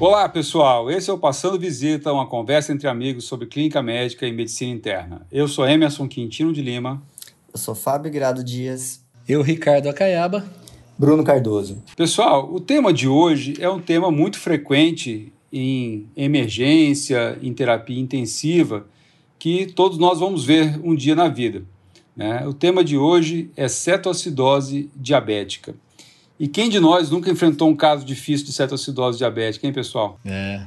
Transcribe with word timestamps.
Olá, 0.00 0.28
pessoal. 0.28 0.88
Esse 0.88 1.10
é 1.10 1.12
o 1.12 1.18
Passando 1.18 1.58
Visita, 1.58 2.12
uma 2.12 2.24
conversa 2.24 2.72
entre 2.72 2.86
amigos 2.86 3.24
sobre 3.24 3.48
clínica 3.48 3.82
médica 3.82 4.28
e 4.28 4.32
medicina 4.32 4.72
interna. 4.72 5.26
Eu 5.28 5.48
sou 5.48 5.68
Emerson 5.68 6.06
Quintino 6.06 6.52
de 6.52 6.62
Lima. 6.62 7.02
Eu 7.52 7.58
sou 7.58 7.74
Fábio 7.74 8.08
Grado 8.12 8.44
Dias. 8.44 9.04
Eu, 9.28 9.42
Ricardo 9.42 9.88
Acaiaba. 9.88 10.48
Bruno 10.96 11.24
Cardoso. 11.24 11.82
Pessoal, 11.96 12.48
o 12.54 12.60
tema 12.60 12.92
de 12.92 13.08
hoje 13.08 13.56
é 13.58 13.68
um 13.68 13.80
tema 13.80 14.08
muito 14.08 14.38
frequente 14.38 15.32
em 15.52 16.08
emergência, 16.16 17.36
em 17.42 17.52
terapia 17.52 17.98
intensiva, 17.98 18.86
que 19.36 19.66
todos 19.66 19.98
nós 19.98 20.20
vamos 20.20 20.44
ver 20.44 20.78
um 20.84 20.94
dia 20.94 21.16
na 21.16 21.26
vida. 21.26 21.64
Né? 22.14 22.46
O 22.46 22.54
tema 22.54 22.84
de 22.84 22.96
hoje 22.96 23.50
é 23.56 23.66
cetoacidose 23.66 24.88
diabética. 24.94 25.74
E 26.38 26.46
quem 26.46 26.70
de 26.70 26.78
nós 26.78 27.10
nunca 27.10 27.30
enfrentou 27.30 27.68
um 27.68 27.74
caso 27.74 28.04
difícil 28.04 28.46
de 28.46 28.52
cetoacidose 28.52 29.18
diabética, 29.18 29.66
hein, 29.66 29.72
pessoal? 29.72 30.20
É, 30.24 30.62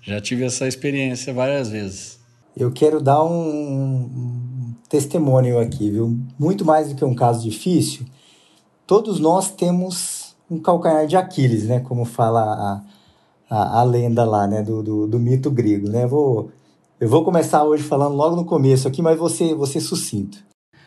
já 0.00 0.20
tive 0.20 0.44
essa 0.44 0.68
experiência 0.68 1.34
várias 1.34 1.68
vezes. 1.68 2.20
Eu 2.56 2.70
quero 2.70 3.00
dar 3.00 3.24
um, 3.24 3.30
um 3.30 4.74
testemunho 4.88 5.58
aqui, 5.58 5.90
viu? 5.90 6.16
Muito 6.38 6.64
mais 6.64 6.88
do 6.88 6.94
que 6.94 7.04
um 7.04 7.14
caso 7.14 7.42
difícil, 7.42 8.06
todos 8.86 9.18
nós 9.18 9.50
temos 9.50 10.36
um 10.48 10.60
calcanhar 10.60 11.08
de 11.08 11.16
Aquiles, 11.16 11.64
né? 11.64 11.80
Como 11.80 12.04
fala 12.04 12.40
a, 12.40 12.82
a, 13.50 13.80
a 13.80 13.82
lenda 13.82 14.24
lá, 14.24 14.46
né? 14.46 14.62
Do, 14.62 14.80
do, 14.80 15.06
do, 15.08 15.18
mito 15.18 15.50
grego, 15.50 15.88
né? 15.88 16.04
Eu 16.04 16.08
vou, 16.08 16.52
eu 17.00 17.08
vou 17.08 17.24
começar 17.24 17.64
hoje 17.64 17.82
falando 17.82 18.14
logo 18.14 18.36
no 18.36 18.44
começo 18.44 18.86
aqui, 18.86 19.02
mas 19.02 19.18
você, 19.18 19.54
você 19.54 19.80
sucinto. 19.80 20.38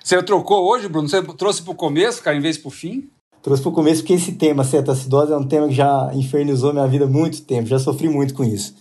Você 0.02 0.24
trocou 0.24 0.66
hoje, 0.66 0.88
Bruno? 0.88 1.10
Você 1.10 1.22
trouxe 1.22 1.62
para 1.62 1.74
o 1.74 1.76
começo, 1.76 2.24
cara, 2.24 2.38
em 2.38 2.42
vez 2.42 2.58
para 2.58 2.70
o 2.70 2.72
fim? 2.72 3.10
Trouxe 3.42 3.64
para 3.64 3.70
o 3.70 3.74
começo 3.74 4.02
porque 4.02 4.14
esse 4.14 4.34
tema, 4.34 4.64
cetacidose, 4.64 5.32
é 5.32 5.38
um 5.38 5.48
tema 5.48 5.68
que 5.68 5.74
já 5.74 6.12
infernizou 6.14 6.74
minha 6.74 6.88
vida 6.88 7.06
há 7.06 7.08
muito 7.08 7.42
tempo, 7.44 7.68
já 7.68 7.80
sofri 7.80 8.10
muito 8.10 8.34
com 8.34 8.44
isso. 8.44 8.76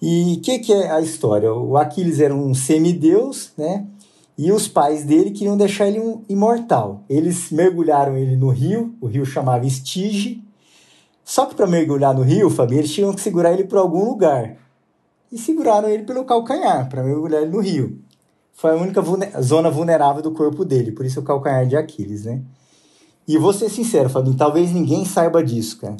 E 0.00 0.34
o 0.34 0.40
que, 0.40 0.58
que 0.58 0.72
é 0.72 0.90
a 0.90 1.00
história? 1.00 1.52
O 1.52 1.76
Aquiles 1.76 2.20
era 2.20 2.34
um 2.34 2.54
semideus, 2.54 3.52
né? 3.56 3.86
E 4.36 4.50
os 4.50 4.66
pais 4.66 5.04
dele 5.04 5.30
queriam 5.30 5.56
deixar 5.56 5.86
ele 5.86 6.00
um 6.00 6.22
imortal. 6.28 7.04
Eles 7.08 7.50
mergulharam 7.50 8.16
ele 8.16 8.36
no 8.36 8.48
rio, 8.48 8.94
o 9.00 9.06
rio 9.06 9.24
chamava 9.24 9.66
Estige. 9.66 10.42
Só 11.24 11.46
que 11.46 11.54
para 11.54 11.66
mergulhar 11.66 12.14
no 12.14 12.22
rio, 12.22 12.50
família, 12.50 12.80
eles 12.80 12.92
tinham 12.92 13.14
que 13.14 13.20
segurar 13.20 13.52
ele 13.52 13.64
por 13.64 13.78
algum 13.78 14.04
lugar. 14.04 14.56
E 15.30 15.38
seguraram 15.38 15.88
ele 15.88 16.02
pelo 16.02 16.24
calcanhar, 16.24 16.88
para 16.88 17.02
mergulhar 17.02 17.42
ele 17.42 17.50
no 17.50 17.60
rio. 17.60 17.98
Foi 18.52 18.72
a 18.72 18.76
única 18.76 19.02
zona 19.40 19.70
vulnerável 19.70 20.22
do 20.22 20.32
corpo 20.32 20.64
dele, 20.64 20.92
por 20.92 21.06
isso 21.06 21.20
o 21.20 21.24
calcanhar 21.24 21.66
de 21.66 21.76
Aquiles, 21.76 22.24
né? 22.24 22.42
E 23.26 23.38
vou 23.38 23.52
ser 23.52 23.70
sincero, 23.70 24.10
Fabinho, 24.10 24.36
talvez 24.36 24.72
ninguém 24.72 25.04
saiba 25.04 25.42
disso, 25.42 25.78
cara. 25.80 25.96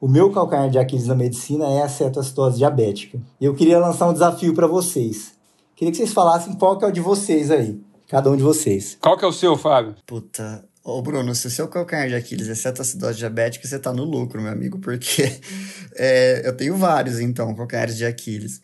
O 0.00 0.06
meu 0.06 0.30
calcanhar 0.30 0.70
de 0.70 0.78
Aquiles 0.78 1.06
na 1.06 1.14
medicina 1.14 1.66
é 1.66 1.82
a 1.82 1.88
cetoacidose 1.88 2.58
diabética. 2.58 3.18
E 3.40 3.44
eu 3.44 3.54
queria 3.54 3.78
lançar 3.78 4.08
um 4.08 4.12
desafio 4.12 4.54
para 4.54 4.66
vocês. 4.66 5.32
Queria 5.74 5.90
que 5.90 5.96
vocês 5.96 6.12
falassem 6.12 6.54
qual 6.54 6.78
que 6.78 6.84
é 6.84 6.88
o 6.88 6.92
de 6.92 7.00
vocês 7.00 7.50
aí. 7.50 7.80
Cada 8.08 8.30
um 8.30 8.36
de 8.36 8.42
vocês. 8.42 8.96
Qual 9.00 9.16
que 9.16 9.24
é 9.24 9.28
o 9.28 9.32
seu, 9.32 9.56
Fábio? 9.56 9.96
Puta. 10.06 10.64
Ô, 10.84 11.02
Bruno, 11.02 11.34
se 11.34 11.46
o 11.46 11.50
seu 11.50 11.68
calcanhar 11.68 12.08
de 12.08 12.14
Aquiles 12.14 12.48
é 12.48 12.54
cetoacidose 12.54 13.18
diabética, 13.18 13.66
você 13.66 13.78
tá 13.78 13.92
no 13.92 14.04
lucro, 14.04 14.40
meu 14.40 14.52
amigo, 14.52 14.78
porque 14.78 15.40
é, 15.96 16.46
eu 16.46 16.56
tenho 16.56 16.76
vários, 16.76 17.18
então, 17.18 17.54
calcanhares 17.54 17.96
de 17.96 18.06
Aquiles. 18.06 18.62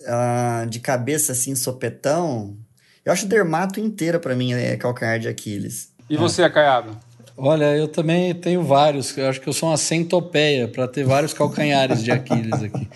Uh, 0.00 0.66
de 0.68 0.80
cabeça, 0.80 1.32
assim, 1.32 1.54
sopetão, 1.54 2.56
eu 3.04 3.12
acho 3.12 3.26
dermato 3.26 3.78
inteira 3.78 4.18
para 4.18 4.34
mim 4.34 4.52
é 4.52 4.76
calcanhar 4.76 5.20
de 5.20 5.28
Aquiles. 5.28 5.92
E 6.10 6.16
você, 6.16 6.42
Acaiado? 6.42 6.98
Olha, 7.36 7.76
eu 7.76 7.86
também 7.86 8.34
tenho 8.34 8.62
vários. 8.62 9.16
Eu 9.16 9.28
acho 9.28 9.40
que 9.40 9.48
eu 9.48 9.52
sou 9.52 9.68
uma 9.68 9.76
centopeia 9.76 10.66
para 10.66 10.88
ter 10.88 11.04
vários 11.04 11.34
calcanhares 11.34 12.02
de 12.02 12.10
Aquiles 12.10 12.62
aqui. 12.62 12.88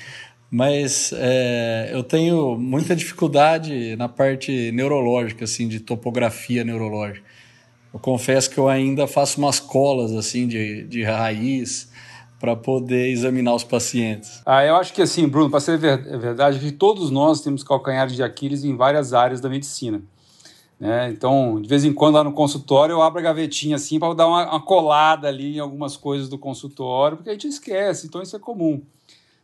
Mas 0.50 1.12
é, 1.14 1.90
eu 1.92 2.02
tenho 2.02 2.58
muita 2.58 2.96
dificuldade 2.96 3.94
na 3.96 4.08
parte 4.08 4.72
neurológica, 4.72 5.44
assim, 5.44 5.68
de 5.68 5.78
topografia 5.78 6.64
neurológica. 6.64 7.24
Eu 7.92 8.00
confesso 8.00 8.50
que 8.50 8.58
eu 8.58 8.68
ainda 8.68 9.06
faço 9.06 9.38
umas 9.38 9.60
colas 9.60 10.12
assim 10.12 10.48
de, 10.48 10.84
de 10.84 11.02
raiz 11.02 11.90
para 12.40 12.56
poder 12.56 13.10
examinar 13.10 13.54
os 13.54 13.64
pacientes. 13.64 14.40
Ah, 14.46 14.64
eu 14.64 14.76
acho 14.76 14.92
que 14.92 15.02
assim, 15.02 15.28
Bruno, 15.28 15.50
para 15.50 15.60
ser 15.60 15.76
ver, 15.76 15.98
verdade, 16.18 16.58
que 16.58 16.72
todos 16.72 17.10
nós 17.10 17.42
temos 17.42 17.62
calcanhares 17.62 18.14
de 18.14 18.22
Aquiles 18.22 18.64
em 18.64 18.74
várias 18.74 19.12
áreas 19.12 19.40
da 19.40 19.48
medicina. 19.48 20.00
Né? 20.80 21.10
Então, 21.10 21.60
de 21.60 21.68
vez 21.68 21.84
em 21.84 21.92
quando 21.92 22.14
lá 22.14 22.24
no 22.24 22.32
consultório 22.32 22.94
eu 22.94 23.02
abro 23.02 23.20
a 23.20 23.22
gavetinha 23.22 23.76
assim 23.76 24.00
para 24.00 24.14
dar 24.14 24.26
uma, 24.26 24.48
uma, 24.48 24.60
colada 24.60 25.28
ali 25.28 25.56
em 25.56 25.58
algumas 25.58 25.94
coisas 25.94 26.26
do 26.26 26.38
consultório, 26.38 27.18
porque 27.18 27.28
a 27.28 27.34
gente 27.34 27.48
esquece, 27.48 28.06
então 28.06 28.22
isso 28.22 28.34
é 28.34 28.38
comum. 28.38 28.82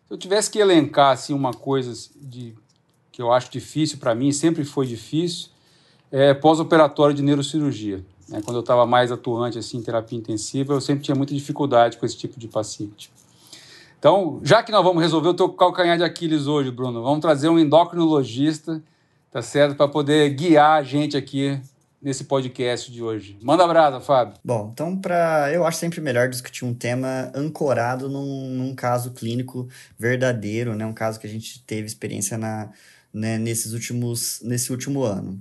Se 0.07 0.15
eu 0.15 0.17
tivesse 0.17 0.51
que 0.51 0.59
elencar 0.59 1.13
assim 1.13 1.35
uma 1.35 1.53
coisa 1.53 1.93
de 2.17 2.55
que 3.13 3.21
eu 3.21 3.31
acho 3.33 3.51
difícil 3.51 3.99
para 3.99 4.15
mim, 4.15 4.33
sempre 4.33 4.65
foi 4.65 4.87
difícil, 4.87 5.51
é 6.11 6.33
pós-operatório 6.33 7.15
de 7.15 7.23
neurocirurgia. 7.23 8.03
Né? 8.29 8.41
Quando 8.43 8.57
eu 8.57 8.61
estava 8.61 8.87
mais 8.87 9.13
atuante 9.13 9.59
assim 9.59 9.79
em 9.79 9.83
terapia 9.83 10.19
intensiva, 10.19 10.73
eu 10.73 10.81
sempre 10.81 11.05
tinha 11.05 11.15
muita 11.15 11.35
dificuldade 11.35 11.99
com 11.99 12.07
esse 12.07 12.17
tipo 12.17 12.41
de 12.41 12.49
paciente. 12.49 13.11
Então, 13.99 14.41
já 14.43 14.63
que 14.63 14.73
nós 14.73 14.85
vamos 14.85 15.03
resolver 15.03 15.29
o 15.29 15.35
teu 15.35 15.49
calcanhar 15.51 15.99
de 15.99 16.05
Aquiles 16.05 16.47
hoje, 16.47 16.71
Bruno, 16.71 17.03
vamos 17.03 17.21
trazer 17.21 17.49
um 17.49 17.59
endocrinologista 17.59 18.83
tá 19.37 19.43
certo? 19.43 19.77
Para 19.77 19.87
poder 19.87 20.31
guiar 20.31 20.81
a 20.81 20.83
gente 20.83 21.15
aqui 21.15 21.61
nesse 22.01 22.25
podcast 22.25 22.91
de 22.91 23.03
hoje. 23.03 23.39
Manda 23.43 23.65
abraço, 23.65 24.01
Fábio. 24.01 24.35
Bom, 24.43 24.71
então 24.73 24.99
para 24.99 25.53
eu 25.53 25.67
acho 25.67 25.77
sempre 25.77 26.01
melhor 26.01 26.31
discutir 26.31 26.65
um 26.65 26.73
tema 26.73 27.31
ancorado 27.35 28.09
num, 28.09 28.49
num, 28.49 28.75
caso 28.75 29.11
clínico 29.11 29.69
verdadeiro, 29.99 30.75
né? 30.75 30.87
Um 30.87 30.95
caso 30.95 31.21
que 31.21 31.27
a 31.27 31.31
gente 31.31 31.63
teve 31.65 31.87
experiência 31.87 32.39
na, 32.39 32.71
né, 33.13 33.37
nesses 33.37 33.75
últimos 33.75 34.41
nesse 34.43 34.73
último 34.73 35.03
ano. 35.03 35.39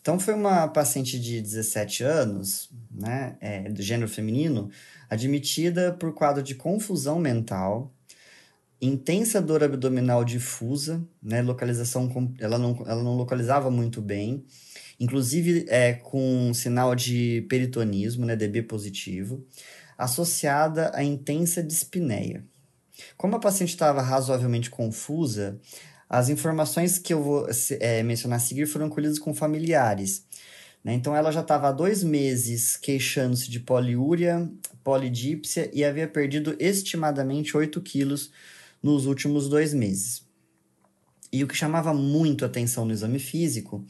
Então 0.00 0.18
foi 0.18 0.32
uma 0.32 0.66
paciente 0.66 1.20
de 1.20 1.42
17 1.42 2.02
anos, 2.02 2.70
né, 2.90 3.36
é, 3.42 3.68
do 3.68 3.82
gênero 3.82 4.08
feminino, 4.08 4.70
admitida 5.10 5.92
por 5.92 6.14
quadro 6.14 6.42
de 6.42 6.54
confusão 6.54 7.18
mental 7.18 7.93
intensa 8.80 9.40
dor 9.40 9.62
abdominal 9.62 10.24
difusa, 10.24 11.02
né? 11.22 11.42
Localização, 11.42 12.34
ela 12.38 12.58
não, 12.58 12.84
ela 12.86 13.02
não 13.02 13.16
localizava 13.16 13.70
muito 13.70 14.00
bem, 14.02 14.44
inclusive 14.98 15.64
é, 15.68 15.94
com 15.94 16.52
sinal 16.54 16.94
de 16.94 17.46
peritonismo, 17.48 18.26
né? 18.26 18.36
DB 18.36 18.62
positivo, 18.62 19.44
associada 19.96 20.90
a 20.94 21.02
intensa 21.02 21.62
dispneia. 21.62 22.44
Como 23.16 23.36
a 23.36 23.40
paciente 23.40 23.70
estava 23.70 24.02
razoavelmente 24.02 24.70
confusa, 24.70 25.58
as 26.08 26.28
informações 26.28 26.98
que 26.98 27.12
eu 27.12 27.22
vou 27.22 27.48
é, 27.80 28.02
mencionar 28.02 28.36
a 28.36 28.40
seguir 28.40 28.66
foram 28.66 28.88
colhidas 28.88 29.18
com 29.18 29.34
familiares. 29.34 30.24
Né? 30.84 30.92
Então, 30.92 31.16
ela 31.16 31.32
já 31.32 31.40
estava 31.40 31.68
há 31.68 31.72
dois 31.72 32.04
meses 32.04 32.76
queixando-se 32.76 33.50
de 33.50 33.58
poliúria, 33.58 34.48
polidípsia 34.84 35.70
e 35.72 35.82
havia 35.82 36.06
perdido 36.06 36.54
estimadamente 36.60 37.56
8 37.56 37.80
quilos 37.80 38.30
nos 38.84 39.06
últimos 39.06 39.48
dois 39.48 39.72
meses. 39.72 40.22
E 41.32 41.42
o 41.42 41.48
que 41.48 41.56
chamava 41.56 41.94
muito 41.94 42.44
atenção 42.44 42.84
no 42.84 42.92
exame 42.92 43.18
físico 43.18 43.82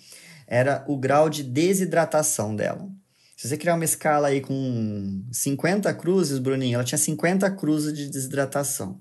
era 0.47 0.84
o 0.87 0.97
grau 0.97 1.28
de 1.28 1.43
desidratação 1.43 2.55
dela. 2.55 2.88
Se 3.37 3.49
você 3.49 3.56
criar 3.56 3.75
uma 3.75 3.84
escala 3.84 4.28
aí 4.28 4.41
com 4.41 5.25
50 5.33 5.93
cruzes, 5.94 6.38
Bruninho, 6.38 6.77
ela 6.77 6.84
tinha 6.84 6.97
50 6.97 7.50
cruzes 7.50 7.93
de 7.93 8.09
desidratação. 8.09 9.00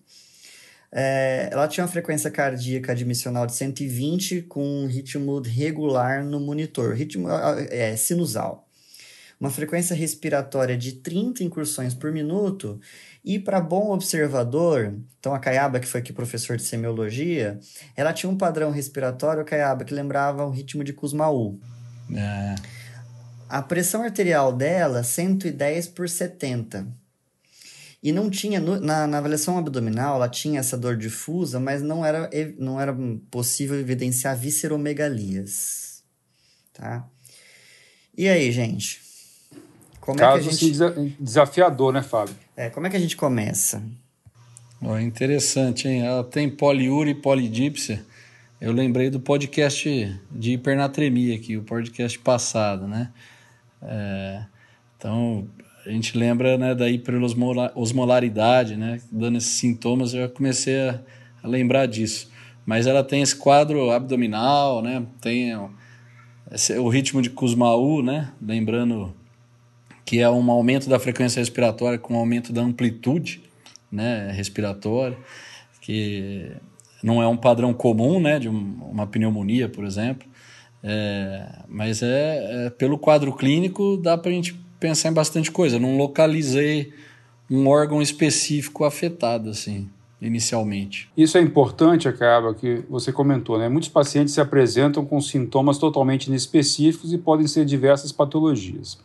É, 0.92 1.50
ela 1.52 1.68
tinha 1.68 1.84
uma 1.84 1.92
frequência 1.92 2.32
cardíaca 2.32 2.92
admissional 2.92 3.46
de 3.46 3.54
120 3.54 4.42
com 4.44 4.64
um 4.64 4.88
ritmo 4.88 5.40
regular 5.42 6.26
no 6.26 6.40
monitor, 6.40 6.96
ritmo 6.96 7.28
é, 7.70 7.96
sinusal. 7.96 8.63
Uma 9.44 9.52
frequência 9.52 9.94
respiratória 9.94 10.78
de 10.78 10.94
30 10.94 11.44
incursões 11.44 11.94
por 11.94 12.14
minuto 12.14 12.80
e 13.26 13.38
para 13.38 13.60
bom 13.60 13.92
observador, 13.92 14.98
então 15.20 15.36
a 15.36 15.40
Caiaba, 15.40 15.82
que 15.82 15.86
foi 15.86 16.00
aqui 16.00 16.14
professor 16.14 16.56
de 16.56 16.64
semiologia, 16.64 17.60
ela 17.94 18.14
tinha 18.14 18.30
um 18.30 18.38
padrão 18.38 18.72
respiratório, 18.72 19.44
Caiaba, 19.44 19.84
que 19.84 19.94
lembrava 19.94 20.46
o 20.46 20.50
ritmo 20.50 20.82
de 20.82 20.94
Kussmaul. 20.94 21.60
É. 22.16 22.56
A 23.50 23.62
pressão 23.62 24.02
arterial 24.02 24.54
dela, 24.54 25.04
110 25.04 25.90
por 25.90 26.08
70. 26.08 26.88
E 28.02 28.14
não 28.14 28.30
tinha, 28.30 28.62
na, 28.62 29.06
na, 29.06 29.18
avaliação 29.18 29.58
abdominal, 29.58 30.16
ela 30.16 30.30
tinha 30.30 30.62
essa 30.62 30.78
dor 30.78 30.96
difusa, 30.96 31.60
mas 31.60 31.82
não 31.82 32.06
era, 32.06 32.30
não 32.58 32.80
era 32.80 32.96
possível 33.30 33.78
evidenciar 33.78 34.38
visceromegalias. 34.38 36.02
Tá? 36.72 37.06
E 38.18 38.30
aí, 38.30 38.50
gente? 38.50 39.03
Como 40.04 40.20
Caso 40.20 40.38
é 40.38 40.42
que 40.42 40.50
a 40.50 40.52
gente... 40.52 41.16
desafiador, 41.18 41.94
né, 41.94 42.04
Fábio? 42.04 42.36
É, 42.58 42.70
como 42.70 42.86
é 42.86 42.90
que 42.90 42.98
a 42.98 43.00
gente 43.00 43.16
começa? 43.16 43.82
Oh, 44.82 45.00
interessante, 45.00 45.88
hein? 45.88 46.02
Ela 46.02 46.26
tem 46.26 46.50
poliúria 46.50 47.12
e 47.12 47.16
polidípsia. 47.16 48.04
Eu 48.60 48.74
lembrei 48.74 49.10
do 49.10 49.18
podcast 49.18 50.20
de 50.30 50.52
hipernatremia 50.52 51.34
aqui, 51.38 51.56
o 51.56 51.64
podcast 51.64 52.20
passado, 52.20 52.86
né? 52.86 53.12
É, 53.82 54.44
então, 54.98 55.48
a 55.86 55.90
gente 55.90 56.18
lembra 56.18 56.58
né, 56.58 56.76
da 56.76 56.90
hiperosmolaridade, 56.90 58.76
né? 58.76 59.00
Dando 59.10 59.38
esses 59.38 59.52
sintomas, 59.52 60.14
eu 60.14 60.30
comecei 60.30 60.82
a, 60.82 61.00
lembrar 61.46 61.86
disso. 61.86 62.30
Mas 62.66 62.88
ela 62.88 63.06
tem 63.06 63.22
esse 63.22 63.38
quadro 63.38 63.90
abdominal, 63.90 64.82
né? 64.82 65.06
Tem 65.22 65.58
esse, 66.52 66.78
o 66.78 66.90
ritmo 66.90 67.22
de 67.22 67.30
Kussmaul, 67.30 68.04
né? 68.04 68.34
Lembrando 68.42 69.23
que 70.06 70.20
é 70.20 70.30
um 70.30 70.52
aumento 70.52 70.90
da 70.90 71.00
frequência 71.00 71.40
respiratória 71.40 71.98
com 71.98 72.16
um 72.16 72.18
aumento 72.18 72.52
da 72.52 72.62
amplitude, 72.62 73.44
né? 73.92 74.32
Respiratória, 74.32 75.18
que 75.82 76.52
não 77.04 77.22
é 77.22 77.28
um 77.28 77.38
padrão 77.38 77.74
comum, 77.74 78.20
né? 78.20 78.40
De 78.40 78.48
uma 78.48 79.08
pneumonia, 79.08 79.70
por 79.70 79.86
exemplo. 79.86 80.28
É, 80.84 81.48
mas 81.70 82.04
é, 82.04 82.66
é, 82.66 82.70
pelo 82.72 82.98
quadro 82.98 83.32
clínico 83.34 83.96
dá 83.96 84.18
para 84.18 84.32
a 84.32 84.34
gente 84.34 84.54
pensar 84.80 85.10
em 85.10 85.14
bastante 85.14 85.50
coisa. 85.50 85.80
Não 85.80 85.98
localizei 85.98 86.92
um 87.50 87.68
órgão 87.68 88.02
específico 88.02 88.84
afetado, 88.84 89.50
assim, 89.50 89.90
inicialmente. 90.22 91.10
Isso 91.16 91.38
é 91.38 91.42
importante, 91.42 92.08
acaba, 92.08 92.54
que 92.54 92.84
você 92.90 93.12
comentou, 93.14 93.58
né? 93.58 93.70
Muitos 93.70 93.90
pacientes 93.90 94.34
se 94.34 94.42
apresentam 94.42 95.06
com 95.06 95.22
sintomas 95.22 95.78
totalmente 95.78 96.28
inespecíficos 96.28 97.14
e 97.14 97.18
podem 97.18 97.48
ser 97.48 97.64
diversas 97.64 98.12
patologias. 98.12 98.98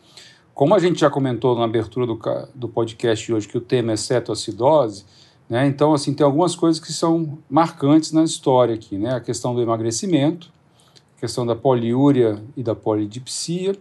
Como 0.59 0.75
a 0.75 0.79
gente 0.79 0.99
já 0.99 1.09
comentou 1.09 1.57
na 1.57 1.63
abertura 1.63 2.05
do, 2.05 2.19
do 2.53 2.67
podcast 2.67 3.31
hoje, 3.31 3.47
que 3.47 3.57
o 3.57 3.61
tema 3.61 3.93
é 3.93 3.95
cetoacidose, 3.95 5.05
né? 5.49 5.65
Então, 5.65 5.93
assim, 5.93 6.13
tem 6.13 6.25
algumas 6.25 6.53
coisas 6.53 6.81
que 6.81 6.91
são 6.91 7.39
marcantes 7.49 8.11
na 8.11 8.25
história 8.25 8.75
aqui, 8.75 8.97
né? 8.97 9.15
A 9.15 9.21
questão 9.21 9.55
do 9.55 9.61
emagrecimento, 9.61 10.51
a 11.15 11.21
questão 11.21 11.45
da 11.45 11.55
poliúria 11.55 12.43
e 12.57 12.61
da 12.61 12.75
polidipsia, 12.75 13.73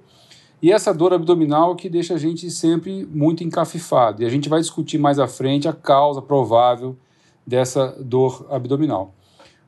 e 0.62 0.70
essa 0.70 0.94
dor 0.94 1.12
abdominal 1.12 1.74
que 1.74 1.88
deixa 1.88 2.14
a 2.14 2.16
gente 2.16 2.48
sempre 2.48 3.04
muito 3.10 3.42
encafifado. 3.42 4.22
E 4.22 4.24
a 4.24 4.28
gente 4.28 4.48
vai 4.48 4.60
discutir 4.60 4.98
mais 4.98 5.18
à 5.18 5.26
frente 5.26 5.66
a 5.66 5.72
causa 5.72 6.22
provável 6.22 6.96
dessa 7.44 7.88
dor 7.98 8.46
abdominal. 8.48 9.12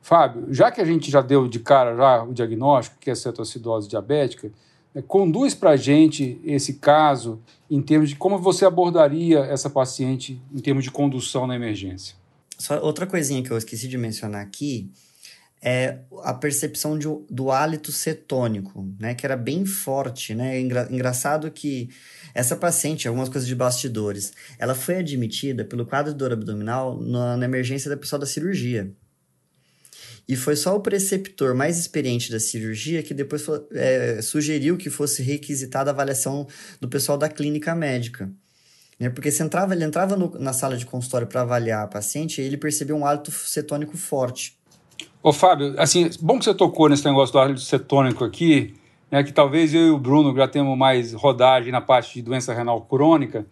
Fábio, 0.01 0.45
já 0.49 0.71
que 0.71 0.79
a 0.79 0.85
gente 0.85 1.11
já 1.11 1.19
deu 1.19 1.49
de 1.49 1.59
cara 1.59 1.93
já 1.93 2.23
o 2.23 2.33
diagnóstico, 2.33 2.95
que 3.01 3.11
é 3.11 3.15
cetoacidose 3.15 3.89
diabética, 3.89 4.49
conduz 5.07 5.53
para 5.55 5.71
a 5.71 5.77
gente 5.77 6.39
esse 6.43 6.73
caso 6.73 7.41
em 7.69 7.81
termos 7.81 8.09
de 8.09 8.15
como 8.15 8.37
você 8.37 8.65
abordaria 8.65 9.39
essa 9.39 9.69
paciente 9.69 10.41
em 10.53 10.59
termos 10.59 10.83
de 10.83 10.91
condução 10.91 11.47
na 11.47 11.55
emergência. 11.55 12.15
Só 12.57 12.79
outra 12.81 13.07
coisinha 13.07 13.41
que 13.41 13.51
eu 13.51 13.57
esqueci 13.57 13.87
de 13.87 13.97
mencionar 13.97 14.41
aqui 14.41 14.91
é 15.63 15.99
a 16.23 16.33
percepção 16.33 16.97
de, 16.97 17.07
do 17.29 17.51
hálito 17.51 17.91
cetônico, 17.91 18.87
né? 18.99 19.13
Que 19.13 19.25
era 19.25 19.37
bem 19.37 19.63
forte, 19.63 20.33
né? 20.33 20.59
Engra, 20.59 20.87
engraçado 20.89 21.51
que 21.51 21.89
essa 22.33 22.55
paciente, 22.55 23.07
algumas 23.07 23.29
coisas 23.29 23.47
de 23.47 23.55
bastidores, 23.55 24.33
ela 24.57 24.73
foi 24.73 24.97
admitida 24.97 25.63
pelo 25.63 25.85
quadro 25.85 26.11
de 26.11 26.17
dor 26.17 26.33
abdominal 26.33 26.99
na, 26.99 27.37
na 27.37 27.45
emergência 27.45 27.89
da 27.89 27.97
pessoa 27.97 28.19
da 28.19 28.25
cirurgia. 28.25 28.91
E 30.27 30.35
foi 30.35 30.55
só 30.55 30.75
o 30.75 30.79
preceptor 30.79 31.53
mais 31.53 31.77
experiente 31.77 32.31
da 32.31 32.39
cirurgia 32.39 33.03
que 33.03 33.13
depois 33.13 33.45
é, 33.73 34.21
sugeriu 34.21 34.77
que 34.77 34.89
fosse 34.89 35.21
requisitada 35.21 35.89
a 35.89 35.93
avaliação 35.93 36.47
do 36.79 36.87
pessoal 36.87 37.17
da 37.17 37.27
clínica 37.27 37.75
médica. 37.75 38.31
Né? 38.99 39.09
Porque 39.09 39.31
se 39.31 39.41
entrava, 39.41 39.73
ele 39.73 39.83
entrava 39.83 40.15
no, 40.15 40.37
na 40.39 40.53
sala 40.53 40.77
de 40.77 40.85
consultório 40.85 41.27
para 41.27 41.41
avaliar 41.41 41.83
a 41.83 41.87
paciente 41.87 42.39
e 42.39 42.45
ele 42.45 42.55
percebeu 42.55 42.95
um 42.95 43.05
hálito 43.05 43.31
cetônico 43.31 43.97
forte. 43.97 44.57
Ô, 45.23 45.33
Fábio, 45.33 45.73
assim, 45.77 46.09
bom 46.21 46.37
que 46.37 46.45
você 46.45 46.53
tocou 46.53 46.87
nesse 46.87 47.05
negócio 47.05 47.33
do 47.33 47.39
hálito 47.39 47.61
cetônico 47.61 48.23
aqui, 48.23 48.75
né, 49.09 49.23
que 49.23 49.31
talvez 49.31 49.73
eu 49.73 49.87
e 49.87 49.89
o 49.89 49.99
Bruno 49.99 50.35
já 50.35 50.47
temos 50.47 50.77
mais 50.77 51.13
rodagem 51.13 51.71
na 51.71 51.81
parte 51.81 52.13
de 52.13 52.21
doença 52.21 52.53
renal 52.53 52.81
crônica, 52.81 53.45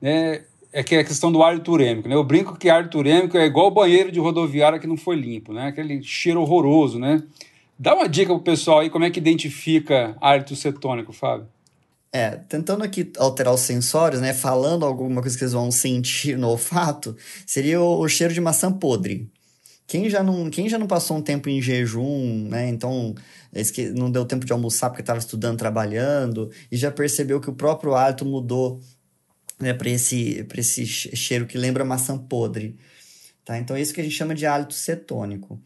né, 0.00 0.44
é 0.74 0.82
que 0.82 0.96
é 0.96 0.98
a 0.98 1.04
questão 1.04 1.30
do 1.30 1.40
hálito 1.40 1.70
urêmico. 1.70 2.08
Né? 2.08 2.16
Eu 2.16 2.24
brinco 2.24 2.56
que 2.56 2.68
hálito 2.68 2.98
urêmico 2.98 3.38
é 3.38 3.46
igual 3.46 3.70
banheiro 3.70 4.10
de 4.10 4.18
rodoviária 4.18 4.80
que 4.80 4.88
não 4.88 4.96
foi 4.96 5.14
limpo, 5.14 5.52
né? 5.52 5.68
aquele 5.68 6.02
cheiro 6.02 6.40
horroroso. 6.40 6.98
Né? 6.98 7.22
Dá 7.78 7.94
uma 7.94 8.08
dica 8.08 8.34
pro 8.34 8.42
pessoal 8.42 8.80
aí 8.80 8.90
como 8.90 9.04
é 9.04 9.10
que 9.10 9.20
identifica 9.20 10.16
hálito 10.20 10.56
cetônico, 10.56 11.12
Fábio. 11.12 11.46
É, 12.12 12.30
tentando 12.30 12.82
aqui 12.82 13.12
alterar 13.18 13.54
os 13.54 13.60
sensórios, 13.60 14.20
né, 14.20 14.32
falando 14.32 14.84
alguma 14.84 15.20
coisa 15.20 15.36
que 15.36 15.42
eles 15.42 15.52
vão 15.52 15.70
sentir 15.72 16.38
no 16.38 16.48
olfato, 16.48 17.16
seria 17.44 17.80
o, 17.80 18.00
o 18.00 18.08
cheiro 18.08 18.32
de 18.32 18.40
maçã 18.40 18.72
podre. 18.72 19.28
Quem 19.86 20.08
já 20.08 20.22
não, 20.22 20.48
quem 20.48 20.68
já 20.68 20.78
não 20.78 20.86
passou 20.86 21.16
um 21.16 21.22
tempo 21.22 21.48
em 21.48 21.60
jejum, 21.60 22.48
né? 22.48 22.68
Então, 22.68 23.14
não 23.94 24.10
deu 24.10 24.24
tempo 24.24 24.46
de 24.46 24.52
almoçar 24.52 24.88
porque 24.88 25.02
estava 25.02 25.18
estudando, 25.18 25.58
trabalhando, 25.58 26.50
e 26.72 26.76
já 26.76 26.90
percebeu 26.90 27.40
que 27.40 27.50
o 27.50 27.54
próprio 27.54 27.94
hálito 27.94 28.24
mudou 28.24 28.80
né, 29.58 29.72
para 29.72 29.90
esse, 29.90 30.46
esse 30.56 30.86
cheiro 30.86 31.46
que 31.46 31.58
lembra 31.58 31.84
maçã 31.84 32.16
podre. 32.18 32.76
Tá? 33.44 33.58
Então, 33.58 33.76
é 33.76 33.80
isso 33.80 33.92
que 33.92 34.00
a 34.00 34.04
gente 34.04 34.16
chama 34.16 34.34
de 34.34 34.46
hálito 34.46 34.74
cetônico. 34.74 35.60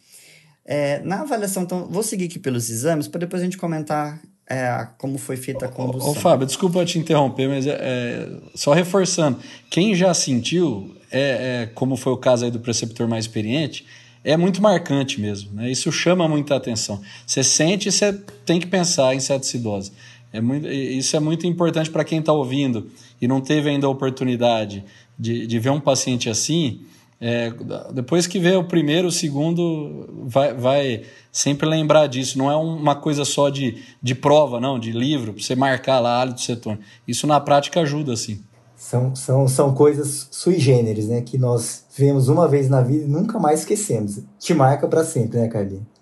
É, 0.64 1.00
na 1.00 1.20
avaliação, 1.22 1.62
então, 1.62 1.86
vou 1.88 2.02
seguir 2.02 2.26
aqui 2.26 2.38
pelos 2.38 2.68
exames 2.68 3.08
para 3.08 3.20
depois 3.20 3.40
a 3.40 3.44
gente 3.44 3.56
comentar 3.56 4.20
é, 4.48 4.86
como 4.98 5.18
foi 5.18 5.36
feita 5.36 5.66
a 5.66 5.68
condução. 5.68 6.10
Ô, 6.10 6.14
Fábio, 6.14 6.46
desculpa 6.46 6.84
te 6.84 6.98
interromper, 6.98 7.48
mas 7.48 7.66
é, 7.66 7.78
é, 7.80 8.28
só 8.54 8.72
reforçando, 8.72 9.38
quem 9.70 9.94
já 9.94 10.12
sentiu, 10.14 10.96
é, 11.10 11.20
é, 11.62 11.66
como 11.74 11.96
foi 11.96 12.12
o 12.12 12.16
caso 12.16 12.44
aí 12.44 12.50
do 12.50 12.58
preceptor 12.58 13.06
mais 13.06 13.24
experiente, 13.24 13.86
é 14.24 14.36
muito 14.36 14.60
marcante 14.60 15.20
mesmo. 15.20 15.52
Né? 15.52 15.70
Isso 15.70 15.92
chama 15.92 16.26
muita 16.28 16.56
atenção. 16.56 17.00
Você 17.26 17.42
sente 17.42 17.88
e 17.88 17.92
você 17.92 18.12
tem 18.44 18.58
que 18.58 18.66
pensar 18.66 19.14
em 19.14 19.20
cetoacidose. 19.20 19.92
É 20.32 20.40
muito, 20.40 20.68
isso 20.68 21.16
é 21.16 21.20
muito 21.20 21.46
importante 21.46 21.90
para 21.90 22.04
quem 22.04 22.20
está 22.20 22.32
ouvindo 22.32 22.88
e 23.20 23.26
não 23.26 23.40
teve 23.40 23.70
ainda 23.70 23.86
a 23.86 23.90
oportunidade 23.90 24.84
de, 25.18 25.46
de 25.46 25.58
ver 25.58 25.70
um 25.70 25.80
paciente 25.80 26.28
assim. 26.28 26.80
É, 27.20 27.52
depois 27.92 28.26
que 28.26 28.38
vê 28.38 28.54
o 28.54 28.62
primeiro, 28.62 29.08
o 29.08 29.12
segundo, 29.12 30.06
vai, 30.26 30.54
vai 30.54 31.02
sempre 31.32 31.68
lembrar 31.68 32.06
disso. 32.06 32.38
Não 32.38 32.50
é 32.50 32.56
uma 32.56 32.94
coisa 32.94 33.24
só 33.24 33.48
de, 33.48 33.82
de 34.00 34.14
prova, 34.14 34.60
não, 34.60 34.78
de 34.78 34.92
livro, 34.92 35.32
para 35.32 35.42
você 35.42 35.56
marcar 35.56 35.98
lá 35.98 36.20
hálito 36.20 36.40
cetônico. 36.40 36.84
Isso 37.06 37.26
na 37.26 37.40
prática 37.40 37.80
ajuda, 37.80 38.14
sim. 38.16 38.40
São, 38.76 39.16
são, 39.16 39.48
são 39.48 39.74
coisas 39.74 40.28
sui 40.30 40.60
generis, 40.60 41.08
né? 41.08 41.20
Que 41.20 41.36
nós 41.36 41.84
vemos 41.96 42.28
uma 42.28 42.46
vez 42.46 42.68
na 42.68 42.80
vida 42.80 43.04
e 43.04 43.08
nunca 43.08 43.38
mais 43.38 43.60
esquecemos. 43.60 44.20
Te 44.38 44.54
marca 44.54 44.86
para 44.86 45.04
sempre, 45.04 45.40
né, 45.40 45.48
Carlinhos? 45.48 45.97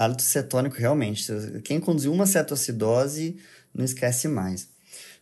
Hálito 0.00 0.22
cetônico, 0.22 0.76
realmente. 0.78 1.26
Quem 1.62 1.78
conduziu 1.78 2.10
uma 2.10 2.24
cetoacidose 2.24 3.36
não 3.74 3.84
esquece 3.84 4.28
mais. 4.28 4.68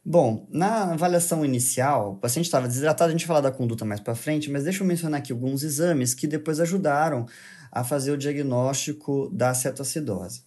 Bom, 0.04 0.46
na 0.52 0.92
avaliação 0.92 1.44
inicial, 1.44 2.12
o 2.12 2.16
paciente 2.16 2.44
estava 2.44 2.68
desidratado, 2.68 3.08
a 3.08 3.12
gente 3.12 3.26
vai 3.26 3.36
falar 3.36 3.50
da 3.50 3.50
conduta 3.50 3.84
mais 3.84 3.98
para 3.98 4.14
frente, 4.14 4.48
mas 4.48 4.62
deixa 4.62 4.84
eu 4.84 4.86
mencionar 4.86 5.18
aqui 5.18 5.32
alguns 5.32 5.64
exames 5.64 6.14
que 6.14 6.28
depois 6.28 6.60
ajudaram 6.60 7.26
a 7.72 7.82
fazer 7.82 8.12
o 8.12 8.16
diagnóstico 8.16 9.28
da 9.32 9.52
cetoacidose. 9.52 10.42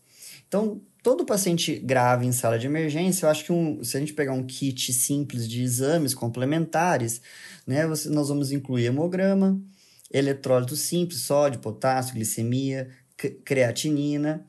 Então, 0.48 0.82
todo 1.04 1.26
paciente 1.26 1.76
grave 1.76 2.26
em 2.26 2.32
sala 2.32 2.58
de 2.58 2.68
emergência, 2.68 3.26
eu 3.26 3.30
acho 3.30 3.44
que 3.44 3.52
um, 3.52 3.84
se 3.84 3.98
a 3.98 4.00
gente 4.00 4.14
pegar 4.14 4.32
um 4.32 4.46
kit 4.46 4.94
simples 4.94 5.46
de 5.46 5.62
exames 5.62 6.14
complementares, 6.14 7.22
né, 7.68 7.86
nós 7.86 8.30
vamos 8.30 8.54
incluir 8.54 8.86
hemograma, 8.86 9.60
eletrólito 10.14 10.76
simples, 10.76 11.22
sódio, 11.22 11.60
potássio, 11.60 12.16
glicemia, 12.16 12.90
creatinina, 13.30 14.46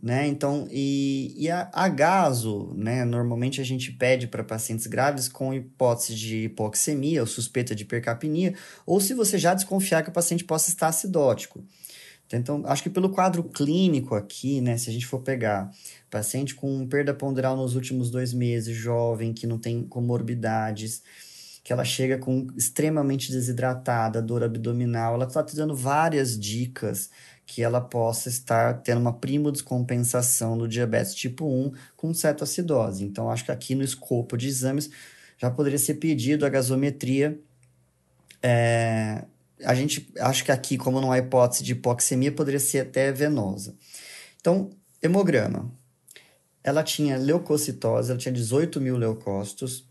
né? 0.00 0.26
Então, 0.28 0.68
e, 0.70 1.34
e 1.36 1.50
a, 1.50 1.68
a 1.72 1.88
gaso, 1.88 2.72
né? 2.76 3.04
Normalmente 3.04 3.60
a 3.60 3.64
gente 3.64 3.90
pede 3.92 4.28
para 4.28 4.44
pacientes 4.44 4.86
graves 4.86 5.28
com 5.28 5.52
hipótese 5.52 6.14
de 6.14 6.44
hipoxemia 6.44 7.20
ou 7.20 7.26
suspeita 7.26 7.74
de 7.74 7.82
hipercapnia, 7.82 8.54
ou 8.86 9.00
se 9.00 9.12
você 9.12 9.36
já 9.36 9.54
desconfiar 9.54 10.02
que 10.02 10.10
o 10.10 10.12
paciente 10.12 10.44
possa 10.44 10.70
estar 10.70 10.88
acidótico. 10.88 11.64
Então, 12.30 12.62
acho 12.66 12.82
que 12.82 12.90
pelo 12.90 13.08
quadro 13.08 13.42
clínico 13.42 14.14
aqui, 14.14 14.60
né, 14.60 14.76
se 14.76 14.90
a 14.90 14.92
gente 14.92 15.06
for 15.06 15.20
pegar 15.20 15.70
paciente 16.10 16.54
com 16.54 16.86
perda 16.86 17.14
ponderal 17.14 17.56
nos 17.56 17.74
últimos 17.74 18.10
dois 18.10 18.34
meses, 18.34 18.76
jovem, 18.76 19.32
que 19.32 19.46
não 19.46 19.58
tem 19.58 19.82
comorbidades, 19.82 21.02
que 21.64 21.72
ela 21.72 21.84
chega 21.84 22.18
com 22.18 22.46
extremamente 22.56 23.32
desidratada, 23.32 24.22
dor 24.22 24.42
abdominal, 24.44 25.14
ela 25.14 25.24
está 25.24 25.42
te 25.42 25.56
dando 25.56 25.74
várias 25.74 26.38
dicas 26.38 27.10
que 27.48 27.62
ela 27.62 27.80
possa 27.80 28.28
estar 28.28 28.82
tendo 28.82 29.00
uma 29.00 29.12
primo 29.12 29.50
descompensação 29.50 30.58
do 30.58 30.68
diabetes 30.68 31.14
tipo 31.14 31.46
1 31.46 31.72
com 31.96 32.12
cetoacidose. 32.12 33.04
Então, 33.04 33.30
acho 33.30 33.46
que 33.46 33.50
aqui 33.50 33.74
no 33.74 33.82
escopo 33.82 34.36
de 34.36 34.46
exames 34.46 34.90
já 35.38 35.50
poderia 35.50 35.78
ser 35.78 35.94
pedido 35.94 36.44
a 36.44 36.50
gasometria 36.50 37.40
é, 38.42 39.24
a 39.64 39.74
gente 39.74 40.12
acha 40.20 40.44
que 40.44 40.52
aqui, 40.52 40.76
como 40.76 41.00
não 41.00 41.10
há 41.10 41.18
hipótese 41.18 41.64
de 41.64 41.72
hipoxemia, 41.72 42.32
poderia 42.32 42.60
ser 42.60 42.80
até 42.80 43.10
venosa. 43.10 43.74
Então, 44.40 44.70
hemograma. 45.02 45.70
Ela 46.62 46.82
tinha 46.82 47.16
leucocitose, 47.16 48.10
ela 48.10 48.18
tinha 48.18 48.32
18 48.32 48.80
mil 48.80 48.96
leucócitos, 48.96 49.86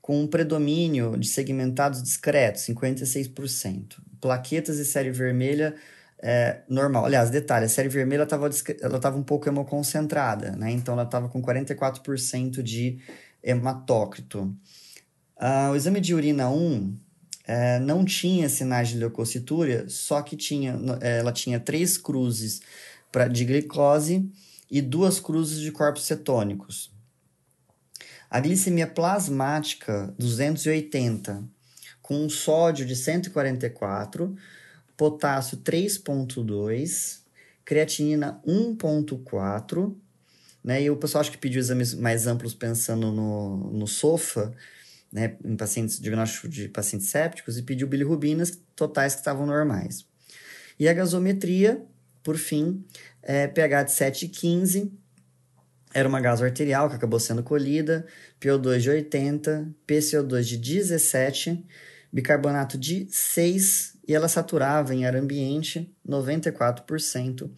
com 0.00 0.22
um 0.22 0.26
predomínio 0.26 1.16
de 1.18 1.28
segmentados 1.28 2.02
discretos, 2.02 2.62
56%. 2.62 3.98
Plaquetas 4.20 4.78
e 4.78 4.84
série 4.84 5.10
vermelha 5.10 5.74
é, 6.18 6.62
normal. 6.68 7.04
Aliás, 7.04 7.30
detalhe, 7.30 7.66
a 7.66 7.68
série 7.68 7.88
vermelha 7.88 8.22
estava 8.22 8.48
ela 8.80 8.98
tava 8.98 9.18
um 9.18 9.22
pouco 9.22 9.48
hemoconcentrada, 9.48 10.52
né? 10.52 10.70
Então 10.70 10.94
ela 10.94 11.04
estava 11.04 11.28
com 11.28 11.42
44% 11.42 12.62
de 12.62 12.98
hematócrito. 13.42 14.54
Ah, 15.36 15.70
o 15.72 15.76
exame 15.76 16.00
de 16.00 16.14
urina 16.14 16.48
1 16.48 16.96
é, 17.46 17.78
não 17.78 18.04
tinha 18.04 18.48
sinais 18.48 18.88
de 18.88 18.98
leucocitúria, 18.98 19.86
só 19.88 20.22
que 20.22 20.36
tinha, 20.36 20.78
ela 21.00 21.32
tinha 21.32 21.60
três 21.60 21.96
cruzes 21.96 22.60
pra, 23.12 23.28
de 23.28 23.44
glicose 23.44 24.28
e 24.70 24.80
duas 24.80 25.20
cruzes 25.20 25.60
de 25.60 25.70
corpos 25.70 26.04
cetônicos. 26.04 26.90
A 28.28 28.40
glicemia 28.40 28.86
plasmática 28.86 30.12
280, 30.18 31.44
com 32.02 32.24
um 32.24 32.28
sódio 32.28 32.84
de 32.84 32.96
144, 32.96 34.34
potássio 34.96 35.58
3.2, 35.58 37.20
creatinina 37.64 38.40
1.4, 38.46 39.94
né? 40.64 40.82
E 40.82 40.90
o 40.90 40.96
pessoal 40.96 41.20
acho 41.20 41.30
que 41.30 41.38
pediu 41.38 41.60
exames 41.60 41.94
mais 41.94 42.26
amplos 42.26 42.54
pensando 42.54 43.12
no, 43.12 43.72
no 43.72 43.86
SOFA, 43.86 44.52
né, 45.12 45.36
em 45.44 45.56
pacientes, 45.56 46.00
diagnóstico 46.00 46.48
de 46.48 46.68
pacientes 46.68 47.08
sépticos, 47.08 47.56
e 47.56 47.62
pediu 47.62 47.86
bilirrubinas 47.86 48.60
totais 48.74 49.14
que 49.14 49.20
estavam 49.20 49.46
normais. 49.46 50.04
E 50.78 50.88
a 50.88 50.92
gasometria, 50.92 51.84
por 52.22 52.36
fim, 52.36 52.84
é 53.22 53.46
pH 53.46 53.84
de 53.84 53.92
7,15, 53.92 54.90
era 55.94 56.06
uma 56.06 56.20
gaso 56.20 56.44
arterial 56.44 56.90
que 56.90 56.96
acabou 56.96 57.18
sendo 57.18 57.42
colhida, 57.42 58.04
PO2 58.38 58.78
de 58.80 58.90
80, 58.90 59.68
PCO2 59.86 60.42
de 60.42 60.58
17, 60.58 61.64
bicarbonato 62.16 62.78
de 62.78 63.06
6 63.10 63.98
e 64.08 64.14
ela 64.14 64.26
saturava 64.26 64.94
em 64.94 65.04
ar 65.04 65.14
ambiente 65.14 65.92
94%. 66.08 67.50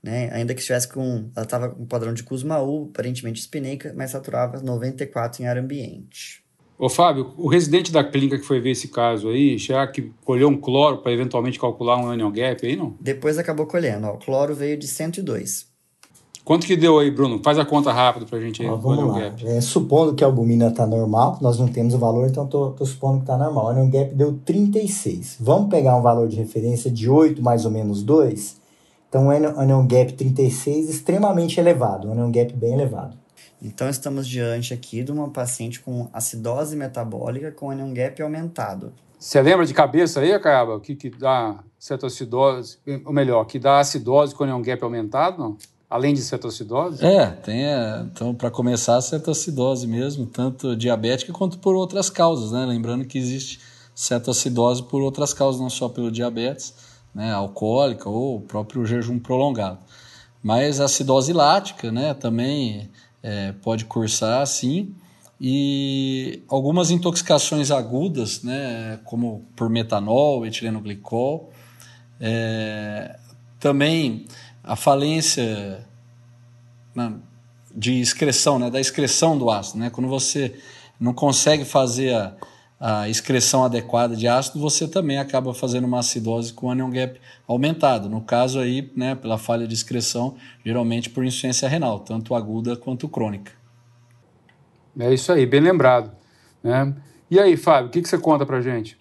Né? 0.00 0.30
Ainda 0.32 0.54
que 0.54 0.60
estivesse 0.60 0.88
com. 0.88 1.30
Ela 1.34 1.44
estava 1.44 1.68
com 1.68 1.84
padrão 1.84 2.14
de 2.14 2.22
Kussmaul, 2.22 2.90
aparentemente 2.90 3.40
espineica, 3.40 3.92
mas 3.96 4.12
saturava 4.12 4.60
94% 4.60 5.40
em 5.40 5.46
ar 5.46 5.58
ambiente. 5.58 6.42
Ô 6.78 6.88
Fábio, 6.88 7.32
o 7.36 7.48
residente 7.48 7.92
da 7.92 8.02
clínica 8.02 8.38
que 8.38 8.44
foi 8.44 8.60
ver 8.60 8.70
esse 8.70 8.88
caso 8.88 9.28
aí, 9.28 9.58
já 9.58 9.86
que 9.86 10.12
colheu 10.24 10.48
um 10.48 10.60
cloro 10.60 10.98
para 10.98 11.12
eventualmente 11.12 11.58
calcular 11.58 11.96
um 11.96 12.10
anion 12.10 12.32
gap 12.32 12.64
aí, 12.66 12.74
não? 12.74 12.96
Depois 13.00 13.38
acabou 13.38 13.66
colhendo. 13.66 14.06
Ó, 14.06 14.14
o 14.14 14.18
cloro 14.18 14.54
veio 14.54 14.76
de 14.76 14.88
102. 14.88 15.71
Quanto 16.44 16.66
que 16.66 16.76
deu 16.76 16.98
aí, 16.98 17.10
Bruno? 17.10 17.40
Faz 17.42 17.56
a 17.56 17.64
conta 17.64 17.92
rápido 17.92 18.26
para 18.26 18.38
a 18.38 18.40
gente 18.40 18.62
aí. 18.62 18.68
Ó, 18.68 18.76
vamos 18.76 19.14
lá. 19.14 19.32
É, 19.44 19.60
supondo 19.60 20.14
que 20.14 20.24
a 20.24 20.26
albumina 20.26 20.68
está 20.68 20.84
normal, 20.86 21.38
nós 21.40 21.58
não 21.58 21.68
temos 21.68 21.94
o 21.94 21.98
valor, 21.98 22.28
então 22.28 22.44
estou 22.44 22.74
supondo 22.84 23.18
que 23.18 23.22
está 23.22 23.36
normal. 23.36 23.66
O 23.66 23.68
anion 23.68 23.88
gap 23.88 24.12
deu 24.14 24.38
36. 24.44 25.36
Vamos 25.40 25.70
pegar 25.70 25.96
um 25.96 26.02
valor 26.02 26.28
de 26.28 26.36
referência 26.36 26.90
de 26.90 27.08
8 27.08 27.40
mais 27.40 27.64
ou 27.64 27.70
menos 27.70 28.02
2? 28.02 28.60
Então, 29.08 29.28
o 29.28 29.30
anion 29.30 29.86
gap 29.86 30.14
36 30.14 30.88
extremamente 30.88 31.60
elevado, 31.60 32.08
um 32.08 32.12
anion 32.12 32.32
gap 32.32 32.52
bem 32.54 32.72
elevado. 32.72 33.16
Então, 33.60 33.88
estamos 33.88 34.26
diante 34.26 34.74
aqui 34.74 35.04
de 35.04 35.12
uma 35.12 35.28
paciente 35.28 35.80
com 35.80 36.08
acidose 36.12 36.74
metabólica 36.74 37.52
com 37.52 37.70
anion 37.70 37.92
gap 37.92 38.20
aumentado. 38.20 38.92
Você 39.16 39.40
lembra 39.40 39.64
de 39.64 39.72
cabeça 39.72 40.18
aí, 40.18 40.32
Acaba, 40.32 40.74
o 40.74 40.80
que, 40.80 40.96
que 40.96 41.08
dá 41.08 41.62
cetoacidose, 41.78 42.78
ou 43.04 43.12
melhor, 43.12 43.44
que 43.44 43.58
dá 43.58 43.78
acidose 43.78 44.34
com 44.34 44.42
anion 44.42 44.60
gap 44.60 44.82
aumentado, 44.82 45.38
não? 45.38 45.56
Além 45.92 46.14
de 46.14 46.22
cetoacidose? 46.22 47.04
É, 47.04 47.26
tem, 47.26 47.66
é, 47.66 48.00
então, 48.10 48.34
para 48.34 48.50
começar, 48.50 48.96
a 48.96 49.02
cetoacidose 49.02 49.86
mesmo, 49.86 50.24
tanto 50.24 50.74
diabética 50.74 51.34
quanto 51.34 51.58
por 51.58 51.74
outras 51.74 52.08
causas, 52.08 52.50
né? 52.50 52.64
Lembrando 52.64 53.04
que 53.04 53.18
existe 53.18 53.60
cetoacidose 53.94 54.84
por 54.84 55.02
outras 55.02 55.34
causas, 55.34 55.60
não 55.60 55.68
só 55.68 55.90
pelo 55.90 56.10
diabetes, 56.10 56.72
né, 57.14 57.30
alcoólica 57.30 58.08
ou 58.08 58.36
o 58.36 58.40
próprio 58.40 58.86
jejum 58.86 59.18
prolongado. 59.18 59.80
Mas 60.42 60.80
a 60.80 60.86
acidose 60.86 61.30
lática, 61.34 61.92
né, 61.92 62.14
também 62.14 62.88
é, 63.22 63.52
pode 63.60 63.84
cursar 63.84 64.46
sim. 64.46 64.94
E 65.38 66.42
algumas 66.48 66.90
intoxicações 66.90 67.70
agudas, 67.70 68.42
né, 68.42 68.98
como 69.04 69.44
por 69.54 69.68
metanol, 69.68 70.46
etilenoglicol, 70.46 71.50
é, 72.18 73.14
também 73.60 74.24
a 74.72 74.76
falência 74.76 75.86
na, 76.94 77.18
de 77.76 78.00
excreção, 78.00 78.58
né, 78.58 78.70
da 78.70 78.80
excreção 78.80 79.36
do 79.36 79.50
ácido, 79.50 79.78
né, 79.78 79.90
quando 79.90 80.08
você 80.08 80.58
não 80.98 81.12
consegue 81.12 81.62
fazer 81.62 82.14
a, 82.14 82.34
a 82.80 83.06
excreção 83.06 83.64
adequada 83.64 84.16
de 84.16 84.26
ácido, 84.26 84.58
você 84.58 84.88
também 84.88 85.18
acaba 85.18 85.52
fazendo 85.52 85.84
uma 85.84 85.98
acidose 85.98 86.54
com 86.54 86.70
anion 86.70 86.88
gap 86.88 87.20
aumentado. 87.46 88.08
No 88.08 88.22
caso 88.22 88.58
aí, 88.58 88.90
né, 88.96 89.14
pela 89.14 89.36
falha 89.36 89.66
de 89.66 89.74
excreção, 89.74 90.36
geralmente 90.64 91.10
por 91.10 91.22
insuficiência 91.22 91.68
renal, 91.68 92.00
tanto 92.00 92.34
aguda 92.34 92.74
quanto 92.74 93.06
crônica. 93.10 93.52
É 94.98 95.12
isso 95.12 95.30
aí, 95.32 95.44
bem 95.44 95.60
lembrado. 95.60 96.16
Né? 96.62 96.94
E 97.30 97.38
aí, 97.38 97.58
Fábio, 97.58 97.88
o 97.88 97.90
que, 97.90 98.00
que 98.00 98.08
você 98.08 98.16
conta 98.16 98.46
pra 98.46 98.62
gente? 98.62 98.96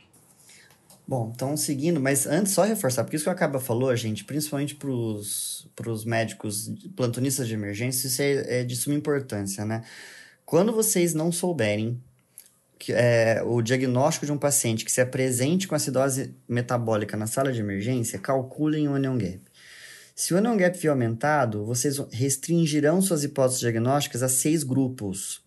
Bom, 1.11 1.29
então 1.35 1.57
seguindo, 1.57 1.99
mas 1.99 2.25
antes 2.25 2.53
só 2.53 2.63
reforçar, 2.63 3.03
porque 3.03 3.17
isso 3.17 3.25
que 3.25 3.29
o 3.29 3.33
Acaba 3.33 3.59
falou, 3.59 3.93
gente, 3.97 4.23
principalmente 4.23 4.75
para 4.75 4.89
os 4.89 6.05
médicos 6.05 6.71
plantonistas 6.95 7.49
de 7.49 7.53
emergência, 7.53 8.07
isso 8.07 8.21
é, 8.21 8.61
é 8.61 8.63
de 8.63 8.77
suma 8.77 8.95
importância, 8.95 9.65
né? 9.65 9.83
Quando 10.45 10.71
vocês 10.71 11.13
não 11.13 11.29
souberem 11.29 12.01
que, 12.79 12.93
é, 12.93 13.43
o 13.43 13.61
diagnóstico 13.61 14.25
de 14.25 14.31
um 14.31 14.37
paciente 14.37 14.85
que 14.85 14.91
se 14.91 15.01
apresente 15.01 15.67
com 15.67 15.75
acidose 15.75 16.33
metabólica 16.47 17.17
na 17.17 17.27
sala 17.27 17.51
de 17.51 17.59
emergência, 17.59 18.17
calculem 18.17 18.87
o 18.87 18.95
anion 18.95 19.17
gap. 19.17 19.41
Se 20.15 20.33
o 20.33 20.37
anion 20.37 20.55
gap 20.55 20.79
for 20.79 20.91
aumentado, 20.91 21.65
vocês 21.65 21.97
restringirão 22.13 23.01
suas 23.01 23.25
hipóteses 23.25 23.59
diagnósticas 23.59 24.23
a 24.23 24.29
seis 24.29 24.63
grupos, 24.63 25.41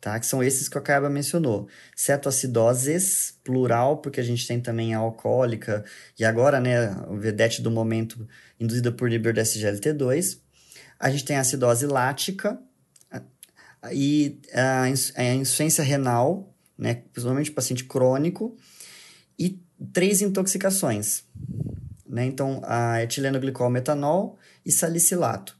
tá? 0.00 0.18
que 0.18 0.26
são 0.26 0.42
esses 0.42 0.68
que 0.68 0.76
o 0.76 0.80
Acaba 0.80 1.10
mencionou. 1.10 1.68
Cetoacidoses, 1.94 3.38
plural, 3.44 3.98
porque 3.98 4.20
a 4.20 4.24
gente 4.24 4.46
tem 4.46 4.60
também 4.60 4.94
a 4.94 4.98
alcoólica, 4.98 5.84
e 6.18 6.24
agora 6.24 6.60
né, 6.60 6.90
o 7.08 7.16
vedete 7.16 7.60
do 7.60 7.70
momento 7.70 8.26
induzida 8.58 8.90
por 8.90 9.08
inibidor 9.08 9.34
da 9.34 9.42
SGLT2. 9.42 10.38
A 10.98 11.10
gente 11.10 11.24
tem 11.24 11.36
a 11.36 11.40
acidose 11.40 11.86
lática, 11.86 12.58
e 13.92 14.38
a, 14.52 14.88
insuficiência 15.34 15.82
renal, 15.82 16.54
né, 16.76 17.02
principalmente 17.12 17.50
paciente 17.50 17.84
crônico, 17.84 18.56
e 19.38 19.58
três 19.92 20.20
intoxicações, 20.20 21.24
né? 22.06 22.26
Então, 22.26 22.60
a 22.64 23.02
etileno 23.02 23.40
metanol 23.70 24.38
e 24.66 24.70
salicilato, 24.70 25.56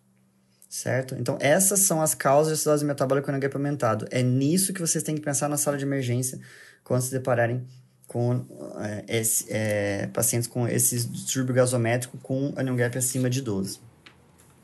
certo? 0.70 1.16
Então, 1.18 1.36
essas 1.40 1.80
são 1.80 2.00
as 2.00 2.14
causas 2.14 2.52
de 2.52 2.54
acidose 2.54 2.84
metabólica 2.84 3.32
com 3.32 3.58
aumentado. 3.58 4.06
É 4.12 4.22
nisso 4.22 4.72
que 4.72 4.80
vocês 4.80 5.02
têm 5.02 5.16
que 5.16 5.20
pensar 5.20 5.48
na 5.48 5.56
sala 5.56 5.76
de 5.76 5.84
emergência 5.84 6.38
quando 6.84 7.02
se 7.02 7.10
depararem 7.10 7.66
com 8.06 8.44
é, 8.78 9.04
esse, 9.08 9.46
é, 9.50 10.06
pacientes 10.12 10.48
com 10.48 10.66
esse 10.68 11.08
distúrbio 11.08 11.54
gasométrico 11.54 12.16
com 12.18 12.52
anion 12.56 12.76
gap 12.76 12.96
acima 12.96 13.28
de 13.28 13.42
12. 13.42 13.80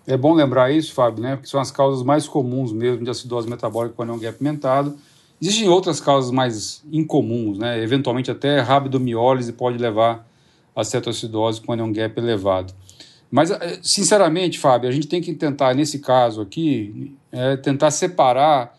É 0.07 0.17
bom 0.17 0.33
lembrar 0.33 0.71
isso, 0.71 0.95
Fábio, 0.95 1.23
né? 1.23 1.35
Porque 1.35 1.49
são 1.49 1.61
as 1.61 1.73
causas 1.73 2.05
mais 2.05 2.29
comuns 2.29 2.73
mesmo 2.73 3.05
de 3.05 3.11
acidose 3.11 3.49
metabólica 3.49 3.97
com 3.97 4.03
anion 4.03 4.19
gap 4.19 4.37
aumentado. 4.41 4.97
Existem 5.43 5.69
outras 5.69 6.01
causas 6.01 6.31
mais 6.31 6.85
incomuns, 6.91 7.59
né? 7.59 7.83
Eventualmente 7.83 8.31
até 8.31 8.61
rabdomiólise 8.61 9.53
pode 9.53 9.77
levar 9.77 10.27
a 10.75 10.85
cetoacidose 10.85 11.61
com 11.61 11.73
anion 11.73 11.93
gap 11.93 12.17
elevado. 12.17 12.73
Mas, 13.31 13.51
eh, 13.51 13.79
sinceramente, 13.83 14.59
Fábio, 14.59 14.89
a 14.89 14.93
gente 14.93 15.09
tem 15.09 15.21
que 15.21 15.35
tentar, 15.35 15.75
nesse 15.75 15.99
caso 15.99 16.41
aqui, 16.41 17.15
é, 17.33 17.57
tentar 17.57 17.91
separar 17.91 18.77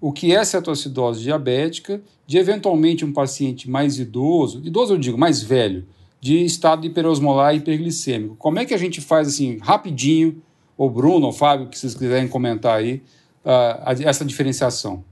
o 0.00 0.12
que 0.12 0.34
é 0.34 0.44
cetoacidose 0.44 1.22
diabética 1.22 2.00
de, 2.26 2.38
eventualmente, 2.38 3.04
um 3.04 3.12
paciente 3.12 3.68
mais 3.68 3.98
idoso, 3.98 4.62
idoso 4.64 4.94
eu 4.94 4.98
digo, 4.98 5.18
mais 5.18 5.42
velho, 5.42 5.84
de 6.20 6.44
estado 6.44 6.86
hiperosmolar 6.86 7.54
e 7.54 7.58
hiperglicêmico. 7.58 8.36
Como 8.36 8.58
é 8.58 8.64
que 8.64 8.74
a 8.74 8.78
gente 8.78 9.00
faz, 9.00 9.28
assim, 9.28 9.58
rapidinho, 9.60 10.40
ou 10.76 10.88
Bruno, 10.88 11.26
ou 11.26 11.32
Fábio, 11.32 11.68
que 11.68 11.78
vocês 11.78 11.94
quiserem 11.94 12.28
comentar 12.28 12.78
aí, 12.78 13.02
uh, 13.44 14.06
essa 14.06 14.24
diferenciação. 14.24 15.02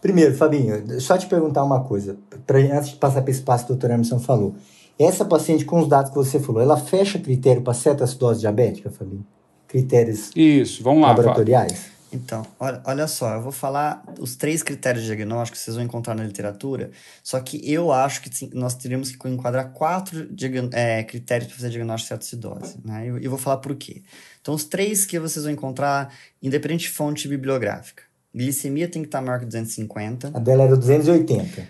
Primeiro, 0.00 0.34
Fabinho, 0.34 0.98
só 1.00 1.18
te 1.18 1.26
perguntar 1.26 1.62
uma 1.62 1.84
coisa, 1.84 2.16
pra, 2.46 2.58
antes 2.58 2.90
de 2.90 2.96
passar 2.96 3.20
para 3.20 3.30
esse 3.30 3.40
espaço 3.40 3.66
que 3.66 3.72
o 3.72 3.74
doutor 3.74 3.90
Emerson 3.90 4.18
falou. 4.18 4.54
Essa 5.00 5.24
paciente, 5.24 5.64
com 5.64 5.80
os 5.80 5.88
dados 5.88 6.10
que 6.10 6.16
você 6.16 6.38
falou, 6.38 6.60
ela 6.60 6.76
fecha 6.76 7.18
critério 7.18 7.62
para 7.62 7.72
cetoacidose 7.72 8.40
diabética, 8.40 8.90
Fabinho? 8.90 9.26
Critérios 9.66 10.30
Isso, 10.36 10.82
vamos 10.82 11.00
lá, 11.00 11.08
laboratoriais? 11.08 11.72
Fábio. 11.72 12.00
Então, 12.12 12.44
olha, 12.58 12.82
olha 12.84 13.06
só, 13.06 13.34
eu 13.36 13.40
vou 13.40 13.52
falar 13.52 14.02
os 14.18 14.36
três 14.36 14.62
critérios 14.62 15.04
de 15.04 15.06
diagnóstico 15.06 15.56
que 15.56 15.62
vocês 15.62 15.76
vão 15.76 15.84
encontrar 15.84 16.14
na 16.14 16.24
literatura, 16.24 16.90
só 17.22 17.40
que 17.40 17.72
eu 17.72 17.92
acho 17.92 18.20
que 18.20 18.54
nós 18.54 18.74
teríamos 18.74 19.10
que 19.10 19.28
enquadrar 19.28 19.72
quatro 19.72 20.28
é, 20.72 21.02
critérios 21.04 21.48
para 21.48 21.56
fazer 21.56 21.70
diagnóstico 21.70 22.18
de 22.18 22.24
cetoacidose, 22.26 22.78
né? 22.84 23.06
E 23.06 23.24
eu 23.24 23.30
vou 23.30 23.38
falar 23.38 23.58
por 23.58 23.74
quê. 23.76 24.02
Então, 24.42 24.52
os 24.52 24.64
três 24.64 25.06
que 25.06 25.18
vocês 25.18 25.44
vão 25.44 25.54
encontrar, 25.54 26.12
independente 26.42 26.88
de 26.88 26.90
fonte 26.90 27.26
bibliográfica. 27.26 28.02
Glicemia 28.34 28.86
tem 28.86 29.00
que 29.00 29.08
estar 29.08 29.22
maior 29.22 29.38
que 29.38 29.46
250. 29.46 30.32
A 30.34 30.38
dela 30.40 30.64
era 30.64 30.76
280. 30.76 31.66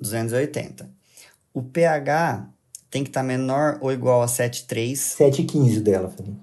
280. 0.00 1.01
O 1.54 1.62
pH 1.62 2.48
tem 2.90 3.02
que 3.02 3.10
estar 3.10 3.22
menor 3.22 3.78
ou 3.80 3.92
igual 3.92 4.22
a 4.22 4.26
7,3. 4.26 4.94
7,15 4.94 5.80
dela, 5.80 6.10
Felipe. 6.10 6.36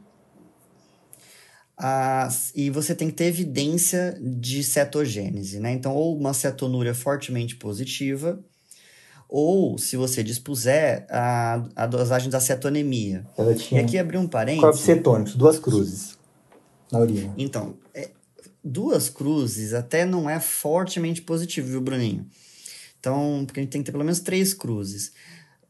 Ah, 1.77 2.27
e 2.53 2.69
você 2.69 2.93
tem 2.93 3.07
que 3.07 3.15
ter 3.15 3.25
evidência 3.25 4.17
de 4.21 4.63
cetogênese, 4.63 5.59
né? 5.59 5.71
Então, 5.71 5.95
ou 5.95 6.17
uma 6.17 6.33
cetonúria 6.33 6.93
fortemente 6.93 7.55
positiva, 7.55 8.37
ou, 9.29 9.77
se 9.77 9.95
você 9.95 10.21
dispuser, 10.21 11.05
a, 11.09 11.63
a 11.75 11.85
dosagem 11.85 12.29
da 12.29 12.39
cetonemia. 12.39 13.25
Ela 13.37 13.55
tinha 13.55 13.81
E 13.81 13.85
aqui 13.85 13.97
abrir 13.97 14.17
um 14.17 14.27
corpos 14.27 14.31
parênteses. 14.31 14.81
cetônicos, 14.81 15.35
duas 15.35 15.57
cruzes 15.59 16.17
na 16.91 16.99
urina. 16.99 17.33
Então, 17.37 17.77
é, 17.93 18.09
duas 18.63 19.07
cruzes 19.07 19.73
até 19.73 20.03
não 20.03 20.29
é 20.29 20.39
fortemente 20.39 21.21
positivo, 21.21 21.69
viu, 21.69 21.81
Bruninho? 21.81 22.25
Então, 22.99 23.43
porque 23.45 23.59
a 23.59 23.63
gente 23.63 23.71
tem 23.71 23.81
que 23.81 23.85
ter 23.85 23.91
pelo 23.91 24.03
menos 24.03 24.19
três 24.19 24.53
cruzes. 24.53 25.13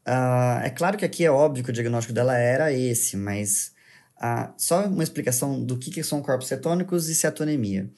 Ah, 0.04 0.60
é 0.64 0.70
claro 0.70 0.96
que 0.96 1.04
aqui 1.04 1.24
é 1.24 1.30
óbvio 1.30 1.62
que 1.62 1.70
o 1.70 1.72
diagnóstico 1.72 2.12
dela 2.12 2.36
era 2.36 2.72
esse, 2.72 3.16
mas 3.16 3.72
ah, 4.16 4.52
só 4.56 4.86
uma 4.86 5.02
explicação 5.02 5.62
do 5.64 5.78
que, 5.78 5.90
que 5.90 6.02
são 6.02 6.22
corpos 6.22 6.48
cetônicos 6.48 7.08
e 7.08 7.14
cetonemia. 7.14 7.90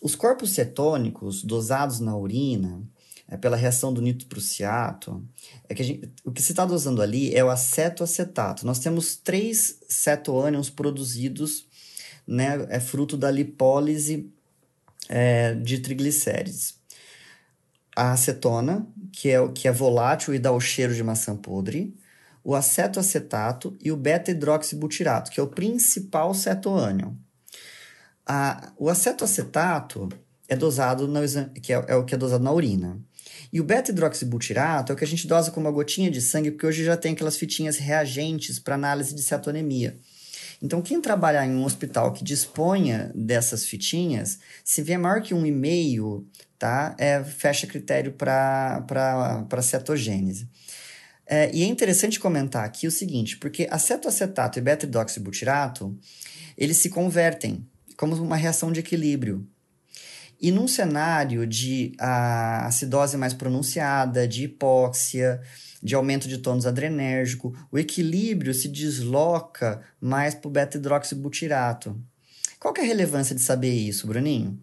Os 0.00 0.14
corpos 0.14 0.50
cetônicos 0.50 1.42
dosados 1.42 2.00
na 2.00 2.16
urina, 2.16 2.82
é, 3.28 3.36
pela 3.36 3.56
reação 3.56 3.92
do 3.92 4.00
nitroprusiato, 4.00 5.22
é 5.68 5.74
que 5.74 5.82
gente, 5.82 6.12
o 6.24 6.30
que 6.30 6.42
se 6.42 6.52
está 6.52 6.64
dosando 6.64 7.02
ali 7.02 7.34
é 7.34 7.44
o 7.44 7.50
acetoacetato. 7.50 8.64
Nós 8.64 8.78
temos 8.78 9.16
três 9.16 9.80
cetoânions 9.88 10.70
produzidos, 10.70 11.66
né, 12.26 12.66
é 12.70 12.80
fruto 12.80 13.16
da 13.16 13.30
lipólise 13.30 14.30
é, 15.08 15.54
de 15.54 15.78
triglicérides. 15.80 16.77
A 18.00 18.12
acetona, 18.12 18.86
que 19.10 19.28
é 19.28 19.40
o 19.40 19.52
que 19.52 19.66
é 19.66 19.72
volátil 19.72 20.32
e 20.32 20.38
dá 20.38 20.52
o 20.52 20.60
cheiro 20.60 20.94
de 20.94 21.02
maçã 21.02 21.34
podre, 21.34 21.96
o 22.44 22.54
acetoacetato 22.54 23.76
e 23.82 23.90
o 23.90 23.96
beta-hidroxibutirato, 23.96 25.32
que 25.32 25.40
é 25.40 25.42
o 25.42 25.48
principal 25.48 26.32
cetoânion. 26.32 27.14
A, 28.24 28.72
o 28.76 28.88
acetoacetato 28.88 30.08
é 30.46 30.54
dosado 30.54 31.12
exame, 31.24 31.50
que 31.60 31.72
é, 31.72 31.84
é 31.88 31.96
o 31.96 32.04
que 32.04 32.14
é 32.14 32.18
dosado 32.18 32.44
na 32.44 32.52
urina. 32.52 33.00
E 33.52 33.60
o 33.60 33.64
beta-hidroxibutirato 33.64 34.92
é 34.92 34.94
o 34.94 34.96
que 34.96 35.04
a 35.04 35.08
gente 35.08 35.26
dosa 35.26 35.50
com 35.50 35.58
uma 35.58 35.72
gotinha 35.72 36.08
de 36.08 36.20
sangue, 36.20 36.52
porque 36.52 36.66
hoje 36.66 36.84
já 36.84 36.96
tem 36.96 37.14
aquelas 37.14 37.36
fitinhas 37.36 37.78
reagentes 37.78 38.60
para 38.60 38.76
análise 38.76 39.12
de 39.12 39.22
cetonemia. 39.22 39.98
Então, 40.60 40.82
quem 40.82 41.00
trabalhar 41.00 41.46
em 41.46 41.54
um 41.54 41.64
hospital 41.64 42.12
que 42.12 42.24
disponha 42.24 43.12
dessas 43.14 43.64
fitinhas, 43.64 44.38
se 44.64 44.82
vier 44.82 44.98
maior 44.98 45.22
que 45.22 45.32
um 45.32 45.46
e 45.46 45.52
meio, 45.52 46.26
tá? 46.58 46.96
É, 46.98 47.22
fecha 47.22 47.66
critério 47.66 48.12
para 48.12 48.82
cetogênese. 49.62 50.48
É, 51.24 51.54
e 51.54 51.62
é 51.62 51.66
interessante 51.66 52.18
comentar 52.18 52.64
aqui 52.64 52.86
o 52.86 52.90
seguinte, 52.90 53.36
porque 53.36 53.68
acetoacetato 53.70 54.58
e 54.58 54.62
beta-hidroxibutirato, 54.62 55.96
eles 56.56 56.78
se 56.78 56.88
convertem 56.88 57.64
como 57.96 58.16
uma 58.16 58.36
reação 58.36 58.72
de 58.72 58.80
equilíbrio. 58.80 59.46
E 60.40 60.50
num 60.50 60.66
cenário 60.66 61.46
de 61.46 61.92
a, 61.98 62.66
acidose 62.66 63.16
mais 63.16 63.34
pronunciada, 63.34 64.26
de 64.26 64.44
hipóxia, 64.44 65.40
de 65.82 65.94
aumento 65.94 66.28
de 66.28 66.38
tônus 66.38 66.66
adrenérgico, 66.66 67.54
o 67.70 67.78
equilíbrio 67.78 68.52
se 68.52 68.68
desloca 68.68 69.80
mais 70.00 70.34
para 70.34 70.48
o 70.48 70.50
beta-hidroxibutirato. 70.50 72.00
Qual 72.58 72.74
que 72.74 72.80
é 72.80 72.84
a 72.84 72.86
relevância 72.86 73.34
de 73.34 73.40
saber 73.40 73.72
isso, 73.72 74.06
Bruninho? 74.06 74.58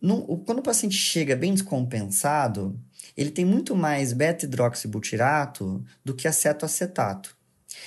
No, 0.00 0.38
quando 0.38 0.58
o 0.58 0.62
paciente 0.62 0.96
chega 0.96 1.34
bem 1.34 1.52
descompensado, 1.52 2.78
ele 3.16 3.30
tem 3.30 3.44
muito 3.44 3.74
mais 3.74 4.12
beta-hidroxibutirato 4.12 5.84
do 6.04 6.14
que 6.14 6.28
acetoacetato. 6.28 7.36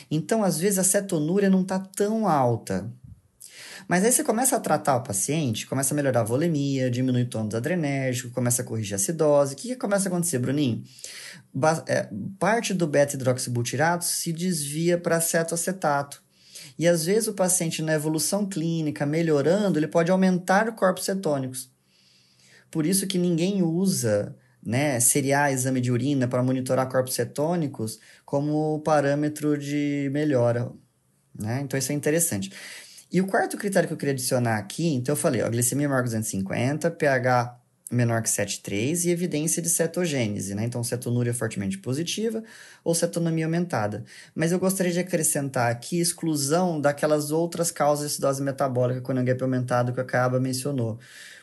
Então, 0.09 0.43
às 0.43 0.57
vezes, 0.57 0.79
a 0.79 0.83
cetonúria 0.83 1.49
não 1.49 1.61
está 1.61 1.79
tão 1.79 2.27
alta. 2.27 2.91
Mas 3.87 4.03
aí 4.03 4.11
você 4.11 4.23
começa 4.23 4.55
a 4.55 4.59
tratar 4.59 4.97
o 4.97 5.03
paciente, 5.03 5.67
começa 5.67 5.93
a 5.93 5.95
melhorar 5.95 6.21
a 6.21 6.23
volemia, 6.23 6.89
diminui 6.89 7.23
o 7.23 7.29
tônus 7.29 7.55
adrenérgico, 7.55 8.33
começa 8.33 8.61
a 8.61 8.65
corrigir 8.65 8.93
a 8.93 8.95
acidose. 8.95 9.53
O 9.53 9.57
que, 9.57 9.69
que 9.69 9.75
começa 9.75 10.07
a 10.07 10.09
acontecer, 10.09 10.39
Bruninho? 10.39 10.83
Ba 11.53 11.83
é, 11.87 12.09
parte 12.39 12.73
do 12.73 12.87
beta-hidroxibutirato 12.87 14.05
se 14.05 14.31
desvia 14.31 14.97
para 14.97 15.17
acetoacetato. 15.17 16.21
E 16.77 16.87
às 16.87 17.05
vezes 17.05 17.27
o 17.27 17.33
paciente, 17.33 17.81
na 17.81 17.93
evolução 17.93 18.45
clínica, 18.45 19.05
melhorando, 19.05 19.77
ele 19.77 19.87
pode 19.87 20.11
aumentar 20.11 20.71
corpos 20.73 21.05
cetônicos. 21.05 21.69
Por 22.69 22.85
isso 22.85 23.05
que 23.05 23.17
ninguém 23.17 23.61
usa 23.61 24.35
né, 24.63 24.99
seriar 24.99 25.51
exame 25.51 25.81
de 25.81 25.91
urina 25.91 26.27
para 26.27 26.43
monitorar 26.43 26.87
corpos 26.87 27.15
cetônicos 27.15 27.99
como 28.25 28.79
parâmetro 28.81 29.57
de 29.57 30.09
melhora. 30.13 30.71
Né? 31.37 31.61
Então 31.61 31.77
isso 31.77 31.91
é 31.91 31.95
interessante. 31.95 32.51
E 33.11 33.19
o 33.19 33.27
quarto 33.27 33.57
critério 33.57 33.87
que 33.87 33.93
eu 33.93 33.97
queria 33.97 34.13
adicionar 34.13 34.57
aqui, 34.57 34.87
então 34.93 35.13
eu 35.13 35.17
falei, 35.17 35.41
ó, 35.41 35.49
glicemia 35.49 35.89
maior 35.89 36.01
que 36.01 36.09
250, 36.09 36.89
pH 36.91 37.61
menor 37.91 38.21
que 38.21 38.29
7,3 38.29 39.05
e 39.05 39.09
evidência 39.09 39.61
de 39.61 39.69
cetogênese, 39.69 40.55
né? 40.55 40.63
Então, 40.63 40.83
cetonúria 40.83 41.33
fortemente 41.33 41.77
positiva 41.77 42.41
ou 42.83 42.95
cetonomia 42.95 43.45
aumentada. 43.45 44.05
Mas 44.33 44.51
eu 44.51 44.59
gostaria 44.59 44.93
de 44.93 44.99
acrescentar 44.99 45.69
aqui 45.69 45.99
exclusão 45.99 46.79
daquelas 46.79 47.31
outras 47.31 47.69
causas 47.69 48.07
de 48.07 48.13
acidose 48.13 48.41
metabólica 48.41 49.01
com 49.01 49.11
o 49.11 49.23
gap 49.23 49.43
aumentado 49.43 49.93
que 49.93 49.99
a 49.99 50.05
Caba 50.05 50.39
mencionou. 50.39 50.97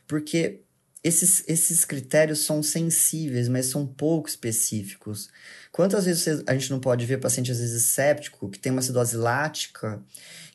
Porque 0.07 0.63
esses, 1.05 1.45
esses 1.47 1.85
critérios 1.85 2.45
são 2.45 2.63
sensíveis, 2.63 3.49
mas 3.49 3.67
são 3.67 3.87
pouco 3.87 4.29
específicos. 4.29 5.29
Quantas 5.71 6.07
vezes 6.07 6.43
a 6.47 6.55
gente 6.55 6.71
não 6.71 6.81
pode 6.81 7.05
ver 7.07 7.19
paciente, 7.19 7.53
às 7.53 7.59
vezes, 7.59 7.83
séptico, 7.85 8.49
que 8.49 8.59
tem 8.59 8.73
uma 8.73 8.81
acidose 8.81 9.17
lática, 9.17 10.03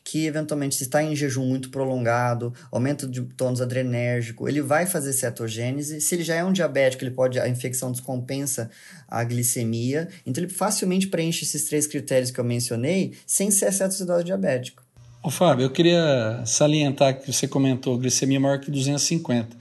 que 0.04 0.26
eventualmente, 0.26 0.74
se 0.74 0.82
está 0.82 1.02
em 1.02 1.16
jejum 1.16 1.46
muito 1.46 1.70
prolongado, 1.70 2.52
aumento 2.70 3.08
de 3.08 3.22
tônus 3.22 3.62
adrenérgico, 3.62 4.46
ele 4.46 4.60
vai 4.60 4.84
fazer 4.84 5.14
cetogênese. 5.14 5.98
Se 6.02 6.14
ele 6.14 6.22
já 6.22 6.34
é 6.34 6.44
um 6.44 6.52
diabético, 6.52 7.02
ele 7.02 7.10
pode, 7.10 7.40
a 7.40 7.48
infecção 7.48 7.90
descompensa 7.90 8.70
a 9.08 9.24
glicemia. 9.24 10.08
Então, 10.26 10.44
ele 10.44 10.52
facilmente 10.52 11.06
preenche 11.06 11.44
esses 11.44 11.64
três 11.64 11.86
critérios 11.86 12.30
que 12.30 12.38
eu 12.38 12.44
mencionei 12.44 13.14
sem 13.26 13.50
ser 13.50 13.72
cetoacidose 13.72 14.24
diabético. 14.24 14.84
Ô, 15.22 15.30
Fábio, 15.30 15.64
eu 15.64 15.70
queria 15.70 16.42
salientar 16.44 17.18
que 17.18 17.32
você 17.32 17.48
comentou 17.48 17.96
glicemia 17.96 18.38
maior 18.38 18.60
que 18.60 18.70
250. 18.70 19.56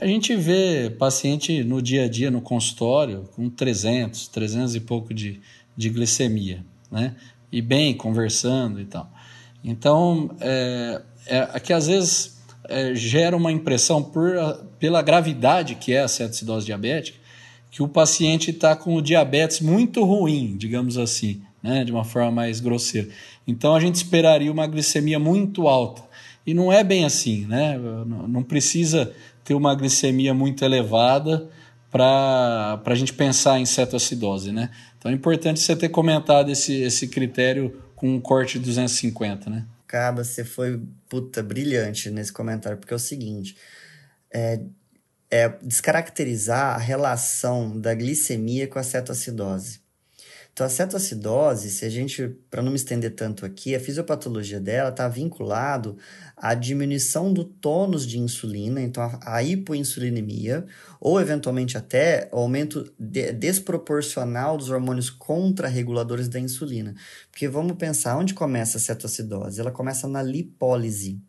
A 0.00 0.06
gente 0.06 0.34
vê 0.34 0.90
paciente 0.98 1.62
no 1.62 1.82
dia 1.82 2.04
a 2.04 2.08
dia, 2.08 2.30
no 2.30 2.40
consultório, 2.40 3.28
com 3.36 3.50
300, 3.50 4.28
300 4.28 4.74
e 4.74 4.80
pouco 4.80 5.12
de, 5.12 5.40
de 5.76 5.90
glicemia, 5.90 6.64
né? 6.90 7.14
E 7.52 7.60
bem, 7.60 7.94
conversando 7.94 8.80
e 8.80 8.86
tal. 8.86 9.10
Então, 9.64 10.30
é, 10.40 11.02
é, 11.26 11.60
que 11.60 11.72
às 11.72 11.86
vezes 11.86 12.42
é, 12.68 12.94
gera 12.94 13.36
uma 13.36 13.50
impressão, 13.50 14.02
por, 14.02 14.32
pela 14.78 15.02
gravidade 15.02 15.74
que 15.74 15.92
é 15.92 16.02
a 16.02 16.08
cetoacidose 16.08 16.66
diabética, 16.66 17.18
que 17.70 17.82
o 17.82 17.88
paciente 17.88 18.50
está 18.50 18.74
com 18.74 18.94
o 18.94 19.02
diabetes 19.02 19.60
muito 19.60 20.04
ruim, 20.04 20.56
digamos 20.56 20.96
assim, 20.96 21.42
né, 21.62 21.84
de 21.84 21.92
uma 21.92 22.04
forma 22.04 22.30
mais 22.30 22.60
grosseira. 22.60 23.08
Então, 23.46 23.74
a 23.74 23.80
gente 23.80 23.96
esperaria 23.96 24.50
uma 24.50 24.66
glicemia 24.66 25.18
muito 25.18 25.68
alta. 25.68 26.02
E 26.46 26.54
não 26.54 26.72
é 26.72 26.84
bem 26.84 27.04
assim, 27.04 27.44
né? 27.46 27.76
Não 28.28 28.42
precisa 28.42 29.12
ter 29.42 29.54
uma 29.54 29.74
glicemia 29.74 30.32
muito 30.32 30.64
elevada 30.64 31.48
para 31.90 32.80
a 32.84 32.94
gente 32.94 33.12
pensar 33.12 33.58
em 33.58 33.66
cetoacidose, 33.66 34.52
né? 34.52 34.70
Então 34.98 35.10
é 35.10 35.14
importante 35.14 35.58
você 35.58 35.74
ter 35.74 35.88
comentado 35.88 36.50
esse, 36.50 36.74
esse 36.74 37.08
critério 37.08 37.80
com 37.96 38.14
um 38.14 38.20
corte 38.20 38.58
de 38.58 38.66
250, 38.66 39.50
né? 39.50 39.66
Caba, 39.86 40.22
você 40.22 40.44
foi, 40.44 40.80
puta, 41.08 41.42
brilhante 41.42 42.10
nesse 42.10 42.32
comentário, 42.32 42.78
porque 42.78 42.92
é 42.92 42.96
o 42.96 43.00
seguinte, 43.00 43.56
é, 44.32 44.60
é 45.30 45.48
descaracterizar 45.62 46.74
a 46.74 46.78
relação 46.78 47.80
da 47.80 47.94
glicemia 47.94 48.68
com 48.68 48.78
a 48.78 48.82
cetoacidose. 48.82 49.80
Então, 50.56 50.64
a 50.64 50.70
cetoacidose, 50.70 51.70
se 51.70 51.84
a 51.84 51.90
gente, 51.90 52.28
para 52.50 52.62
não 52.62 52.70
me 52.70 52.76
estender 52.76 53.14
tanto 53.14 53.44
aqui, 53.44 53.74
a 53.74 53.78
fisiopatologia 53.78 54.58
dela 54.58 54.88
está 54.88 55.06
vinculado 55.06 55.98
à 56.34 56.54
diminuição 56.54 57.30
do 57.30 57.44
tônus 57.44 58.06
de 58.06 58.18
insulina, 58.18 58.80
então 58.80 59.02
a, 59.22 59.42
hipoinsulinemia, 59.42 60.64
ou 60.98 61.20
eventualmente 61.20 61.76
até 61.76 62.30
o 62.32 62.38
aumento 62.38 62.90
de, 62.98 63.34
desproporcional 63.34 64.56
dos 64.56 64.70
hormônios 64.70 65.10
contrarreguladores 65.10 66.26
da 66.26 66.40
insulina. 66.40 66.94
Porque 67.30 67.46
vamos 67.46 67.76
pensar, 67.76 68.16
onde 68.16 68.32
começa 68.32 68.78
a 68.78 68.80
cetoacidose? 68.80 69.60
Ela 69.60 69.70
começa 69.70 70.08
na 70.08 70.22
lipólise. 70.22 71.20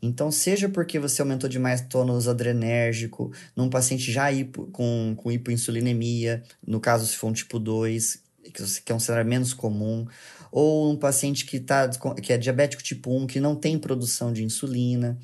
Então, 0.00 0.30
seja 0.30 0.68
porque 0.68 1.00
você 1.00 1.20
aumentou 1.20 1.50
demais 1.50 1.80
tônus 1.80 2.28
adrenérgico 2.28 3.32
num 3.56 3.68
paciente 3.68 4.12
já 4.12 4.30
hipo, 4.30 4.66
com, 4.66 5.14
com 5.16 5.32
hipoinsulinemia, 5.32 6.44
no 6.64 6.78
caso 6.78 7.06
se 7.06 7.16
for 7.16 7.26
um 7.26 7.32
tipo 7.32 7.58
2, 7.58 8.25
que 8.50 8.92
é 8.92 8.94
um 8.94 9.00
cenário 9.00 9.28
menos 9.28 9.52
comum, 9.52 10.06
ou 10.50 10.90
um 10.90 10.96
paciente 10.96 11.44
que, 11.44 11.60
tá, 11.60 11.88
que 12.22 12.32
é 12.32 12.38
diabético 12.38 12.82
tipo 12.82 13.10
1, 13.10 13.26
que 13.26 13.40
não 13.40 13.54
tem 13.54 13.78
produção 13.78 14.32
de 14.32 14.44
insulina. 14.44 15.18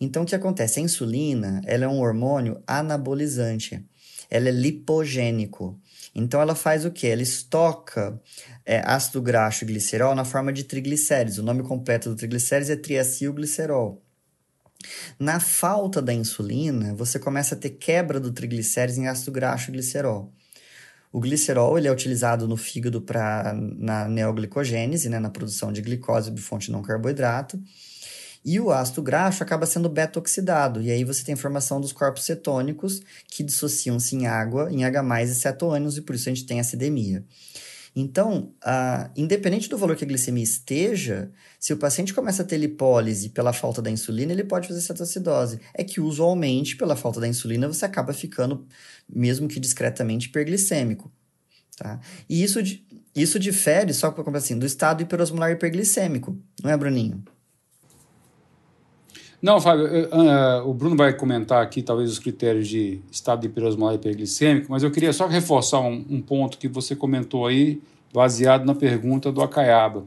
Então, 0.00 0.22
o 0.22 0.26
que 0.26 0.34
acontece? 0.34 0.80
A 0.80 0.82
insulina 0.82 1.60
ela 1.64 1.84
é 1.84 1.88
um 1.88 2.00
hormônio 2.00 2.62
anabolizante, 2.66 3.84
ela 4.30 4.48
é 4.48 4.52
lipogênico. 4.52 5.78
Então, 6.14 6.40
ela 6.40 6.54
faz 6.54 6.84
o 6.84 6.90
quê? 6.90 7.08
Ela 7.08 7.22
estoca 7.22 8.20
é, 8.66 8.82
ácido 8.84 9.22
graxo 9.22 9.64
e 9.64 9.66
glicerol 9.66 10.14
na 10.14 10.24
forma 10.24 10.52
de 10.52 10.64
triglicérides. 10.64 11.38
O 11.38 11.42
nome 11.42 11.62
completo 11.62 12.10
do 12.10 12.16
triglicérides 12.16 12.70
é 12.70 12.76
triacilglicerol. 12.76 14.02
Na 15.18 15.38
falta 15.38 16.02
da 16.02 16.12
insulina, 16.12 16.94
você 16.94 17.18
começa 17.18 17.54
a 17.54 17.58
ter 17.58 17.70
quebra 17.70 18.18
do 18.18 18.32
triglicérides 18.32 18.98
em 18.98 19.06
ácido 19.06 19.30
graxo 19.30 19.70
e 19.70 19.72
glicerol. 19.72 20.32
O 21.12 21.20
glicerol 21.20 21.76
ele 21.76 21.86
é 21.86 21.92
utilizado 21.92 22.48
no 22.48 22.56
fígado 22.56 23.02
para 23.02 23.52
na 23.54 24.08
neoglicogênese, 24.08 25.08
né, 25.10 25.18
na 25.18 25.28
produção 25.28 25.70
de 25.70 25.82
glicose 25.82 26.30
de 26.30 26.40
fonte 26.40 26.72
não 26.72 26.80
carboidrato. 26.80 27.62
E 28.44 28.58
o 28.58 28.72
ácido 28.72 29.02
graxo 29.02 29.42
acaba 29.42 29.66
sendo 29.66 29.88
beta-oxidado, 29.88 30.82
e 30.82 30.90
aí 30.90 31.04
você 31.04 31.22
tem 31.22 31.34
a 31.34 31.36
formação 31.36 31.80
dos 31.80 31.92
corpos 31.92 32.24
cetônicos 32.24 33.00
que 33.28 33.44
dissociam-se 33.44 34.16
em 34.16 34.26
água, 34.26 34.68
em 34.72 34.84
H+, 34.84 35.22
e 35.22 35.34
cetoânions, 35.34 35.96
e 35.96 36.00
por 36.00 36.16
isso 36.16 36.28
a 36.28 36.34
gente 36.34 36.44
tem 36.44 36.58
acidemia. 36.58 37.24
Então, 37.94 38.52
independente 39.14 39.68
do 39.68 39.76
valor 39.78 39.94
que 39.94 40.02
a 40.02 40.08
glicemia 40.08 40.42
esteja, 40.42 41.30
se 41.60 41.72
o 41.72 41.76
paciente 41.76 42.12
começa 42.12 42.42
a 42.42 42.44
ter 42.44 42.56
lipólise 42.56 43.28
pela 43.28 43.52
falta 43.52 43.80
da 43.80 43.90
insulina, 43.90 44.32
ele 44.32 44.42
pode 44.42 44.66
fazer 44.66 44.80
cetoacidose. 44.80 45.60
É 45.74 45.84
que 45.84 46.00
usualmente, 46.00 46.74
pela 46.74 46.96
falta 46.96 47.20
da 47.20 47.28
insulina, 47.28 47.68
você 47.68 47.84
acaba 47.84 48.12
ficando, 48.12 48.66
mesmo 49.08 49.48
que 49.48 49.60
discretamente, 49.60 50.28
hiperglicêmico. 50.28 51.10
Tá? 51.76 52.00
E 52.28 52.42
isso, 52.42 52.60
isso 53.14 53.38
difere, 53.38 53.92
só 53.92 54.10
para 54.10 54.36
assim, 54.36 54.58
do 54.58 54.66
estado 54.66 55.02
hiperosmolar 55.02 55.50
hiperglicêmico, 55.50 56.36
não 56.62 56.70
é, 56.70 56.76
Bruninho? 56.76 57.22
Não, 59.42 59.60
Fábio, 59.60 59.86
uh, 59.86 60.68
o 60.68 60.72
Bruno 60.72 60.96
vai 60.96 61.12
comentar 61.12 61.60
aqui 61.60 61.82
talvez 61.82 62.12
os 62.12 62.20
critérios 62.20 62.68
de 62.68 63.00
estado 63.10 63.44
hiperosmolar 63.44 63.96
hiperglicêmico, 63.96 64.70
mas 64.70 64.84
eu 64.84 64.90
queria 64.92 65.12
só 65.12 65.26
reforçar 65.26 65.80
um, 65.80 66.06
um, 66.08 66.22
ponto 66.22 66.56
que 66.56 66.68
você 66.68 66.94
comentou 66.94 67.44
aí, 67.44 67.82
baseado 68.14 68.64
na 68.64 68.74
pergunta 68.74 69.32
do 69.32 69.42
Acaiaba. 69.42 70.04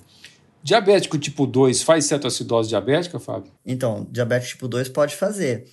Diabético 0.64 1.18
tipo 1.18 1.46
2 1.46 1.84
faz 1.84 2.06
cetoacidose 2.06 2.70
diabética, 2.70 3.20
Fábio? 3.20 3.52
Então, 3.66 4.08
diabético 4.10 4.54
tipo 4.54 4.68
2 4.70 4.88
pode 4.88 5.16
fazer. 5.18 5.66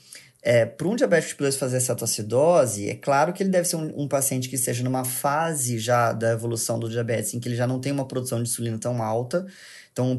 É, 0.42 0.66
Para 0.66 0.88
um 0.88 0.96
diabético 0.96 1.30
tipo 1.30 1.42
2 1.44 1.56
fazer 1.56 1.80
cetoacidose, 1.80 2.88
é 2.88 2.96
claro 2.96 3.32
que 3.32 3.42
ele 3.44 3.50
deve 3.50 3.68
ser 3.68 3.76
um, 3.76 4.02
um, 4.02 4.08
paciente 4.08 4.48
que 4.48 4.56
esteja 4.56 4.82
numa 4.82 5.04
fase 5.04 5.78
já 5.78 6.12
da 6.12 6.32
evolução 6.32 6.80
do 6.80 6.90
diabetes, 6.90 7.32
em 7.32 7.38
que 7.38 7.48
ele 7.48 7.54
já 7.54 7.66
não 7.66 7.80
tem 7.80 7.92
uma 7.92 8.08
produção 8.08 8.42
de 8.42 8.48
insulina 8.48 8.76
tão 8.76 9.00
alta, 9.00 9.46
então, 9.92 10.18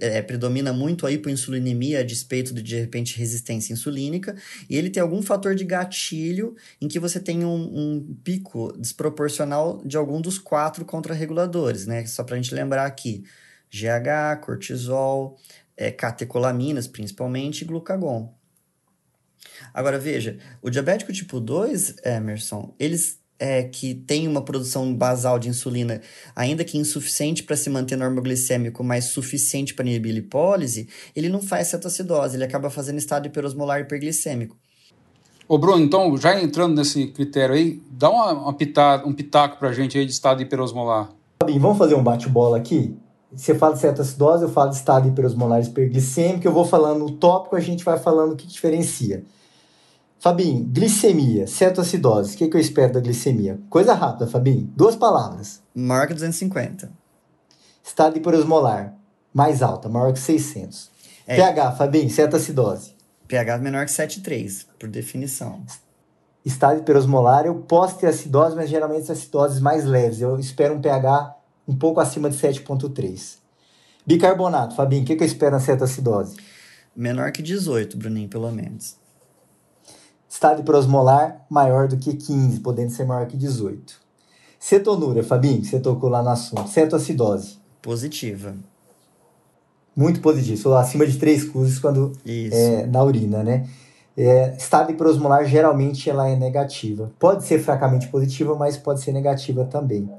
é, 0.00 0.22
predomina 0.22 0.72
muito 0.72 1.06
a 1.06 1.10
hipoinsulinemia 1.10 2.00
a 2.00 2.02
despeito 2.04 2.54
de, 2.54 2.62
de 2.62 2.78
repente, 2.78 3.18
resistência 3.18 3.72
insulínica. 3.72 4.36
E 4.70 4.76
ele 4.76 4.90
tem 4.90 5.02
algum 5.02 5.20
fator 5.20 5.54
de 5.56 5.64
gatilho 5.64 6.54
em 6.80 6.86
que 6.86 7.00
você 7.00 7.18
tem 7.18 7.44
um, 7.44 7.56
um 7.56 8.16
pico 8.22 8.72
desproporcional 8.78 9.82
de 9.84 9.96
algum 9.96 10.20
dos 10.20 10.38
quatro 10.38 10.84
contrarreguladores, 10.84 11.86
né? 11.86 12.06
Só 12.06 12.22
para 12.22 12.36
a 12.36 12.40
gente 12.40 12.54
lembrar 12.54 12.86
aqui. 12.86 13.24
GH, 13.70 14.40
cortisol, 14.42 15.36
é, 15.76 15.90
catecolaminas, 15.90 16.86
principalmente, 16.86 17.62
e 17.62 17.64
glucagon. 17.64 18.32
Agora, 19.72 19.98
veja, 19.98 20.38
o 20.60 20.70
diabético 20.70 21.12
tipo 21.12 21.40
2, 21.40 21.96
Emerson, 22.04 22.74
eles 22.78 23.22
é, 23.42 23.64
que 23.64 23.92
tem 23.92 24.28
uma 24.28 24.40
produção 24.40 24.94
basal 24.94 25.36
de 25.36 25.48
insulina, 25.48 26.00
ainda 26.34 26.62
que 26.62 26.78
insuficiente 26.78 27.42
para 27.42 27.56
se 27.56 27.68
manter 27.68 27.96
normoglicêmico, 27.96 28.84
mas 28.84 29.06
suficiente 29.06 29.74
para 29.74 29.84
inibir 29.84 30.14
lipólise, 30.14 30.88
ele 31.14 31.28
não 31.28 31.42
faz 31.42 31.66
cetoacidose, 31.66 32.36
ele 32.36 32.44
acaba 32.44 32.70
fazendo 32.70 32.98
estado 32.98 33.26
hiperosmolar 33.26 33.80
hiperglicêmico. 33.80 34.56
Ô 35.48 35.58
Bruno, 35.58 35.82
então, 35.82 36.16
já 36.16 36.40
entrando 36.40 36.76
nesse 36.76 37.08
critério 37.08 37.56
aí, 37.56 37.82
dá 37.90 38.08
uma, 38.08 38.32
uma 38.32 38.52
pita, 38.54 39.02
um 39.04 39.12
pitaco 39.12 39.58
para 39.58 39.70
a 39.70 39.72
gente 39.72 39.98
aí 39.98 40.06
de 40.06 40.12
estado 40.12 40.40
hiperosmolar. 40.40 41.10
Bem, 41.44 41.58
vamos 41.58 41.78
fazer 41.78 41.96
um 41.96 42.02
bate-bola 42.02 42.56
aqui? 42.56 42.96
Você 43.34 43.56
fala 43.56 43.74
de 43.74 43.80
cetoacidose, 43.80 44.44
eu 44.44 44.50
falo 44.50 44.70
de 44.70 44.76
estado 44.76 45.08
hiperosmolar 45.08 45.60
hiperglicêmico, 45.60 46.46
eu 46.46 46.52
vou 46.52 46.64
falando 46.64 47.06
o 47.06 47.10
tópico, 47.10 47.56
a 47.56 47.60
gente 47.60 47.84
vai 47.84 47.98
falando 47.98 48.34
o 48.34 48.36
que 48.36 48.46
diferencia. 48.46 49.24
Fabinho, 50.22 50.64
glicemia, 50.72 51.48
cetoacidose. 51.48 52.36
O 52.36 52.38
que, 52.38 52.46
que 52.46 52.56
eu 52.56 52.60
espero 52.60 52.92
da 52.92 53.00
glicemia? 53.00 53.58
Coisa 53.68 53.92
rápida, 53.92 54.24
Fabinho. 54.28 54.72
Duas 54.76 54.94
palavras. 54.94 55.60
Maior 55.74 56.06
que 56.06 56.14
250. 56.14 56.92
Estado 57.82 58.16
hiperosmolar. 58.16 58.94
Mais 59.34 59.62
alta, 59.62 59.88
maior 59.88 60.12
que 60.12 60.20
600. 60.20 60.92
É. 61.26 61.34
pH, 61.34 61.72
Fabinho, 61.72 62.08
cetoacidose. 62.08 62.94
pH 63.26 63.58
menor 63.58 63.84
que 63.84 63.90
7,3, 63.90 64.66
por 64.78 64.88
definição. 64.88 65.64
Estado 66.44 66.78
hiperosmolar, 66.78 67.44
eu 67.44 67.56
posso 67.56 67.98
ter 67.98 68.06
acidose, 68.06 68.54
mas 68.54 68.70
geralmente 68.70 69.06
são 69.06 69.16
acidoses 69.16 69.58
mais 69.58 69.84
leves. 69.84 70.20
Eu 70.20 70.38
espero 70.38 70.74
um 70.74 70.80
pH 70.80 71.34
um 71.66 71.74
pouco 71.74 71.98
acima 71.98 72.30
de 72.30 72.36
7,3. 72.38 73.38
Bicarbonato, 74.06 74.76
Fabinho, 74.76 75.02
o 75.02 75.04
que, 75.04 75.16
que 75.16 75.24
eu 75.24 75.26
espero 75.26 75.56
na 75.56 75.60
cetoacidose? 75.60 76.36
Menor 76.94 77.32
que 77.32 77.42
18, 77.42 77.96
Bruninho, 77.96 78.28
pelo 78.28 78.52
menos 78.52 79.01
estado 80.32 80.62
hiperosmolar 80.62 81.44
maior 81.50 81.86
do 81.86 81.98
que 81.98 82.14
15, 82.14 82.60
podendo 82.60 82.90
ser 82.90 83.04
maior 83.04 83.26
que 83.26 83.36
18. 83.36 84.00
Cetonúria, 84.58 85.22
Fabinho, 85.22 85.62
você 85.62 85.78
tocou 85.78 86.08
lá 86.08 86.22
no 86.22 86.30
assunto. 86.30 86.70
Cetoacidose. 86.70 87.58
Positiva. 87.82 88.54
Muito 89.94 90.22
positiva. 90.22 90.80
Acima 90.80 91.06
de 91.06 91.18
3 91.18 91.50
cruzes 91.50 91.78
quando 91.78 92.12
é, 92.26 92.86
na 92.86 93.04
urina, 93.04 93.42
né? 93.42 93.68
É, 94.16 94.56
estado 94.56 94.90
hiperosmolar, 94.92 95.44
geralmente, 95.44 96.08
ela 96.08 96.26
é 96.26 96.34
negativa. 96.34 97.12
Pode 97.18 97.44
ser 97.44 97.58
fracamente 97.58 98.08
positiva, 98.08 98.54
mas 98.54 98.78
pode 98.78 99.02
ser 99.02 99.12
negativa 99.12 99.66
também. 99.66 100.10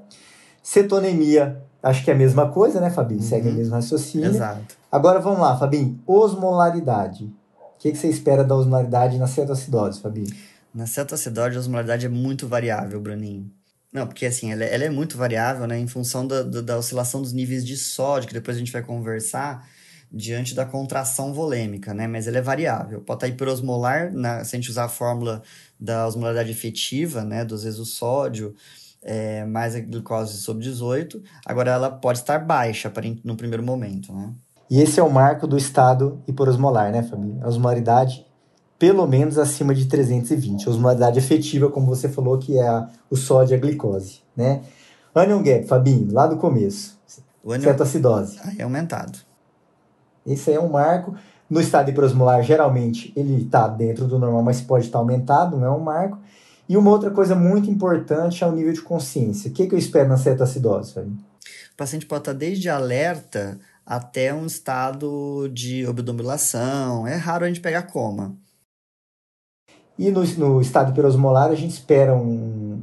Cetonemia, 0.62 1.60
acho 1.82 2.04
que 2.04 2.12
é 2.12 2.14
a 2.14 2.18
mesma 2.18 2.50
coisa, 2.50 2.80
né, 2.80 2.92
Fabinho? 2.92 3.22
Uhum. 3.22 3.28
Segue 3.28 3.50
o 3.50 3.54
mesmo 3.54 3.74
raciocínio. 3.74 4.30
Exato. 4.30 4.76
Agora, 4.92 5.20
vamos 5.20 5.40
lá, 5.40 5.58
Fabinho. 5.58 6.00
Osmolaridade 6.06 7.34
que, 7.84 7.92
que 7.92 7.98
você 7.98 8.08
espera 8.08 8.46
da 8.46 8.56
osmolaridade 8.56 9.18
na 9.18 9.28
cetoacidose, 9.28 10.00
Fabi? 10.02 10.24
Na 10.74 10.88
cetoacidose, 10.88 11.58
a 11.58 11.60
osmolaridade 11.60 12.06
é 12.06 12.10
muito 12.10 12.48
variável, 12.48 13.02
Bruninho. 13.02 13.52
Não, 13.92 14.08
porque 14.08 14.26
assim, 14.26 14.54
ela, 14.54 14.64
é, 14.64 14.74
ela 14.74 14.86
é 14.86 14.90
muito 14.90 15.18
variável, 15.18 15.68
né, 15.68 15.78
em 15.78 15.86
função 15.86 16.26
da, 16.26 16.44
da, 16.44 16.62
da, 16.62 16.78
oscilação 16.78 17.22
dos 17.22 17.34
níveis 17.34 17.66
de 17.66 17.76
sódio, 17.76 18.30
que 18.30 18.34
depois 18.34 18.56
a 18.56 18.60
gente 18.60 18.72
vai 18.72 18.82
conversar, 18.82 19.68
diante 20.10 20.56
da 20.56 20.66
contração 20.66 21.34
volêmica, 21.34 21.94
né, 21.94 22.08
mas 22.08 22.26
ela 22.26 22.38
é 22.38 22.42
variável. 22.42 23.02
Pode 23.02 23.18
estar 23.18 23.28
hiperosmolar, 23.28 24.14
na, 24.14 24.46
se 24.46 24.56
a 24.56 24.60
gente 24.60 24.70
usar 24.70 24.86
a 24.86 24.90
fórmula 24.90 25.44
da 25.78 26.08
osmolaridade 26.08 26.52
efetiva, 26.52 27.26
né, 27.26 27.44
do 27.44 27.58
vezes 27.58 27.80
o 27.80 27.86
sódio, 27.86 28.56
é, 29.02 29.44
mais 29.44 29.76
a 29.76 29.82
glicose 29.82 30.38
sobre 30.38 30.64
18, 30.64 31.22
agora 31.46 31.72
ela 31.72 31.92
pode 31.92 32.20
estar 32.20 32.40
baixa 32.40 32.92
no 33.26 33.36
primeiro 33.36 33.62
momento, 33.62 34.14
né. 34.14 34.34
E 34.74 34.82
esse 34.82 35.00
é 35.00 35.04
o 35.04 35.10
marco 35.12 35.46
do 35.46 35.56
estado 35.56 36.20
hiperosmolar, 36.28 36.92
né, 36.92 37.04
família? 37.04 37.44
A 37.44 37.48
osmolaridade 37.48 38.26
pelo 38.80 39.06
menos 39.06 39.38
acima 39.38 39.72
de 39.76 39.86
320. 39.86 40.68
A 40.68 40.72
osmolaridade 40.72 41.20
efetiva, 41.20 41.70
como 41.70 41.86
você 41.86 42.10
falou, 42.10 42.40
que 42.40 42.58
é 42.58 42.68
a, 42.68 42.90
o 43.08 43.16
sódio 43.16 43.54
e 43.54 43.56
a 43.56 43.60
glicose, 43.60 44.22
né? 44.36 44.64
Anion 45.14 45.44
gap, 45.44 45.68
Fabinho, 45.68 46.12
lá 46.12 46.26
do 46.26 46.38
começo. 46.38 47.00
O 47.44 47.54
anion... 47.54 47.70
Cetoacidose. 47.70 48.40
Aí 48.44 48.56
é 48.58 48.64
aumentado. 48.64 49.20
Esse 50.26 50.50
aí 50.50 50.56
é 50.56 50.60
um 50.60 50.70
marco. 50.70 51.16
No 51.48 51.62
estado 51.62 51.92
hiperosmolar, 51.92 52.42
geralmente, 52.42 53.14
ele 53.16 53.44
está 53.44 53.68
dentro 53.68 54.08
do 54.08 54.18
normal, 54.18 54.42
mas 54.42 54.60
pode 54.60 54.86
estar 54.86 54.98
tá 54.98 55.04
aumentado, 55.04 55.56
não 55.56 55.68
é 55.68 55.72
um 55.72 55.84
marco. 55.84 56.18
E 56.68 56.76
uma 56.76 56.90
outra 56.90 57.12
coisa 57.12 57.36
muito 57.36 57.70
importante 57.70 58.44
é 58.44 58.48
o 58.48 58.52
nível 58.52 58.74
de 58.74 58.82
consciência. 58.82 59.52
O 59.52 59.54
que, 59.54 59.68
que 59.68 59.76
eu 59.76 59.80
espero 59.80 60.10
na 60.10 60.18
cetoacidose, 60.18 60.96
Fabinho? 60.96 61.24
O 61.74 61.78
paciente 61.78 62.08
pode 62.08 62.22
estar 62.22 62.34
desde 62.34 62.70
alerta 62.70 63.60
até 63.86 64.34
um 64.34 64.46
estado 64.46 65.50
de 65.50 65.86
obnubilação. 65.86 67.06
É 67.08 67.16
raro 67.16 67.46
a 67.46 67.48
gente 67.48 67.62
pegar 67.62 67.84
coma. 67.84 68.36
E 69.98 70.10
no, 70.10 70.24
no 70.24 70.62
estado 70.62 70.92
hiperosmolar, 70.92 71.50
a 71.50 71.56
gente 71.56 71.72
espera 71.72 72.16
um, 72.16 72.80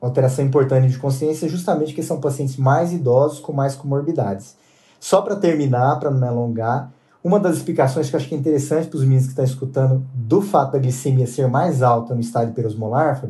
uma 0.00 0.08
alteração 0.08 0.44
importante 0.44 0.88
de 0.88 0.98
consciência, 0.98 1.48
justamente 1.48 1.88
porque 1.88 2.02
são 2.02 2.20
pacientes 2.20 2.56
mais 2.56 2.92
idosos 2.92 3.40
com 3.40 3.52
mais 3.52 3.74
comorbidades. 3.74 4.56
Só 4.98 5.20
para 5.20 5.36
terminar, 5.36 5.98
para 6.00 6.10
não 6.10 6.18
me 6.18 6.26
alongar, 6.26 6.90
uma 7.22 7.40
das 7.40 7.56
explicações 7.56 8.08
que 8.08 8.16
eu 8.16 8.20
acho 8.20 8.28
que 8.28 8.34
é 8.34 8.38
interessante 8.38 8.88
para 8.88 8.96
os 8.96 9.02
meninos 9.02 9.24
que 9.24 9.30
estão 9.30 9.44
escutando 9.44 10.04
do 10.14 10.40
fato 10.42 10.72
da 10.72 10.78
glicemia 10.78 11.26
ser 11.26 11.48
mais 11.48 11.82
alta 11.82 12.14
no 12.14 12.20
estado 12.20 12.50
hiperosmolar, 12.50 13.22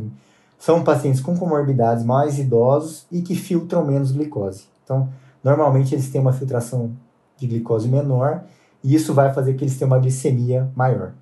são 0.58 0.82
pacientes 0.82 1.20
com 1.20 1.36
comorbidades 1.36 2.04
mais 2.04 2.38
idosos 2.38 3.06
e 3.10 3.22
que 3.22 3.34
filtram 3.34 3.84
menos 3.84 4.12
glicose. 4.12 4.64
Então, 4.82 5.08
normalmente 5.42 5.94
eles 5.94 6.08
têm 6.10 6.20
uma 6.20 6.32
filtração 6.32 6.92
de 7.46 7.54
glicose 7.54 7.88
menor, 7.88 8.44
e 8.82 8.94
isso 8.94 9.14
vai 9.14 9.32
fazer 9.32 9.54
que 9.54 9.64
eles 9.64 9.76
tenham 9.76 9.90
uma 9.90 9.98
glicemia 9.98 10.70
maior. 10.76 11.12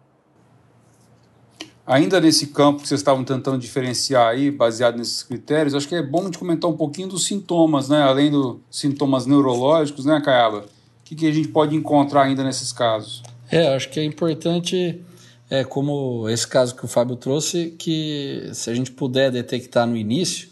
Ainda 1.87 2.21
nesse 2.21 2.49
campo 2.49 2.83
que 2.83 2.89
vocês 2.89 3.01
estavam 3.01 3.25
tentando 3.25 3.59
diferenciar 3.59 4.29
aí, 4.29 4.51
baseado 4.51 4.97
nesses 4.97 5.23
critérios, 5.23 5.75
acho 5.75 5.89
que 5.89 5.95
é 5.95 6.03
bom 6.03 6.31
de 6.31 6.39
comentar 6.39 6.71
um 6.71 6.77
pouquinho 6.77 7.09
dos 7.09 7.27
sintomas, 7.27 7.89
né? 7.89 8.01
Além 8.03 8.31
dos 8.31 8.59
sintomas 8.71 9.27
neurológicos, 9.27 10.05
né, 10.05 10.21
Caiaba? 10.25 10.61
O 10.61 10.65
que, 11.05 11.17
que 11.17 11.27
a 11.27 11.33
gente 11.33 11.49
pode 11.49 11.75
encontrar 11.75 12.23
ainda 12.23 12.45
nesses 12.45 12.73
casos? 12.73 13.23
É, 13.51 13.75
acho 13.75 13.91
que 13.91 13.99
é 13.99 14.05
importante, 14.05 15.03
é, 15.51 15.65
como 15.65 16.29
esse 16.29 16.47
caso 16.47 16.75
que 16.75 16.85
o 16.85 16.89
Fábio 16.89 17.17
trouxe, 17.17 17.75
que 17.79 18.49
se 18.55 18.71
a 18.71 18.75
gente 18.75 18.93
puder 18.93 19.33
detectar 19.33 19.87
no 19.87 19.97
início, 19.97 20.49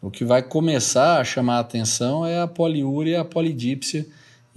o 0.00 0.10
que 0.10 0.24
vai 0.24 0.42
começar 0.42 1.20
a 1.20 1.24
chamar 1.24 1.56
a 1.56 1.60
atenção 1.60 2.24
é 2.24 2.40
a 2.40 2.46
poliúria 2.46 3.12
e 3.12 3.16
a 3.16 3.24
polidípsia, 3.24 4.06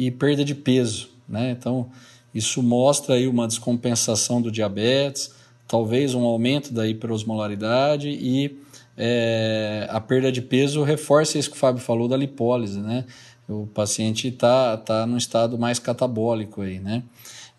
e 0.01 0.09
perda 0.09 0.43
de 0.43 0.55
peso. 0.55 1.09
Né? 1.29 1.51
Então, 1.51 1.87
isso 2.33 2.63
mostra 2.63 3.13
aí 3.13 3.27
uma 3.27 3.47
descompensação 3.47 4.41
do 4.41 4.51
diabetes, 4.51 5.31
talvez 5.67 6.15
um 6.15 6.23
aumento 6.23 6.73
da 6.73 6.87
hiperosmolaridade 6.87 8.09
e 8.09 8.57
é, 8.97 9.87
a 9.91 10.01
perda 10.01 10.31
de 10.31 10.41
peso 10.41 10.81
reforça 10.81 11.37
isso 11.37 11.51
que 11.51 11.55
o 11.55 11.59
Fábio 11.59 11.83
falou 11.83 12.07
da 12.07 12.17
lipólise, 12.17 12.79
né? 12.79 13.05
O 13.47 13.67
paciente 13.67 14.29
está 14.29 14.75
tá 14.75 15.05
num 15.05 15.17
estado 15.17 15.59
mais 15.59 15.77
catabólico 15.77 16.61
aí, 16.61 16.79
né? 16.79 17.03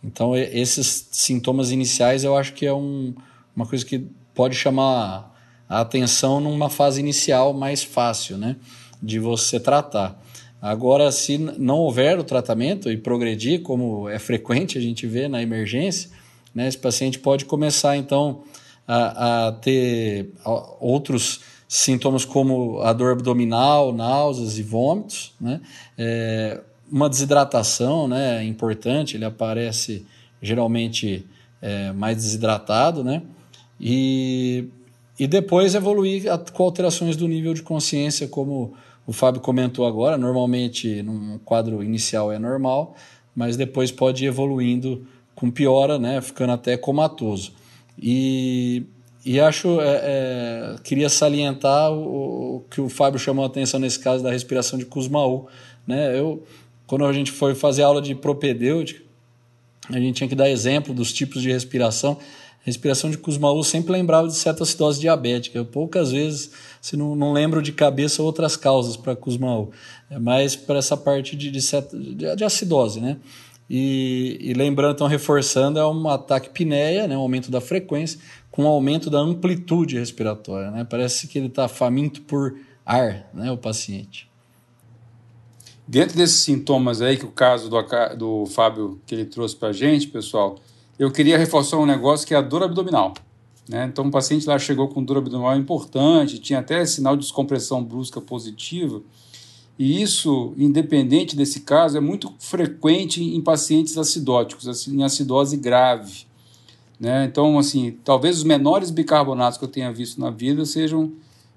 Então, 0.02 0.36
esses 0.36 1.08
sintomas 1.12 1.70
iniciais 1.70 2.24
eu 2.24 2.36
acho 2.36 2.54
que 2.54 2.66
é 2.66 2.74
um, 2.74 3.14
uma 3.54 3.66
coisa 3.66 3.84
que 3.84 4.04
pode 4.34 4.56
chamar 4.56 5.32
a 5.68 5.80
atenção 5.80 6.40
numa 6.40 6.68
fase 6.68 6.98
inicial 6.98 7.54
mais 7.54 7.84
fácil, 7.84 8.36
né? 8.36 8.56
De 9.00 9.20
você 9.20 9.60
tratar. 9.60 10.20
Agora, 10.62 11.10
se 11.10 11.36
não 11.36 11.78
houver 11.78 12.16
o 12.20 12.22
tratamento 12.22 12.88
e 12.88 12.96
progredir, 12.96 13.62
como 13.62 14.08
é 14.08 14.20
frequente 14.20 14.78
a 14.78 14.80
gente 14.80 15.08
vê 15.08 15.26
na 15.26 15.42
emergência, 15.42 16.08
né, 16.54 16.68
esse 16.68 16.78
paciente 16.78 17.18
pode 17.18 17.44
começar 17.46 17.96
então 17.96 18.44
a, 18.86 19.48
a 19.48 19.52
ter 19.52 20.30
outros 20.78 21.40
sintomas 21.66 22.24
como 22.24 22.80
a 22.80 22.92
dor 22.92 23.12
abdominal, 23.12 23.92
náuseas 23.92 24.56
e 24.58 24.62
vômitos, 24.62 25.32
né? 25.40 25.60
É, 25.98 26.60
uma 26.90 27.08
desidratação 27.08 28.06
né, 28.06 28.44
importante, 28.44 29.16
ele 29.16 29.24
aparece 29.24 30.04
geralmente 30.42 31.26
é, 31.62 31.90
mais 31.92 32.18
desidratado, 32.18 33.02
né? 33.02 33.22
E, 33.80 34.68
e 35.18 35.26
depois 35.26 35.74
evoluir 35.74 36.24
com 36.52 36.62
alterações 36.62 37.16
do 37.16 37.26
nível 37.26 37.54
de 37.54 37.62
consciência, 37.62 38.28
como 38.28 38.74
o 39.06 39.12
Fábio 39.12 39.40
comentou 39.40 39.86
agora, 39.86 40.16
normalmente 40.16 41.02
num 41.02 41.38
quadro 41.44 41.82
inicial 41.82 42.30
é 42.32 42.38
normal, 42.38 42.94
mas 43.34 43.56
depois 43.56 43.90
pode 43.90 44.24
ir 44.24 44.28
evoluindo 44.28 45.06
com 45.34 45.50
piora, 45.50 45.98
né, 45.98 46.20
ficando 46.20 46.52
até 46.52 46.76
comatoso. 46.76 47.52
E, 48.00 48.84
e 49.24 49.40
acho, 49.40 49.80
é, 49.80 50.00
é, 50.02 50.76
queria 50.82 51.08
salientar 51.08 51.90
o, 51.92 52.56
o, 52.56 52.60
que 52.70 52.80
o 52.80 52.88
Fábio 52.88 53.18
chamou 53.18 53.44
a 53.44 53.48
atenção 53.48 53.80
nesse 53.80 53.98
caso 53.98 54.22
da 54.22 54.30
respiração 54.30 54.78
de 54.78 54.84
Kussmaul. 54.84 55.48
Né? 55.86 56.18
Eu, 56.18 56.42
quando 56.86 57.04
a 57.04 57.12
gente 57.12 57.32
foi 57.32 57.54
fazer 57.54 57.82
aula 57.82 58.00
de 58.00 58.14
propedêutica, 58.14 59.02
a 59.88 59.98
gente 59.98 60.16
tinha 60.16 60.28
que 60.28 60.34
dar 60.34 60.48
exemplo 60.48 60.94
dos 60.94 61.12
tipos 61.12 61.42
de 61.42 61.50
respiração. 61.50 62.18
Respiração 62.64 63.10
de 63.10 63.18
Kussmaul 63.18 63.64
sempre 63.64 63.92
lembrava 63.92 64.28
de 64.28 64.36
cetoacidose 64.36 65.00
diabética. 65.00 65.58
Eu, 65.58 65.64
poucas 65.64 66.12
vezes, 66.12 66.52
se 66.80 66.96
não, 66.96 67.16
não 67.16 67.32
lembro 67.32 67.60
de 67.60 67.72
cabeça 67.72 68.22
outras 68.22 68.56
causas 68.56 68.96
para 68.96 69.16
Kussmaul, 69.16 69.72
é 70.08 70.18
mais 70.18 70.54
para 70.54 70.78
essa 70.78 70.96
parte 70.96 71.34
de, 71.34 71.50
de, 71.50 71.60
de, 71.60 72.36
de 72.36 72.44
acidose, 72.44 73.00
né? 73.00 73.18
E, 73.68 74.36
e, 74.40 74.52
lembrando, 74.52 74.94
então, 74.94 75.06
reforçando, 75.06 75.78
é 75.78 75.86
um 75.86 76.08
ataque 76.08 76.50
pinéia, 76.50 77.08
né, 77.08 77.16
um 77.16 77.20
aumento 77.20 77.50
da 77.50 77.60
frequência, 77.60 78.20
com 78.50 78.64
um 78.64 78.66
aumento 78.66 79.08
da 79.08 79.18
amplitude 79.18 79.98
respiratória. 79.98 80.70
Né? 80.70 80.84
Parece 80.84 81.26
que 81.26 81.38
ele 81.38 81.46
está 81.46 81.68
faminto 81.68 82.20
por 82.22 82.54
ar, 82.84 83.30
né, 83.32 83.50
o 83.50 83.56
paciente. 83.56 84.30
Dentro 85.88 86.16
desses 86.16 86.40
sintomas 86.40 87.00
aí, 87.00 87.16
que 87.16 87.24
o 87.24 87.30
caso 87.30 87.70
do, 87.70 87.82
do 88.16 88.46
Fábio 88.46 89.00
que 89.06 89.14
ele 89.14 89.24
trouxe 89.24 89.56
para 89.56 89.68
a 89.68 89.72
gente, 89.72 90.06
pessoal, 90.06 90.58
eu 90.98 91.10
queria 91.10 91.38
reforçar 91.38 91.78
um 91.78 91.86
negócio 91.86 92.26
que 92.26 92.34
é 92.34 92.36
a 92.36 92.42
dor 92.42 92.62
abdominal. 92.62 93.14
Né? 93.68 93.86
Então, 93.90 94.06
o 94.06 94.10
paciente 94.10 94.46
lá 94.46 94.58
chegou 94.58 94.88
com 94.88 95.02
dor 95.02 95.18
abdominal 95.18 95.56
importante, 95.56 96.38
tinha 96.38 96.58
até 96.58 96.84
sinal 96.84 97.16
de 97.16 97.22
descompressão 97.22 97.82
brusca 97.82 98.20
positiva, 98.20 99.02
e 99.78 100.02
isso, 100.02 100.52
independente 100.56 101.34
desse 101.34 101.60
caso, 101.60 101.96
é 101.96 102.00
muito 102.00 102.32
frequente 102.38 103.22
em 103.22 103.40
pacientes 103.40 103.96
acidóticos, 103.96 104.68
assim, 104.68 104.98
em 104.98 105.02
acidose 105.02 105.56
grave. 105.56 106.26
Né? 107.00 107.24
Então, 107.24 107.58
assim, 107.58 107.96
talvez 108.04 108.38
os 108.38 108.44
menores 108.44 108.90
bicarbonatos 108.90 109.58
que 109.58 109.64
eu 109.64 109.68
tenha 109.68 109.92
visto 109.92 110.20
na 110.20 110.30
vida 110.30 110.64
sejam 110.64 111.12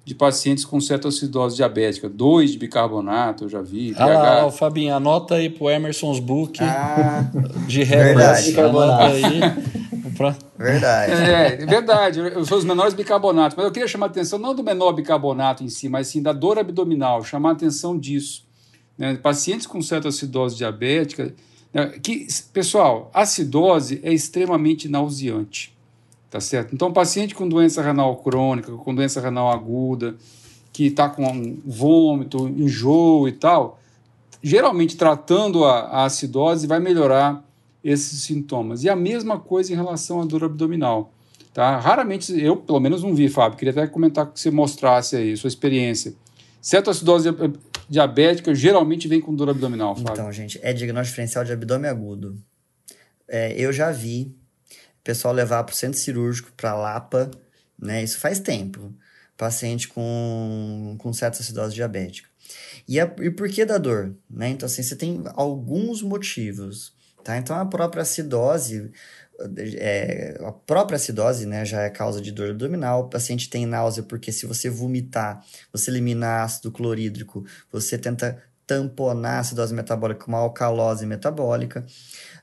de 0.06 0.14
pacientes 0.14 0.64
com 0.64 0.80
cetoacidose 0.80 1.56
diabética. 1.56 2.08
Dois 2.08 2.52
de 2.52 2.60
bicarbonato 2.60 3.46
eu 3.46 3.50
já 3.50 3.62
vi. 3.62 3.94
Ah, 3.98 4.06
lá, 4.06 4.52
Fabinho, 4.52 4.94
anota 4.94 5.36
aí 5.36 5.50
pro 5.50 5.68
Emerson's 5.68 6.20
Book 6.20 6.64
ah, 6.64 7.28
de. 7.68 7.82
Anota 7.84 9.06
aí. 9.08 9.40
Verdade. 10.58 11.12
É, 11.12 11.64
é 11.64 11.66
verdade. 11.66 12.20
Eu 12.20 12.46
sou 12.46 12.60
os 12.60 12.64
menores 12.64 12.94
bicarbonatos, 12.94 13.58
mas 13.58 13.66
eu 13.66 13.72
queria 13.72 13.88
chamar 13.88 14.06
a 14.06 14.10
atenção 14.10 14.38
não 14.38 14.54
do 14.54 14.64
menor 14.64 14.94
bicarbonato 14.94 15.64
em 15.64 15.70
si, 15.70 15.90
mas 15.90 16.08
sim 16.08 16.22
da 16.22 16.32
dor 16.32 16.60
abdominal, 16.60 17.24
chamar 17.24 17.50
a 17.50 17.54
atenção 17.54 17.98
disso. 17.98 18.46
Né? 18.98 19.16
Pacientes 19.16 19.68
com 19.68 19.82
cetoacidose 19.82 20.56
diabética, 20.56 21.34
né? 21.74 21.88
que, 22.02 22.28
pessoal, 22.54 23.10
acidose 23.14 24.00
é 24.04 24.14
extremamente 24.14 24.88
nauseante, 24.88 25.75
tá 26.30 26.40
certo? 26.40 26.74
Então, 26.74 26.92
paciente 26.92 27.34
com 27.34 27.48
doença 27.48 27.82
renal 27.82 28.16
crônica, 28.18 28.72
com 28.72 28.94
doença 28.94 29.22
renal 29.22 29.50
aguda, 29.50 30.16
que 30.72 30.88
está 30.88 31.08
com 31.08 31.58
vômito, 31.66 32.48
enjoo 32.48 33.28
e 33.28 33.32
tal, 33.32 33.80
geralmente 34.44 34.98
tratando 34.98 35.64
a, 35.64 35.80
a 35.82 36.06
acidose 36.06 36.68
vai 36.68 36.80
melhorar 36.80 37.44
esses 37.84 38.24
sintomas. 38.24 38.84
E 38.84 38.90
a 38.90 38.96
mesma 38.96 39.40
coisa 39.40 39.72
em 39.72 39.76
relação 39.76 40.22
à 40.22 40.26
dor 40.26 40.44
abdominal. 40.44 41.14
Tá? 41.54 41.78
Raramente, 41.78 42.38
eu 42.38 42.58
pelo 42.58 42.80
menos 42.82 43.02
não 43.02 43.16
vi, 43.16 43.30
Fábio, 43.30 43.58
queria 43.58 43.72
até 43.72 43.88
comentar 43.88 44.26
que 44.30 44.38
você 44.38 44.52
mostrasse 44.52 45.16
aí 45.16 45.38
sua 45.38 45.48
experiência. 45.48 46.14
Cetoacidose 46.60 47.30
diabética 47.88 48.54
geralmente 48.54 49.08
vem 49.08 49.22
com 49.22 49.34
dor 49.34 49.50
abdominal, 49.50 49.96
Fábio. 49.96 50.12
Então, 50.12 50.32
gente, 50.32 50.60
é 50.62 50.74
diagnóstico 50.74 51.12
diferencial 51.12 51.46
de 51.46 51.54
abdômen 51.54 51.90
agudo. 51.90 52.36
É, 53.28 53.54
eu 53.58 53.72
já 53.72 53.92
vi 53.92 54.36
pessoal 55.06 55.34
levar 55.34 55.64
para 55.64 55.72
o 55.72 55.76
centro 55.76 56.00
cirúrgico, 56.00 56.52
para 56.58 56.74
Lapa, 56.74 57.32
né? 57.80 58.04
Isso 58.04 58.18
faz 58.18 58.40
tempo. 58.40 58.92
Paciente 59.38 59.88
com, 59.88 60.96
com 60.98 61.14
cetoacidose 61.14 61.76
diabética. 61.76 62.28
E, 62.88 63.00
a, 63.00 63.14
e 63.20 63.30
por 63.30 63.48
que 63.50 63.64
da 63.66 63.78
dor? 63.78 64.16
Né? 64.30 64.50
Então, 64.50 64.66
assim, 64.66 64.82
você 64.82 64.96
tem 64.96 65.24
alguns 65.36 66.02
motivos. 66.02 66.94
Tá? 67.24 67.38
Então, 67.38 67.56
a 67.56 67.66
própria 67.66 68.02
acidose, 68.02 68.92
é, 69.78 70.38
a 70.42 70.52
própria 70.52 70.96
acidose 70.96 71.46
né, 71.46 71.66
já 71.66 71.82
é 71.82 71.90
causa 71.90 72.22
de 72.22 72.32
dor 72.32 72.50
abdominal. 72.52 73.02
O 73.02 73.10
paciente 73.10 73.50
tem 73.50 73.66
náusea 73.66 74.04
porque 74.04 74.32
se 74.32 74.46
você 74.46 74.70
vomitar, 74.70 75.44
você 75.72 75.92
elimina 75.92 76.44
ácido 76.44 76.72
clorídrico, 76.72 77.46
você 77.72 77.98
tenta 77.98 78.42
tamponar 78.66 79.38
a 79.38 79.40
acidose 79.40 79.74
metabólica 79.74 80.26
com 80.26 80.32
uma 80.32 80.40
alcalose 80.40 81.06
metabólica. 81.06 81.86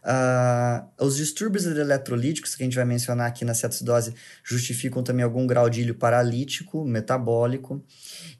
Uh, 0.05 1.05
os 1.05 1.17
distúrbios 1.17 1.65
eletrolíticos 1.65 2.57
que 2.57 2.63
a 2.63 2.67
gente 2.67 2.75
vai 2.75 2.85
mencionar 2.85 3.29
aqui 3.29 3.45
na 3.45 3.55
cetoacidose 3.55 4.15
justificam 4.43 5.01
também 5.03 5.23
algum 5.23 5.47
grau 5.47 5.71
de 5.71 5.83
ilho 5.83 5.95
paralítico, 5.95 6.85
metabólico. 6.85 7.85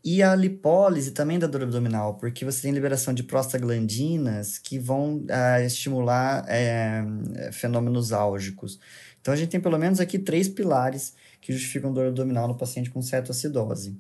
E 0.05 0.23
a 0.23 0.35
lipólise 0.35 1.13
também 1.13 1.39
da 1.39 1.47
dor 1.47 1.63
abdominal, 1.63 2.17
porque 2.17 2.45
você 2.45 2.63
tem 2.63 2.73
liberação 2.73 3.15
de 3.15 3.23
prostaglandinas 3.23 4.59
que 4.59 4.79
vão 4.79 5.19
uh, 5.19 5.63
estimular 5.65 6.45
é, 6.49 7.05
fenômenos 7.53 8.13
álgicos. 8.13 8.81
Então 9.21 9.33
a 9.33 9.37
gente 9.37 9.51
tem 9.51 9.61
pelo 9.61 9.79
menos 9.79 10.01
aqui 10.01 10.19
três 10.19 10.49
pilares 10.49 11.15
que 11.41 11.53
justificam 11.53 11.93
dor 11.93 12.09
abdominal 12.09 12.49
no 12.49 12.57
paciente 12.57 12.91
com 12.91 13.01
cetoacidose. 13.01 13.97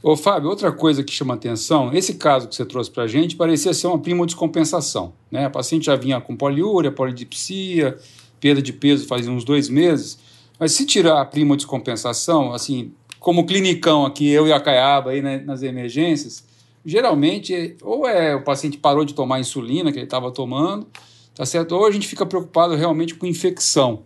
Ô, 0.00 0.16
Fábio, 0.16 0.48
outra 0.48 0.70
coisa 0.70 1.02
que 1.02 1.12
chama 1.12 1.34
atenção, 1.34 1.92
esse 1.92 2.14
caso 2.14 2.46
que 2.48 2.54
você 2.54 2.64
trouxe 2.64 2.88
para 2.88 3.02
a 3.02 3.06
gente 3.08 3.34
parecia 3.34 3.74
ser 3.74 3.88
uma 3.88 3.98
prima 3.98 4.24
descompensação. 4.24 5.12
Né? 5.30 5.44
A 5.44 5.50
paciente 5.50 5.86
já 5.86 5.96
vinha 5.96 6.20
com 6.20 6.36
poliúria, 6.36 6.92
polidipsia, 6.92 7.98
perda 8.40 8.62
de 8.62 8.72
peso 8.72 9.08
fazia 9.08 9.30
uns 9.30 9.42
dois 9.42 9.68
meses, 9.68 10.18
mas 10.58 10.72
se 10.72 10.86
tirar 10.86 11.20
a 11.20 11.24
prima 11.24 11.56
descompensação, 11.56 12.52
assim, 12.52 12.92
como 13.18 13.44
clinicão 13.44 14.06
aqui, 14.06 14.28
eu 14.28 14.46
e 14.46 14.52
a 14.52 14.60
Caiaba 14.60 15.10
aí 15.10 15.20
né, 15.20 15.38
nas 15.44 15.62
emergências, 15.62 16.44
geralmente 16.84 17.76
ou 17.82 18.06
é 18.06 18.36
o 18.36 18.44
paciente 18.44 18.78
parou 18.78 19.04
de 19.04 19.14
tomar 19.14 19.36
a 19.36 19.40
insulina 19.40 19.90
que 19.90 19.98
ele 19.98 20.06
estava 20.06 20.30
tomando, 20.30 20.86
tá 21.34 21.44
certo? 21.44 21.72
Ou 21.72 21.84
a 21.84 21.90
gente 21.90 22.06
fica 22.06 22.24
preocupado 22.24 22.76
realmente 22.76 23.16
com 23.16 23.26
infecção, 23.26 24.04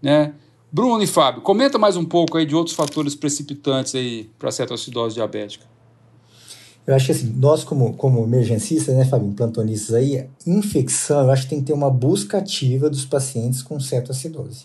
né? 0.00 0.34
Bruno 0.74 1.02
e 1.02 1.06
Fábio, 1.06 1.42
comenta 1.42 1.78
mais 1.78 1.98
um 1.98 2.04
pouco 2.04 2.38
aí 2.38 2.46
de 2.46 2.56
outros 2.56 2.74
fatores 2.74 3.14
precipitantes 3.14 3.94
aí 3.94 4.30
para 4.38 4.48
a 4.48 4.52
cetoacidose 4.52 5.16
diabética. 5.16 5.66
Eu 6.86 6.94
acho 6.94 7.04
que 7.04 7.12
assim, 7.12 7.30
nós 7.36 7.62
como, 7.62 7.92
como 7.92 8.24
emergencistas, 8.24 8.96
né, 8.96 9.04
Fábio, 9.04 9.30
plantonistas 9.32 9.94
aí, 9.94 10.26
infecção, 10.46 11.24
eu 11.24 11.30
acho 11.30 11.42
que 11.42 11.50
tem 11.50 11.60
que 11.60 11.66
ter 11.66 11.74
uma 11.74 11.90
busca 11.90 12.38
ativa 12.38 12.88
dos 12.88 13.04
pacientes 13.04 13.60
com 13.60 13.78
cetoacidose. 13.78 14.64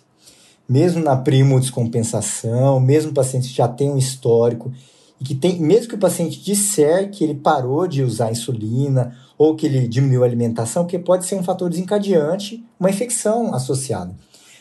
Mesmo 0.68 1.04
na 1.04 1.18
primo 1.18 1.60
descompensação, 1.60 2.80
mesmo 2.80 3.12
paciente 3.12 3.50
já 3.50 3.68
tem 3.68 3.92
um 3.92 3.98
histórico, 3.98 4.72
e 5.20 5.26
que 5.26 5.36
tem, 5.36 5.60
mesmo 5.60 5.90
que 5.90 5.96
o 5.96 6.00
paciente 6.00 6.42
disser 6.42 7.12
que 7.12 7.22
ele 7.22 7.36
parou 7.36 7.86
de 7.86 8.02
usar 8.02 8.32
insulina 8.32 9.14
ou 9.38 9.58
que 9.58 9.66
ele 9.66 9.86
diminuiu 9.90 10.24
a 10.24 10.26
alimentação, 10.26 10.88
que 10.88 10.98
pode 10.98 11.26
ser 11.26 11.36
um 11.36 11.44
fator 11.44 11.70
desencadeante, 11.70 12.64
uma 12.80 12.90
infecção 12.90 13.54
associada. 13.54 14.16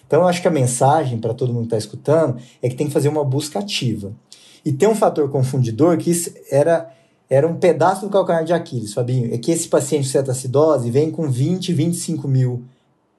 Então, 0.07 0.23
eu 0.23 0.29
acho 0.29 0.41
que 0.41 0.49
a 0.49 0.51
mensagem 0.51 1.19
para 1.19 1.35
todo 1.35 1.53
mundo 1.53 1.63
que 1.63 1.75
está 1.75 1.79
escutando 1.79 2.41
é 2.63 2.69
que 2.69 2.77
tem 2.77 2.87
que 2.87 2.93
fazer 2.93 3.09
uma 3.09 3.25
busca 3.25 3.59
ativa. 3.59 4.13
E 4.65 4.73
tem 4.73 4.89
um 4.89 4.95
fator 4.95 5.29
confundidor 5.31 5.97
que 5.97 6.13
era, 6.51 6.93
era 7.29 7.47
um 7.47 7.57
pedaço 7.57 8.07
do 8.07 8.11
calcanhar 8.11 8.45
de 8.45 8.53
Aquiles, 8.53 8.93
Fabinho. 8.93 9.33
É 9.33 9.39
que 9.39 9.51
esse 9.51 9.69
paciente 9.69 10.07
com 10.07 10.11
cetoacidose 10.11 10.91
vem 10.91 11.11
com 11.11 11.31
20, 11.31 11.73
25 11.73 12.27
mil 12.27 12.65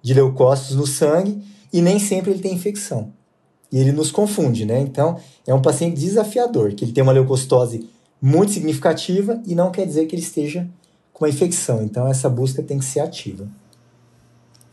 de 0.02 0.14
leucócitos 0.14 0.76
no 0.76 0.88
sangue 0.88 1.42
e 1.72 1.82
nem 1.82 2.00
sempre 2.00 2.32
ele 2.32 2.40
tem 2.40 2.54
infecção. 2.54 3.12
E 3.72 3.78
ele 3.78 3.92
nos 3.92 4.12
confunde, 4.12 4.66
né? 4.66 4.80
Então, 4.80 5.18
é 5.46 5.54
um 5.54 5.62
paciente 5.62 6.00
desafiador, 6.00 6.74
que 6.74 6.86
ele 6.86 6.94
tem 6.94 7.04
uma 7.04 7.12
leucocitose 7.12 7.90
muito 8.22 8.52
significativa 8.52 9.42
e 9.46 9.54
não 9.54 9.72
quer 9.72 9.86
dizer 9.86 10.06
que 10.06 10.16
ele 10.16 10.22
esteja 10.22 10.68
com 11.14 11.26
uma 11.26 11.30
infecção. 11.30 11.82
Então, 11.82 12.08
essa 12.08 12.30
busca 12.30 12.64
tem 12.64 12.80
que 12.80 12.86
ser 12.86 13.02
ativa. 13.02 13.48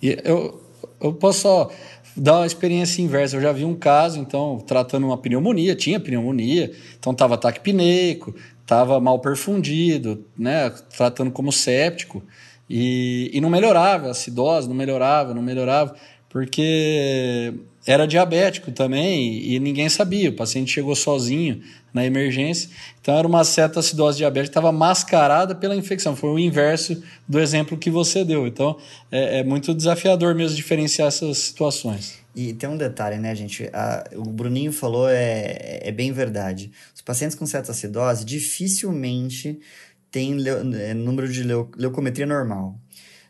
E 0.00 0.18
eu, 0.24 0.61
eu 1.00 1.12
posso 1.14 1.40
só 1.40 1.70
dar 2.16 2.38
uma 2.38 2.46
experiência 2.46 3.03
inversa. 3.03 3.37
Eu 3.37 3.40
já 3.40 3.53
vi 3.53 3.64
um 3.64 3.74
caso, 3.74 4.18
então, 4.18 4.59
tratando 4.59 5.07
uma 5.07 5.18
pneumonia, 5.18 5.74
tinha 5.74 5.98
pneumonia, 5.98 6.72
então 6.98 7.12
estava 7.12 7.35
ataque 7.35 7.61
pineico, 7.61 8.35
estava 8.61 9.00
mal 9.00 9.18
perfundido, 9.18 10.24
né, 10.38 10.70
tratando 10.96 11.31
como 11.31 11.53
séptico, 11.53 12.22
e, 12.68 13.31
e 13.33 13.40
não 13.40 13.50
melhorava, 13.50 14.11
acidose, 14.11 14.68
não 14.68 14.74
melhorava, 14.74 15.35
não 15.35 15.42
melhorava, 15.42 15.94
porque 16.29 17.53
era 17.87 18.07
diabético 18.07 18.73
também 18.73 19.44
e 19.44 19.59
ninguém 19.59 19.88
sabia. 19.88 20.31
O 20.31 20.37
paciente 20.37 20.73
chegou 20.73 20.94
sozinho 20.94 21.61
na 21.92 22.05
emergência, 22.05 22.68
então 23.01 23.16
era 23.16 23.29
uma 23.29 23.44
cetoacidose 23.44 24.18
diabética 24.18 24.51
estava 24.51 24.73
mascarada 24.73 25.55
pela 25.55 25.77
infecção. 25.77 26.16
Foi 26.16 26.31
o 26.31 26.38
inverso 26.38 27.03
do 27.29 27.38
exemplo 27.38 27.79
que 27.79 27.90
você 27.90 28.25
deu. 28.25 28.47
Então 28.47 28.77
é, 29.12 29.40
é 29.40 29.44
muito 29.44 29.75
desafiador 29.75 30.35
mesmo 30.35 30.57
diferenciar 30.57 31.09
essas 31.09 31.38
situações. 31.38 32.25
E 32.35 32.53
tem 32.53 32.68
um 32.68 32.77
detalhe, 32.77 33.16
né, 33.16 33.33
gente? 33.35 33.70
A, 33.73 34.05
o 34.16 34.25
Bruninho 34.25 34.73
falou 34.73 35.09
é, 35.09 35.81
é 35.83 35.92
bem 35.92 36.11
verdade. 36.11 36.73
Os 36.94 37.01
pacientes 37.01 37.37
com 37.37 37.47
cetoacidose 37.47 38.25
dificilmente 38.25 39.61
têm 40.11 40.35
leu, 40.35 40.59
é, 40.75 40.94
número 40.94 41.31
de 41.31 41.44
leu, 41.44 41.70
leucometria 41.77 42.27
normal. 42.27 42.77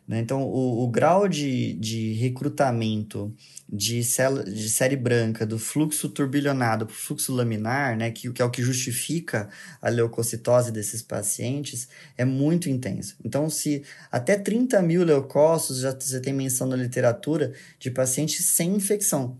Né? 0.06 0.20
Então, 0.20 0.42
o, 0.42 0.84
o 0.84 0.88
grau 0.88 1.28
de, 1.28 1.74
de 1.74 2.12
recrutamento 2.14 3.34
de, 3.74 4.04
célula, 4.04 4.44
de 4.44 4.70
série 4.70 4.94
branca 4.94 5.44
do 5.44 5.58
fluxo 5.58 6.08
turbilhonado 6.08 6.86
para 6.86 6.94
o 6.94 6.96
fluxo 6.96 7.34
laminar, 7.34 7.96
né, 7.96 8.12
que, 8.12 8.30
que 8.32 8.40
é 8.40 8.44
o 8.44 8.50
que 8.50 8.62
justifica 8.62 9.48
a 9.82 9.88
leucocitose 9.88 10.70
desses 10.70 11.02
pacientes, 11.02 11.88
é 12.16 12.24
muito 12.24 12.70
intenso. 12.70 13.16
Então, 13.24 13.50
se 13.50 13.82
até 14.12 14.38
30 14.38 14.80
mil 14.80 15.02
leucócitos 15.02 15.80
já 15.80 15.90
você 15.90 16.20
tem 16.20 16.32
menção 16.32 16.68
na 16.68 16.76
literatura 16.76 17.52
de 17.80 17.90
pacientes 17.90 18.46
sem 18.46 18.76
infecção, 18.76 19.36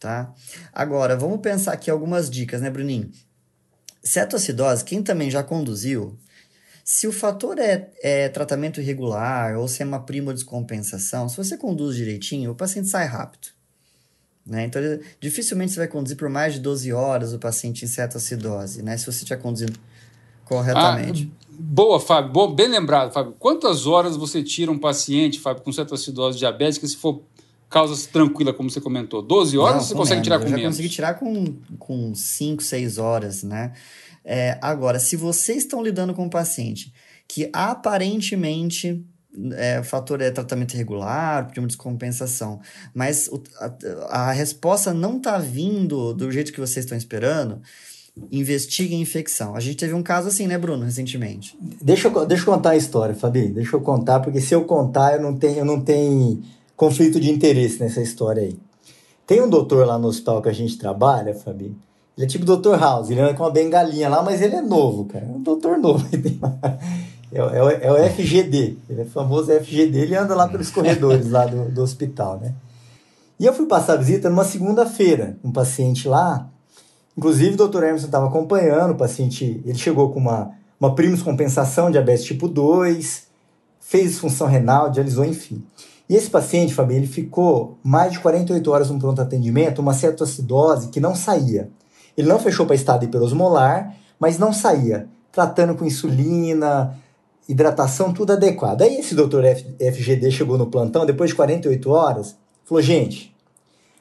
tá? 0.00 0.34
Agora, 0.72 1.16
vamos 1.16 1.40
pensar 1.40 1.72
aqui 1.72 1.88
algumas 1.88 2.28
dicas, 2.28 2.60
né, 2.60 2.70
Bruninho? 2.70 3.12
Cetoacidose, 4.02 4.84
quem 4.84 5.00
também 5.00 5.30
já 5.30 5.44
conduziu, 5.44 6.18
se 6.84 7.06
o 7.06 7.12
fator 7.12 7.56
é, 7.60 7.88
é 8.02 8.28
tratamento 8.28 8.80
irregular 8.80 9.56
ou 9.56 9.68
se 9.68 9.80
é 9.80 9.86
uma 9.86 10.04
prima 10.04 10.34
descompensação, 10.34 11.28
se 11.28 11.36
você 11.36 11.56
conduz 11.56 11.94
direitinho, 11.94 12.50
o 12.50 12.54
paciente 12.56 12.88
sai 12.88 13.06
rápido. 13.06 13.59
Né? 14.46 14.64
Então, 14.64 14.80
dificilmente 15.20 15.72
você 15.72 15.78
vai 15.78 15.88
conduzir 15.88 16.16
por 16.16 16.28
mais 16.28 16.54
de 16.54 16.60
12 16.60 16.92
horas 16.92 17.32
o 17.32 17.38
paciente 17.38 17.84
em 17.84 17.88
cetoacidose, 17.88 18.82
né? 18.82 18.96
se 18.96 19.04
você 19.06 19.18
estiver 19.18 19.40
conduzindo 19.40 19.78
corretamente. 20.44 21.30
Ah, 21.40 21.46
boa, 21.58 22.00
Fábio. 22.00 22.32
Boa, 22.32 22.52
bem 22.54 22.68
lembrado, 22.68 23.12
Fábio. 23.12 23.34
Quantas 23.38 23.86
horas 23.86 24.16
você 24.16 24.42
tira 24.42 24.70
um 24.70 24.78
paciente, 24.78 25.38
Fábio, 25.38 25.62
com 25.62 25.72
cetoacidose 25.72 26.38
diabética 26.38 26.86
se 26.86 26.96
for 26.96 27.22
causa 27.68 28.08
tranquila, 28.08 28.52
como 28.52 28.68
você 28.68 28.80
comentou? 28.80 29.22
12 29.22 29.56
horas 29.56 29.74
Não, 29.76 29.82
você 29.82 29.94
consegue 29.94 30.14
menos. 30.16 30.24
tirar 30.26 30.38
com 30.38 30.44
Eu 30.46 30.50
já 30.50 30.56
menos? 30.56 30.76
consegui 30.76 30.88
tirar 30.88 31.14
com, 31.14 31.54
com 31.78 32.14
5, 32.14 32.62
6 32.62 32.98
horas, 32.98 33.42
né? 33.44 33.72
É, 34.24 34.58
agora, 34.60 34.98
se 34.98 35.14
vocês 35.16 35.58
estão 35.58 35.82
lidando 35.82 36.12
com 36.12 36.24
um 36.24 36.28
paciente 36.28 36.92
que 37.28 37.48
aparentemente 37.52 39.04
é, 39.56 39.80
o 39.80 39.84
fator 39.84 40.20
é 40.20 40.30
tratamento 40.30 40.74
irregular, 40.74 41.50
uma 41.56 41.66
descompensação, 41.66 42.60
mas 42.94 43.28
o, 43.28 43.42
a, 44.08 44.28
a, 44.28 44.32
resposta 44.32 44.92
não 44.92 45.18
está 45.18 45.38
vindo 45.38 46.12
do 46.12 46.30
jeito 46.30 46.52
que 46.52 46.60
vocês 46.60 46.84
estão 46.84 46.98
esperando, 46.98 47.60
investigue 48.30 48.94
a 48.94 48.98
infecção. 48.98 49.54
A 49.54 49.60
gente 49.60 49.76
teve 49.76 49.94
um 49.94 50.02
caso 50.02 50.28
assim, 50.28 50.46
né, 50.46 50.58
Bruno, 50.58 50.84
recentemente. 50.84 51.56
Deixa 51.80 52.08
eu, 52.08 52.26
deixa 52.26 52.42
eu 52.42 52.54
contar 52.54 52.70
a 52.70 52.76
história, 52.76 53.14
Fabi. 53.14 53.48
Deixa 53.48 53.76
eu 53.76 53.80
contar, 53.80 54.20
porque 54.20 54.40
se 54.40 54.54
eu 54.54 54.64
contar, 54.64 55.14
eu 55.14 55.22
não 55.22 55.36
tenho, 55.36 55.58
eu 55.58 55.64
não 55.64 55.80
tenho 55.80 56.42
conflito 56.76 57.20
de 57.20 57.30
interesse 57.30 57.78
nessa 57.80 58.02
história 58.02 58.42
aí. 58.42 58.58
Tem 59.26 59.40
um 59.40 59.48
doutor 59.48 59.86
lá 59.86 59.96
no 59.96 60.08
hospital 60.08 60.42
que 60.42 60.48
a 60.48 60.52
gente 60.52 60.76
trabalha, 60.76 61.34
Fabi, 61.34 61.76
ele 62.20 62.26
é 62.26 62.28
tipo 62.28 62.44
Dr. 62.44 62.78
House, 62.78 63.08
ele 63.08 63.20
anda 63.20 63.32
com 63.32 63.44
uma 63.44 63.50
bengalinha 63.50 64.06
lá, 64.08 64.22
mas 64.22 64.42
ele 64.42 64.54
é 64.54 64.60
novo, 64.60 65.06
cara. 65.06 65.24
É 65.24 65.28
um 65.28 65.40
doutor 65.40 65.78
novo. 65.78 66.04
É, 67.32 67.38
é, 67.38 67.86
é, 67.86 67.92
o 67.92 68.10
FGD, 68.10 68.76
ele 68.88 69.02
é 69.02 69.04
famoso 69.04 69.52
FGD, 69.52 69.98
ele 69.98 70.16
anda 70.16 70.34
lá 70.34 70.48
pelos 70.48 70.70
corredores 70.70 71.30
lá 71.30 71.46
do, 71.46 71.70
do 71.70 71.82
hospital, 71.82 72.38
né? 72.40 72.54
E 73.38 73.46
eu 73.46 73.54
fui 73.54 73.66
passar 73.66 73.96
visita 73.96 74.28
numa 74.28 74.44
segunda-feira, 74.44 75.38
um 75.42 75.50
paciente 75.50 76.08
lá, 76.08 76.48
inclusive 77.16 77.54
o 77.54 77.68
Dr. 77.68 77.84
Emerson 77.84 78.06
estava 78.06 78.26
acompanhando, 78.26 78.90
o 78.90 78.96
paciente, 78.96 79.62
ele 79.64 79.78
chegou 79.78 80.10
com 80.12 80.18
uma, 80.18 80.50
uma 80.78 80.94
primos 80.94 81.22
compensação, 81.22 81.90
diabetes 81.90 82.24
tipo 82.24 82.48
2, 82.48 83.22
fez 83.80 84.10
disfunção 84.10 84.46
renal, 84.46 84.90
dialisou, 84.90 85.24
enfim. 85.24 85.64
E 86.08 86.16
esse 86.16 86.28
paciente, 86.28 86.74
Fabi, 86.74 86.96
ele 86.96 87.06
ficou 87.06 87.78
mais 87.82 88.12
de 88.12 88.18
48 88.18 88.70
horas 88.70 88.90
no 88.90 88.98
pronto 88.98 89.22
atendimento, 89.22 89.78
uma 89.78 89.94
cetoacidose 89.94 90.88
que 90.88 90.98
não 90.98 91.14
saía. 91.14 91.70
Ele 92.18 92.28
não 92.28 92.40
fechou 92.40 92.66
para 92.66 92.74
estado 92.74 93.04
hiperosmolar, 93.04 93.94
mas 94.18 94.36
não 94.36 94.52
saía, 94.52 95.08
tratando 95.32 95.76
com 95.76 95.84
insulina, 95.84 96.98
hidratação, 97.48 98.12
tudo 98.12 98.32
adequado. 98.32 98.82
Aí 98.82 98.96
esse 98.96 99.14
doutor 99.14 99.44
FGD 99.44 100.30
chegou 100.30 100.56
no 100.56 100.66
plantão, 100.66 101.04
depois 101.04 101.30
de 101.30 101.36
48 101.36 101.90
horas, 101.90 102.36
falou, 102.64 102.82
gente, 102.82 103.34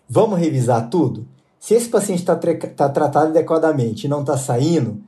vamos 0.08 0.39
revisar 0.39 0.89
tudo? 0.89 1.28
Se 1.60 1.73
esse 1.73 1.89
paciente 1.89 2.19
está 2.19 2.36
tá 2.36 2.89
tratado 2.89 3.28
adequadamente 3.28 4.06
e 4.06 4.10
não 4.10 4.21
está 4.21 4.38
saindo, 4.38 5.02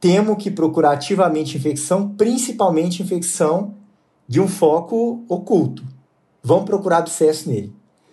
temos 0.00 0.42
que 0.42 0.50
procurar 0.50 0.92
ativamente 0.92 1.56
infecção, 1.56 2.08
principalmente 2.10 3.02
infecção 3.02 3.74
de 4.28 4.40
um 4.40 4.48
foco 4.48 5.24
oculto. 5.28 5.84
Vamos 6.42 6.64
procurar 6.64 6.98
abscesso 6.98 7.48
nele. 7.48 7.72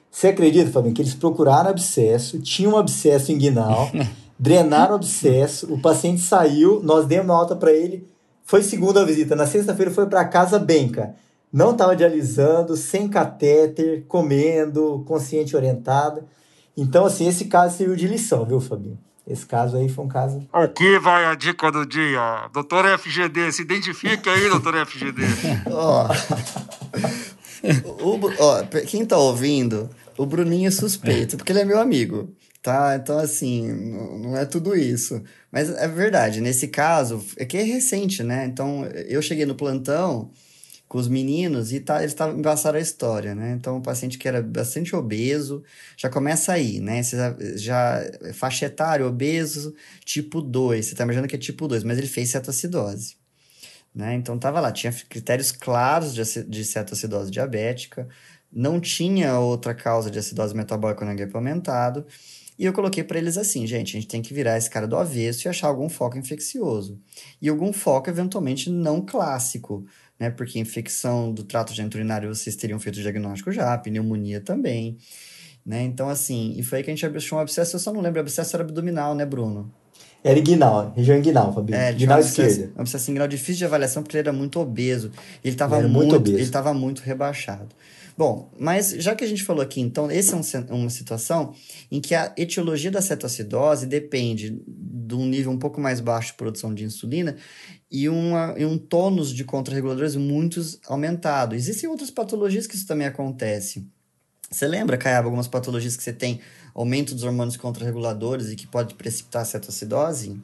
Você 0.09 0.27
acredita, 0.27 0.71
Fabinho, 0.71 0.93
que 0.93 1.01
eles 1.01 1.13
procuraram 1.13 1.69
abscesso, 1.69 2.39
tinham 2.39 2.73
um 2.73 2.77
abscesso 2.77 3.31
inguinal, 3.31 3.89
drenaram 4.37 4.93
o 4.93 4.95
abscesso, 4.95 5.73
o 5.73 5.81
paciente 5.81 6.21
saiu, 6.21 6.81
nós 6.83 7.05
demos 7.05 7.33
alta 7.33 7.55
para 7.55 7.71
ele, 7.71 8.07
foi 8.43 8.63
segunda 8.63 9.05
visita. 9.05 9.35
Na 9.35 9.47
sexta-feira 9.47 9.91
foi 9.91 10.05
para 10.05 10.25
casa 10.25 10.59
benca. 10.59 11.15
Não 11.51 11.71
estava 11.71 11.95
dialisando, 11.95 12.77
sem 12.77 13.07
catéter, 13.07 14.05
comendo, 14.07 15.03
consciente 15.05 15.55
orientada. 15.55 16.25
Então, 16.75 17.05
assim, 17.05 17.27
esse 17.27 17.45
caso 17.45 17.77
serviu 17.77 17.95
de 17.95 18.07
lição, 18.07 18.45
viu, 18.45 18.61
Fabinho? 18.61 18.97
Esse 19.27 19.45
caso 19.45 19.77
aí 19.77 19.87
foi 19.87 20.05
um 20.05 20.07
caso. 20.07 20.47
Aqui 20.51 20.97
vai 20.97 21.25
a 21.25 21.35
dica 21.35 21.71
do 21.71 21.85
dia. 21.85 22.49
Doutor 22.53 22.85
FGD, 22.97 23.51
se 23.51 23.61
identifique 23.61 24.29
aí, 24.29 24.49
doutor 24.49 24.85
FGD. 24.85 25.21
Ó. 25.69 26.07
ó, 28.39 28.63
quem 28.87 29.05
tá 29.05 29.17
ouvindo, 29.17 29.89
o 30.17 30.25
Bruninho 30.25 30.67
é 30.67 30.71
suspeito, 30.71 31.37
porque 31.37 31.51
ele 31.51 31.59
é 31.59 31.65
meu 31.65 31.79
amigo 31.79 32.33
tá? 32.61 32.95
Então, 32.95 33.17
assim, 33.17 33.67
não 33.71 34.37
é 34.37 34.45
tudo 34.45 34.75
isso. 34.75 35.21
Mas 35.51 35.69
é 35.69 35.87
verdade, 35.87 36.41
nesse 36.41 36.67
caso, 36.67 37.23
é 37.37 37.45
que 37.45 37.57
é 37.57 37.63
recente, 37.63 38.23
né? 38.23 38.45
Então, 38.45 38.85
eu 39.07 39.21
cheguei 39.21 39.45
no 39.45 39.55
plantão 39.55 40.31
com 40.87 40.97
os 40.97 41.07
meninos 41.07 41.71
e 41.71 41.79
tá, 41.79 42.01
eles 42.01 42.13
tavam, 42.13 42.41
passaram 42.41 42.77
a 42.77 42.81
história, 42.81 43.33
né? 43.33 43.53
Então, 43.57 43.77
o 43.77 43.81
paciente 43.81 44.17
que 44.17 44.27
era 44.27 44.41
bastante 44.41 44.95
obeso, 44.95 45.63
já 45.97 46.09
começa 46.09 46.51
aí, 46.51 46.81
né? 46.81 47.01
Você 47.01 47.15
já, 47.17 47.35
já 47.55 48.33
faixa 48.33 48.65
etária, 48.65 49.07
obeso, 49.07 49.73
tipo 50.03 50.41
2, 50.41 50.85
você 50.85 50.95
tá 50.95 51.03
imaginando 51.03 51.29
que 51.29 51.35
é 51.35 51.39
tipo 51.39 51.67
2, 51.67 51.83
mas 51.83 51.97
ele 51.97 52.07
fez 52.07 52.29
cetoacidose. 52.29 53.15
Né? 53.95 54.15
Então, 54.15 54.37
tava 54.37 54.59
lá, 54.59 54.71
tinha 54.71 54.91
critérios 55.09 55.51
claros 55.51 56.13
de, 56.13 56.43
de 56.43 56.65
cetoacidose 56.65 57.31
diabética, 57.31 58.07
não 58.51 58.79
tinha 58.79 59.37
outra 59.39 59.73
causa 59.73 60.11
de 60.11 60.19
acidose 60.19 60.55
metabólica 60.55 61.05
no 61.05 61.11
HEP 61.11 61.33
aumentado, 61.35 62.05
e 62.61 62.65
eu 62.65 62.73
coloquei 62.73 63.03
para 63.03 63.17
eles 63.17 63.39
assim, 63.39 63.65
gente, 63.65 63.97
a 63.97 63.99
gente 63.99 64.07
tem 64.07 64.21
que 64.21 64.35
virar 64.35 64.55
esse 64.55 64.69
cara 64.69 64.87
do 64.87 64.95
avesso 64.95 65.47
e 65.47 65.49
achar 65.49 65.67
algum 65.67 65.89
foco 65.89 66.15
infeccioso. 66.15 66.99
E 67.41 67.49
algum 67.49 67.73
foco, 67.73 68.07
eventualmente, 68.07 68.69
não 68.69 69.01
clássico, 69.01 69.83
né? 70.19 70.29
Porque 70.29 70.59
infecção 70.59 71.33
do 71.33 71.43
trato 71.43 71.73
geniturinário 71.73 72.29
vocês 72.29 72.55
teriam 72.55 72.79
feito 72.79 72.97
o 72.97 73.01
diagnóstico 73.01 73.51
já, 73.51 73.75
pneumonia 73.79 74.39
também, 74.39 74.95
né? 75.65 75.81
Então, 75.81 76.07
assim, 76.07 76.53
e 76.55 76.61
foi 76.61 76.77
aí 76.77 76.83
que 76.83 76.91
a 76.91 76.95
gente 76.95 77.03
achou 77.03 77.39
um 77.39 77.41
abscesso, 77.41 77.77
eu 77.77 77.79
só 77.79 77.91
não 77.91 77.99
lembro, 77.99 78.19
abscesso 78.19 78.55
era 78.55 78.63
abdominal, 78.63 79.15
né, 79.15 79.25
Bruno? 79.25 79.73
Era 80.23 80.37
inguinal, 80.37 80.93
região 80.95 81.17
inguinal, 81.17 81.51
Fabinho. 81.51 81.79
É, 81.79 81.91
inguinal 81.91 82.19
esquerda. 82.19 82.71
Um 82.77 82.81
abscesso 82.81 83.09
inguinal 83.09 83.27
difícil 83.27 83.55
de 83.55 83.65
avaliação 83.65 84.03
porque 84.03 84.17
ele 84.17 84.29
era 84.29 84.37
muito 84.37 84.59
obeso. 84.59 85.09
Ele 85.43 85.55
estava 85.55 85.81
muito, 85.81 85.93
muito 85.93 86.15
obeso. 86.15 86.35
ele 86.35 86.43
estava 86.43 86.75
muito 86.75 87.01
rebaixado. 87.01 87.69
Bom, 88.21 88.51
mas 88.59 88.91
já 88.99 89.15
que 89.15 89.23
a 89.23 89.27
gente 89.27 89.43
falou 89.43 89.63
aqui, 89.63 89.81
então, 89.81 90.07
essa 90.07 90.35
é 90.35 90.59
um, 90.71 90.81
uma 90.81 90.91
situação 90.91 91.55
em 91.89 91.99
que 91.99 92.13
a 92.13 92.31
etiologia 92.37 92.91
da 92.91 93.01
cetoacidose 93.01 93.87
depende 93.87 94.61
de 94.67 95.15
um 95.15 95.25
nível 95.25 95.51
um 95.51 95.57
pouco 95.57 95.81
mais 95.81 95.99
baixo 95.99 96.27
de 96.27 96.37
produção 96.37 96.71
de 96.71 96.83
insulina 96.83 97.35
e, 97.89 98.07
uma, 98.07 98.53
e 98.55 98.63
um 98.63 98.77
tônus 98.77 99.33
de 99.33 99.43
contrarreguladores 99.43 100.15
muito 100.15 100.61
aumentado. 100.85 101.55
Existem 101.55 101.89
outras 101.89 102.11
patologias 102.11 102.67
que 102.67 102.75
isso 102.75 102.85
também 102.85 103.07
acontece. 103.07 103.87
Você 104.51 104.67
lembra, 104.67 104.99
Caiaba, 104.99 105.25
algumas 105.25 105.47
patologias 105.47 105.97
que 105.97 106.03
você 106.03 106.13
tem 106.13 106.41
aumento 106.75 107.15
dos 107.15 107.23
hormônios 107.23 107.57
contrarreguladores 107.57 108.51
e 108.51 108.55
que 108.55 108.67
pode 108.67 108.93
precipitar 108.93 109.41
a 109.41 109.45
cetoacidose? 109.45 110.39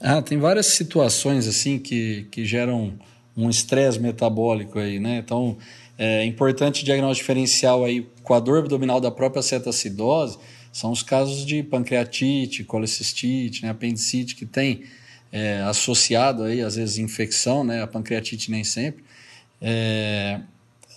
Ah, 0.00 0.20
tem 0.20 0.38
várias 0.38 0.66
situações 0.66 1.46
assim 1.46 1.78
que, 1.78 2.26
que 2.32 2.44
geram 2.44 2.98
um 3.36 3.48
estresse 3.48 3.98
metabólico 3.98 4.78
aí, 4.78 4.98
né? 4.98 5.18
Então, 5.18 5.56
é 6.04 6.24
importante 6.24 6.84
diagnóstico 6.84 7.22
diferencial 7.22 7.84
aí 7.84 8.08
com 8.24 8.34
a 8.34 8.40
dor 8.40 8.58
abdominal 8.58 9.00
da 9.00 9.08
própria 9.08 9.40
cetoacidose, 9.40 10.36
são 10.72 10.90
os 10.90 11.00
casos 11.00 11.46
de 11.46 11.62
pancreatite, 11.62 12.64
colecistite, 12.64 13.62
né, 13.62 13.70
apendicite 13.70 14.34
que 14.34 14.44
tem 14.44 14.82
é, 15.30 15.60
associado 15.60 16.42
aí 16.42 16.60
às 16.60 16.74
vezes 16.74 16.98
infecção, 16.98 17.62
né, 17.62 17.82
a 17.82 17.86
pancreatite 17.86 18.50
nem 18.50 18.64
sempre. 18.64 19.04
É, 19.60 20.40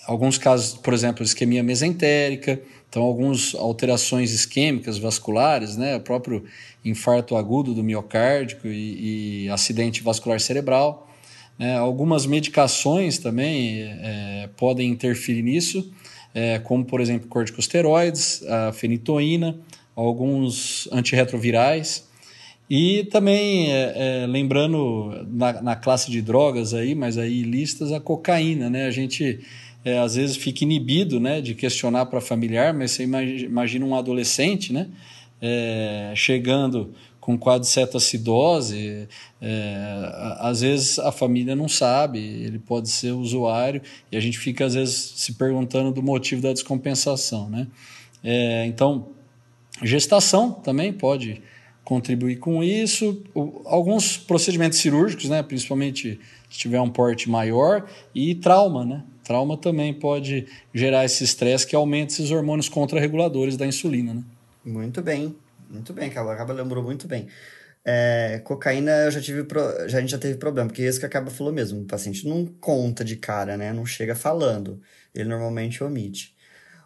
alguns 0.08 0.39
casos, 0.39 0.76
por 0.76 0.91
exemplo, 0.91 1.24
isquemia 1.24 1.62
mesentérica, 1.62 2.60
então 2.89 3.03
algumas 3.03 3.53
alterações 3.53 4.32
isquêmicas 4.32 4.97
vasculares, 4.97 5.78
né, 5.78 5.97
o 5.97 5.99
próprio 5.99 6.45
infarto 6.84 7.36
agudo 7.36 7.76
do 7.76 7.84
miocárdio 7.84 8.58
e, 8.66 9.43
e 9.43 9.49
acidente 9.49 10.01
vascular 10.01 10.39
cerebral. 10.39 11.05
Né, 11.58 11.78
algumas 11.78 12.26
medicações 12.26 13.18
também 13.18 13.82
é, 13.82 14.49
podem 14.58 14.89
interferir 14.89 15.41
nisso 15.41 15.91
é, 16.36 16.60
como 16.60 16.84
por 16.84 16.99
exemplo 16.99 17.30
corticosteroides, 17.30 18.45
a 18.45 18.74
fenitoína, 18.74 19.58
alguns 19.95 20.89
antirretrovirais. 20.91 22.06
E 22.70 23.06
também, 23.06 23.72
é, 23.72 24.24
é, 24.24 24.28
lembrando 24.28 25.26
na, 25.30 25.62
na, 25.62 25.76
classe 25.76 26.12
de 26.12 26.22
drogas 26.22 26.74
aí, 26.74 26.93
mas 26.93 27.18
aí 27.18 27.43
listas, 27.43 27.91
a 27.91 27.99
cocaína, 27.99 28.70
né? 28.70 28.88
A 28.88 28.91
gente 28.91 29.39
é, 29.86 29.99
às 29.99 30.16
vezes 30.16 30.36
fica 30.36 30.64
inibido 30.64 31.20
né, 31.20 31.41
de 31.41 31.53
questionar 31.53 32.08
para 32.08 32.20
familiar, 32.20 32.74
mas 32.74 32.91
você 32.91 33.03
imagina 33.03 33.86
um 33.86 33.95
adolescente, 33.95 34.74
né? 34.74 34.88
É, 35.41 36.12
chegando 36.16 36.93
com 37.26 37.36
quadro 37.36 37.61
de 37.61 37.67
cetoacidose, 37.67 39.07
é, 39.41 40.36
às 40.38 40.61
vezes 40.61 40.99
a 40.99 41.11
família 41.11 41.55
não 41.55 41.67
sabe, 41.67 42.19
ele 42.19 42.59
pode 42.59 42.88
ser 42.88 43.13
usuário 43.13 43.82
e 44.11 44.15
a 44.15 44.19
gente 44.19 44.38
fica 44.38 44.63
às 44.63 44.76
vezes 44.76 45.13
se 45.15 45.34
perguntando 45.34 45.91
do 45.91 46.03
motivo 46.03 46.43
da 46.43 46.53
descompensação, 46.53 47.49
né? 47.49 47.65
É, 48.23 48.67
então, 48.67 49.07
gestação 49.82 50.51
também 50.51 50.93
pode 50.93 51.41
contribuir 51.84 52.36
com 52.36 52.63
isso, 52.63 53.23
alguns 53.65 54.17
procedimentos 54.17 54.78
cirúrgicos, 54.78 55.28
né, 55.28 55.41
principalmente 55.41 56.19
se 56.47 56.59
tiver 56.59 56.80
um 56.80 56.89
porte 56.91 57.28
maior 57.28 57.89
e 58.13 58.36
trauma, 58.36 58.86
né? 58.86 59.03
Trauma 59.23 59.57
também 59.57 59.91
pode 59.91 60.45
gerar 60.71 61.03
esse 61.03 61.23
estresse 61.23 61.65
que 61.65 61.76
aumenta 61.76 62.13
esses 62.13 62.30
hormônios 62.30 62.69
contrarreguladores 62.69 63.57
da 63.57 63.65
insulina, 63.65 64.13
né? 64.13 64.23
Muito 64.63 65.01
bem. 65.01 65.36
Muito 65.76 65.93
bem, 65.93 66.09
Cabo. 66.09 66.30
Acaba 66.30 66.53
lembrou 66.53 66.84
muito 66.84 67.07
bem. 67.07 67.28
É, 67.84 68.41
cocaína 68.43 68.91
eu 69.05 69.11
já 69.11 69.21
tive 69.21 69.43
pro... 69.43 69.61
já 69.88 69.99
a 69.99 70.01
gente 70.01 70.09
já 70.11 70.17
teve 70.17 70.38
problema, 70.39 70.67
porque 70.69 70.84
isso 70.84 70.99
que 70.99 71.05
acaba 71.05 71.30
falou 71.30 71.53
mesmo, 71.53 71.82
o 71.82 71.86
paciente 71.86 72.28
não 72.28 72.45
conta 72.47 73.05
de 73.05 73.15
cara, 73.15 73.55
né? 73.57 73.71
Não 73.73 73.86
chega 73.86 74.15
falando. 74.15 74.82
Ele 75.13 75.30
normalmente 75.30 75.84
omite. 75.84 76.36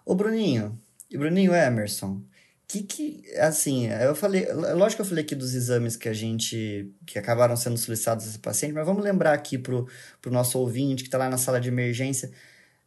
Ô 0.05 0.15
Bruninho, 0.15 0.79
e 1.09 1.17
Bruninho 1.17 1.53
Emerson, 1.55 2.21
que 2.67 2.83
que 2.83 3.23
assim, 3.37 3.87
eu 3.87 4.15
falei, 4.15 4.51
lógico 4.53 4.97
que 4.97 5.01
eu 5.03 5.05
falei 5.05 5.23
aqui 5.23 5.35
dos 5.35 5.53
exames 5.55 5.95
que 5.97 6.09
a 6.09 6.13
gente 6.13 6.93
que 7.05 7.17
acabaram 7.19 7.55
sendo 7.55 7.77
solicitados 7.77 8.27
esse 8.27 8.39
paciente, 8.39 8.73
mas 8.73 8.85
vamos 8.85 9.03
lembrar 9.03 9.33
aqui 9.33 9.57
pro 9.57 9.87
pro 10.21 10.31
nosso 10.31 10.59
ouvinte 10.59 11.03
que 11.03 11.07
está 11.09 11.17
lá 11.17 11.29
na 11.29 11.37
sala 11.37 11.59
de 11.61 11.69
emergência, 11.69 12.31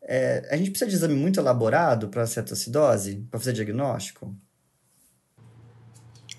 é, 0.03 0.49
a 0.51 0.57
gente 0.57 0.71
precisa 0.71 0.91
de 0.91 0.97
exame 0.97 1.15
muito 1.15 1.41
elaborado 1.41 2.09
para 2.09 2.27
cetoacidose, 2.27 3.27
para 3.31 3.41
fazer 3.41 3.53
diagnóstico? 3.55 4.37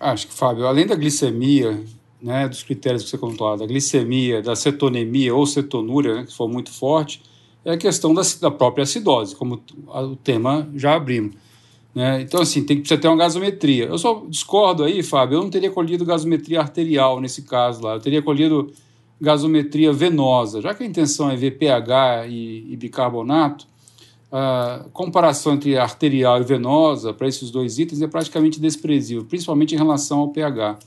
Acho 0.04 0.28
que, 0.28 0.34
Fábio, 0.34 0.68
além 0.68 0.86
da 0.86 0.96
glicemia, 0.96 1.82
né, 2.22 2.48
dos 2.48 2.62
critérios 2.62 3.04
que 3.04 3.10
você 3.10 3.18
contou, 3.18 3.56
da 3.56 3.66
glicemia, 3.66 4.42
da 4.42 4.56
cetonemia 4.56 5.34
ou 5.34 5.46
cetonúria, 5.46 6.16
né, 6.16 6.26
que 6.26 6.34
for 6.36 6.50
muito 6.50 6.72
forte, 6.72 7.22
é 7.64 7.72
a 7.72 7.78
questão 7.78 8.14
da, 8.14 8.22
da 8.42 8.52
própria 8.52 8.84
acidose, 8.84 9.36
como 9.36 9.64
o 9.88 10.16
tema 10.18 10.70
já 10.76 10.96
abrimos. 10.96 11.36
Né? 11.96 12.22
Então, 12.22 12.42
assim, 12.42 12.64
tem 12.64 12.78
que 12.78 12.82
precisa 12.82 13.00
ter 13.00 13.08
uma 13.08 13.18
gasometria. 13.18 13.86
Eu 13.86 13.98
só 13.98 14.26
discordo 14.28 14.84
aí, 14.84 15.02
Fábio, 15.02 15.38
eu 15.38 15.44
não 15.44 15.50
teria 15.50 15.72
colhido 15.72 16.04
gasometria 16.04 16.60
arterial 16.60 17.22
nesse 17.22 17.44
caso 17.44 17.84
lá, 17.84 17.94
eu 17.94 18.00
teria 18.00 18.22
colhido 18.22 18.74
gasometria 19.22 19.94
venosa. 19.94 20.62
Já 20.62 20.74
que 20.74 20.84
a 20.84 20.86
intenção 20.86 21.32
é 21.32 21.36
ver 21.38 21.52
pH 21.52 22.28
e, 22.28 22.74
e 22.74 22.76
bicarbonato, 22.76 23.68
a 24.36 24.86
comparação 24.92 25.54
entre 25.54 25.78
arterial 25.78 26.42
e 26.42 26.44
venosa 26.44 27.14
para 27.14 27.28
esses 27.28 27.52
dois 27.52 27.78
itens 27.78 28.02
é 28.02 28.08
praticamente 28.08 28.60
desprezível, 28.60 29.24
principalmente 29.24 29.76
em 29.76 29.78
relação 29.78 30.22
ao 30.22 30.30
pH. 30.30 30.80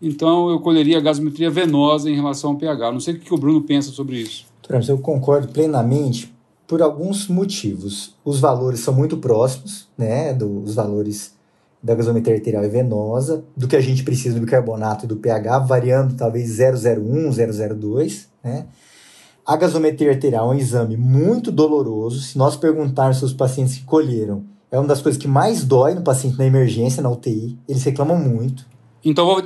Então 0.00 0.48
eu 0.48 0.60
colheria 0.60 0.98
a 0.98 1.00
gasometria 1.00 1.50
venosa 1.50 2.08
em 2.08 2.14
relação 2.14 2.50
ao 2.50 2.56
pH. 2.56 2.92
Não 2.92 3.00
sei 3.00 3.14
o 3.14 3.18
que 3.18 3.34
o 3.34 3.36
Bruno 3.36 3.60
pensa 3.60 3.90
sobre 3.90 4.18
isso. 4.18 4.46
Eu 4.88 4.98
concordo 4.98 5.48
plenamente 5.48 6.32
por 6.64 6.80
alguns 6.80 7.26
motivos. 7.26 8.14
Os 8.24 8.38
valores 8.38 8.78
são 8.78 8.94
muito 8.94 9.16
próximos, 9.16 9.88
né, 9.98 10.32
dos 10.32 10.76
valores 10.76 11.34
da 11.82 11.96
gasometria 11.96 12.36
arterial 12.36 12.64
e 12.64 12.68
venosa, 12.68 13.44
do 13.56 13.66
que 13.66 13.74
a 13.74 13.80
gente 13.80 14.04
precisa 14.04 14.36
do 14.36 14.44
bicarbonato 14.44 15.06
e 15.06 15.08
do 15.08 15.16
pH, 15.16 15.58
variando 15.58 16.14
talvez 16.14 16.60
001, 16.60 17.32
002, 17.76 18.28
né? 18.44 18.66
A 19.44 19.56
gasometria 19.56 20.10
arterial 20.10 20.52
é 20.52 20.54
um 20.54 20.58
exame 20.58 20.96
muito 20.96 21.50
doloroso. 21.50 22.20
Se 22.20 22.38
nós 22.38 22.56
perguntarmos 22.56 23.18
se 23.18 23.24
os 23.24 23.32
pacientes 23.32 23.76
que 23.76 23.84
colheram, 23.84 24.44
é 24.70 24.78
uma 24.78 24.86
das 24.86 25.02
coisas 25.02 25.20
que 25.20 25.26
mais 25.26 25.64
dói 25.64 25.94
no 25.94 26.02
paciente 26.02 26.38
na 26.38 26.46
emergência, 26.46 27.02
na 27.02 27.10
UTI. 27.10 27.58
Eles 27.68 27.82
reclamam 27.82 28.16
muito. 28.16 28.64
Então, 29.04 29.26
vou, 29.26 29.42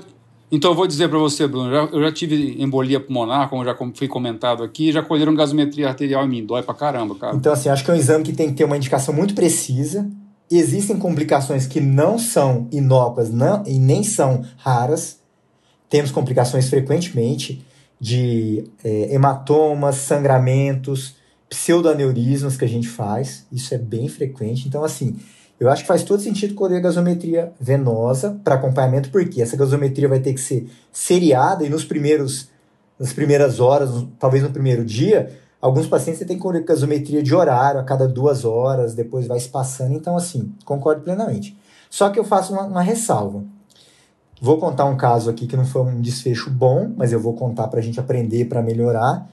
então 0.53 0.71
eu 0.71 0.75
vou 0.77 0.87
dizer 0.87 1.09
para 1.09 1.19
você, 1.19 1.49
Bruno, 1.49 1.69
eu 1.69 1.73
já, 1.73 1.93
eu 1.95 2.03
já, 2.03 2.13
tive 2.13 2.63
embolia 2.63 3.01
pulmonar, 3.01 3.49
como 3.49 3.65
já 3.65 3.75
foi 3.95 4.07
comentado 4.07 4.63
aqui, 4.63 4.93
já 4.93 5.03
colheram 5.03 5.35
gasometria 5.35 5.89
arterial 5.89 6.25
em 6.27 6.29
mim. 6.29 6.47
Dói 6.47 6.63
pra 6.63 6.75
caramba, 6.75 7.15
cara. 7.15 7.35
Então, 7.35 7.53
assim, 7.53 7.71
acho 7.71 7.83
que 7.83 7.91
é 7.91 7.95
um 7.95 7.97
exame 7.97 8.23
que 8.23 8.33
tem 8.35 8.51
que 8.51 8.55
ter 8.55 8.65
uma 8.65 8.77
indicação 8.77 9.15
muito 9.15 9.35
precisa. 9.35 10.09
Existem 10.51 10.99
complicações 10.99 11.67
que 11.67 11.81
não 11.81 12.19
são 12.19 12.69
inócuas 12.71 13.33
não, 13.33 13.65
e 13.67 13.79
nem 13.79 14.05
são 14.05 14.45
raras. 14.59 15.19
Temos 15.89 16.11
complicações 16.11 16.69
frequentemente 16.69 17.65
de 18.01 18.65
é, 18.85 19.15
hematomas, 19.15 19.97
sangramentos, 19.97 21.17
pseudoaneurismas 21.49 22.57
que 22.57 22.65
a 22.65 22.69
gente 22.69 22.89
faz. 22.89 23.47
Isso 23.51 23.75
é 23.75 23.79
bem 23.79 24.09
frequente. 24.09 24.69
Então, 24.69 24.85
assim, 24.85 25.17
eu 25.59 25.71
acho 25.71 25.83
que 25.83 25.89
faz 25.89 26.03
todo 26.03 26.21
sentido 26.21 26.55
colher 26.55 26.81
gasometria 26.81 27.53
venosa 27.59 28.39
para 28.45 28.57
acompanhamento, 28.57 29.11
porque 29.11 29.41
essa 29.41 29.57
gasometria 29.57 30.09
vai 30.09 30.21
ter 30.21 30.35
que 30.35 30.41
ser 30.41 30.69
seriada 30.93 31.65
e 31.65 31.71
nos 31.71 31.85
primeiros, 31.85 32.49
nas 32.99 33.13
primeiras 33.13 33.59
horas, 33.59 33.91
talvez 34.19 34.43
no 34.43 34.51
primeiro 34.51 34.85
dia, 34.85 35.33
alguns 35.61 35.87
pacientes 35.87 36.19
você 36.19 36.27
tem 36.27 36.37
que 36.37 36.43
colher 36.43 36.63
gasometria 36.63 37.23
de 37.23 37.35
horário 37.35 37.81
a 37.81 37.85
cada 37.85 38.07
duas 38.07 38.45
horas, 38.45 38.95
depois 38.95 39.27
vai 39.27 39.41
se 39.41 39.49
passando. 39.49 39.95
Então, 39.95 40.17
assim, 40.17 40.53
concordo 40.65 41.03
plenamente. 41.03 41.57
Só 41.89 42.11
que 42.11 42.19
eu 42.19 42.25
faço 42.25 42.53
uma, 42.53 42.65
uma 42.65 42.83
ressalva. 42.83 43.43
Vou 44.41 44.59
contar 44.59 44.85
um 44.85 44.97
caso 44.97 45.31
aqui 45.31 45.47
que 45.47 45.57
não 45.57 45.65
foi 45.65 45.83
um 45.83 46.01
desfecho 46.01 46.51
bom, 46.51 46.93
mas 46.97 47.13
eu 47.13 47.21
vou 47.21 47.35
contar 47.35 47.69
para 47.69 47.81
a 47.81 47.83
gente 47.83 47.99
aprender 47.99 48.45
para 48.45 48.63
melhorar. 48.63 49.29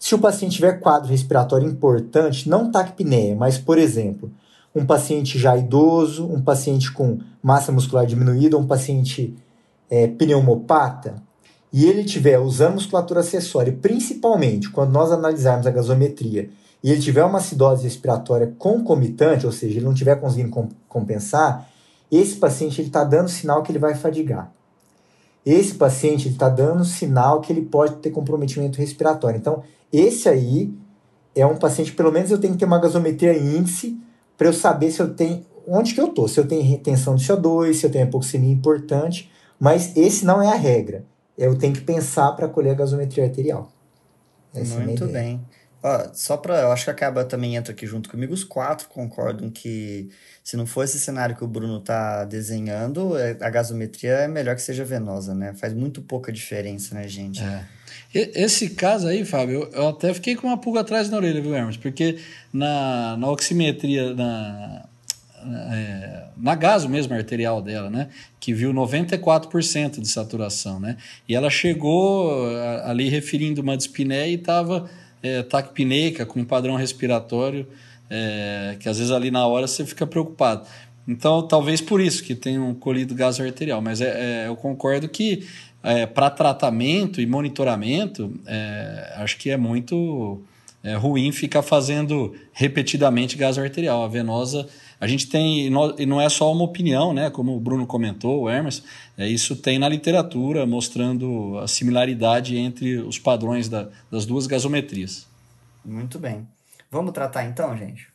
Se 0.00 0.14
o 0.14 0.18
paciente 0.18 0.56
tiver 0.56 0.80
quadro 0.80 1.10
respiratório 1.10 1.68
importante, 1.68 2.48
não 2.48 2.70
taquipneia, 2.70 3.34
mas, 3.34 3.58
por 3.58 3.78
exemplo, 3.78 4.30
um 4.74 4.84
paciente 4.84 5.38
já 5.38 5.56
idoso, 5.56 6.26
um 6.26 6.40
paciente 6.40 6.92
com 6.92 7.18
massa 7.42 7.70
muscular 7.72 8.06
diminuída, 8.06 8.56
um 8.56 8.66
paciente 8.66 9.34
é, 9.90 10.06
pneumopata, 10.06 11.14
e 11.72 11.84
ele 11.84 12.04
tiver 12.04 12.38
usando 12.38 12.74
musculatura 12.74 13.20
acessória, 13.20 13.76
principalmente 13.80 14.70
quando 14.70 14.92
nós 14.92 15.12
analisarmos 15.12 15.66
a 15.66 15.70
gasometria, 15.70 16.48
e 16.82 16.90
ele 16.90 17.00
tiver 17.00 17.24
uma 17.24 17.38
acidose 17.38 17.84
respiratória 17.84 18.54
concomitante, 18.58 19.44
ou 19.44 19.52
seja, 19.52 19.76
ele 19.76 19.84
não 19.84 19.92
estiver 19.92 20.16
conseguindo 20.16 20.68
compensar, 20.88 21.68
esse 22.10 22.36
paciente 22.36 22.82
está 22.82 23.04
dando 23.04 23.28
sinal 23.28 23.62
que 23.62 23.72
ele 23.72 23.78
vai 23.78 23.94
fadigar. 23.94 24.52
Esse 25.44 25.74
paciente 25.74 26.28
está 26.28 26.48
dando 26.48 26.84
sinal 26.84 27.40
que 27.40 27.52
ele 27.52 27.62
pode 27.62 27.96
ter 27.96 28.10
comprometimento 28.10 28.78
respiratório. 28.78 29.38
Então, 29.38 29.62
esse 29.92 30.28
aí 30.28 30.72
é 31.34 31.46
um 31.46 31.56
paciente, 31.56 31.92
pelo 31.92 32.10
menos 32.10 32.30
eu 32.30 32.38
tenho 32.38 32.54
que 32.54 32.58
ter 32.58 32.64
uma 32.64 32.80
gasometria 32.80 33.36
índice 33.36 33.96
para 34.36 34.48
eu 34.48 34.52
saber 34.52 34.90
se 34.90 35.00
eu 35.00 35.14
tenho 35.14 35.44
onde 35.68 35.94
que 35.94 36.00
eu 36.00 36.06
estou, 36.06 36.28
se 36.28 36.38
eu 36.38 36.46
tenho 36.46 36.62
retenção 36.62 37.16
de 37.16 37.26
CO2, 37.26 37.74
se 37.74 37.86
eu 37.86 37.90
tenho 37.90 38.06
hipoxemia 38.06 38.52
importante, 38.52 39.30
mas 39.58 39.96
esse 39.96 40.24
não 40.24 40.42
é 40.42 40.48
a 40.48 40.54
regra. 40.54 41.04
Eu 41.36 41.56
tenho 41.56 41.74
que 41.74 41.80
pensar 41.80 42.32
para 42.32 42.48
colher 42.48 42.70
a 42.70 42.74
gasometria 42.74 43.24
arterial. 43.24 43.68
Essa 44.54 44.80
é 44.80 44.84
Muito 44.84 45.04
é 45.04 45.08
bem. 45.08 45.40
Ó, 45.82 46.08
só 46.14 46.36
para, 46.36 46.60
eu 46.62 46.72
acho 46.72 46.84
que 46.84 46.90
acaba 46.90 47.24
também 47.24 47.56
entra 47.56 47.72
aqui 47.72 47.86
junto 47.86 48.08
comigo, 48.08 48.32
os 48.32 48.42
quatro 48.42 48.88
concordam 48.88 49.50
que 49.50 50.08
se 50.42 50.56
não 50.56 50.66
for 50.66 50.84
esse 50.84 50.98
cenário 50.98 51.36
que 51.36 51.44
o 51.44 51.46
Bruno 51.46 51.80
tá 51.80 52.24
desenhando, 52.24 53.16
é, 53.18 53.36
a 53.40 53.50
gasometria 53.50 54.12
é 54.12 54.28
melhor 54.28 54.54
que 54.54 54.62
seja 54.62 54.84
venosa, 54.84 55.34
né? 55.34 55.52
Faz 55.54 55.74
muito 55.74 56.00
pouca 56.00 56.32
diferença, 56.32 56.94
né, 56.94 57.06
gente? 57.08 57.42
É. 57.42 57.64
Esse 58.14 58.70
caso 58.70 59.06
aí, 59.08 59.24
Fábio, 59.24 59.68
eu 59.72 59.88
até 59.88 60.14
fiquei 60.14 60.36
com 60.36 60.46
uma 60.46 60.56
pulga 60.56 60.80
atrás 60.80 61.10
na 61.10 61.16
orelha, 61.16 61.40
viu, 61.40 61.54
Hermes? 61.54 61.76
Porque 61.76 62.18
na, 62.52 63.16
na 63.16 63.28
oximetria, 63.28 64.14
na, 64.14 64.86
é, 65.72 66.24
na 66.36 66.54
gaso 66.54 66.88
mesmo 66.88 67.14
arterial 67.14 67.60
dela, 67.60 67.90
né? 67.90 68.08
Que 68.40 68.54
viu 68.54 68.72
94% 68.72 70.00
de 70.00 70.08
saturação, 70.08 70.80
né? 70.80 70.96
E 71.28 71.34
ela 71.34 71.50
chegou 71.50 72.48
ali 72.84 73.08
referindo 73.08 73.60
uma 73.60 73.76
dispneia 73.76 74.28
e 74.28 74.34
estava 74.34 74.88
é, 75.26 75.42
taquipneica 75.42 76.24
com 76.24 76.44
padrão 76.44 76.76
respiratório, 76.76 77.66
é, 78.08 78.76
que 78.78 78.88
às 78.88 78.98
vezes 78.98 79.12
ali 79.12 79.30
na 79.30 79.46
hora 79.46 79.66
você 79.66 79.84
fica 79.84 80.06
preocupado. 80.06 80.66
Então, 81.08 81.46
talvez 81.46 81.80
por 81.80 82.00
isso 82.00 82.22
que 82.22 82.34
tenham 82.34 82.74
colhido 82.74 83.14
gás 83.14 83.38
arterial. 83.40 83.80
Mas 83.80 84.00
é, 84.00 84.44
é 84.44 84.48
eu 84.48 84.56
concordo 84.56 85.08
que 85.08 85.46
é, 85.82 86.04
para 86.04 86.30
tratamento 86.30 87.20
e 87.20 87.26
monitoramento, 87.26 88.32
é, 88.46 89.14
acho 89.16 89.38
que 89.38 89.50
é 89.50 89.56
muito 89.56 90.42
ruim 91.00 91.32
ficar 91.32 91.62
fazendo 91.62 92.32
repetidamente 92.52 93.36
gás 93.36 93.58
arterial. 93.58 94.04
A 94.04 94.08
venosa, 94.08 94.68
a 95.00 95.06
gente 95.06 95.28
tem, 95.28 95.66
e 95.66 96.06
não 96.06 96.20
é 96.20 96.28
só 96.28 96.50
uma 96.50 96.64
opinião, 96.64 97.12
né? 97.12 97.28
Como 97.28 97.54
o 97.54 97.60
Bruno 97.60 97.86
comentou, 97.86 98.42
o 98.42 98.48
Hermes, 98.48 98.82
é, 99.16 99.28
isso 99.28 99.54
tem 99.56 99.78
na 99.78 99.88
literatura 99.88 100.64
mostrando 100.66 101.58
a 101.58 101.68
similaridade 101.68 102.56
entre 102.56 102.98
os 102.98 103.18
padrões 103.18 103.68
da, 103.68 103.88
das 104.10 104.24
duas 104.24 104.46
gasometrias. 104.46 105.26
Muito 105.84 106.18
bem. 106.18 106.48
Vamos 106.90 107.12
tratar 107.12 107.44
então, 107.44 107.76
gente? 107.76 108.08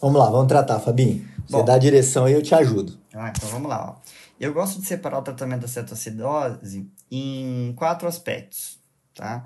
Vamos 0.00 0.18
lá, 0.18 0.30
vamos 0.30 0.48
tratar, 0.48 0.80
Fabinho. 0.80 1.28
Você 1.46 1.56
Bom, 1.56 1.64
dá 1.64 1.74
a 1.74 1.78
direção 1.78 2.28
e 2.28 2.32
eu 2.32 2.42
te 2.42 2.54
ajudo. 2.54 2.98
Ah, 3.14 3.32
então 3.34 3.48
vamos 3.48 3.68
lá. 3.68 3.90
Ó. 3.90 4.10
Eu 4.40 4.52
gosto 4.52 4.80
de 4.80 4.86
separar 4.86 5.18
o 5.18 5.22
tratamento 5.22 5.60
da 5.60 5.68
cetoacidose 5.68 6.90
em 7.10 7.72
quatro 7.76 8.08
aspectos, 8.08 8.78
tá? 9.14 9.44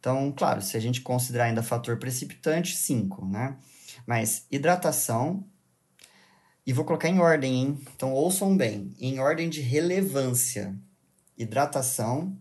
Então, 0.00 0.32
claro, 0.36 0.62
se 0.62 0.76
a 0.76 0.80
gente 0.80 1.00
considerar 1.00 1.44
ainda 1.44 1.62
fator 1.62 1.98
precipitante, 1.98 2.74
cinco, 2.74 3.24
né? 3.26 3.56
Mas 4.06 4.46
hidratação, 4.50 5.44
e 6.66 6.72
vou 6.72 6.84
colocar 6.84 7.08
em 7.08 7.18
ordem, 7.18 7.54
hein? 7.54 7.78
Então, 7.94 8.12
ouçam 8.12 8.56
bem, 8.56 8.90
em 9.00 9.18
ordem 9.18 9.48
de 9.48 9.60
relevância. 9.60 10.74
Hidratação, 11.36 12.36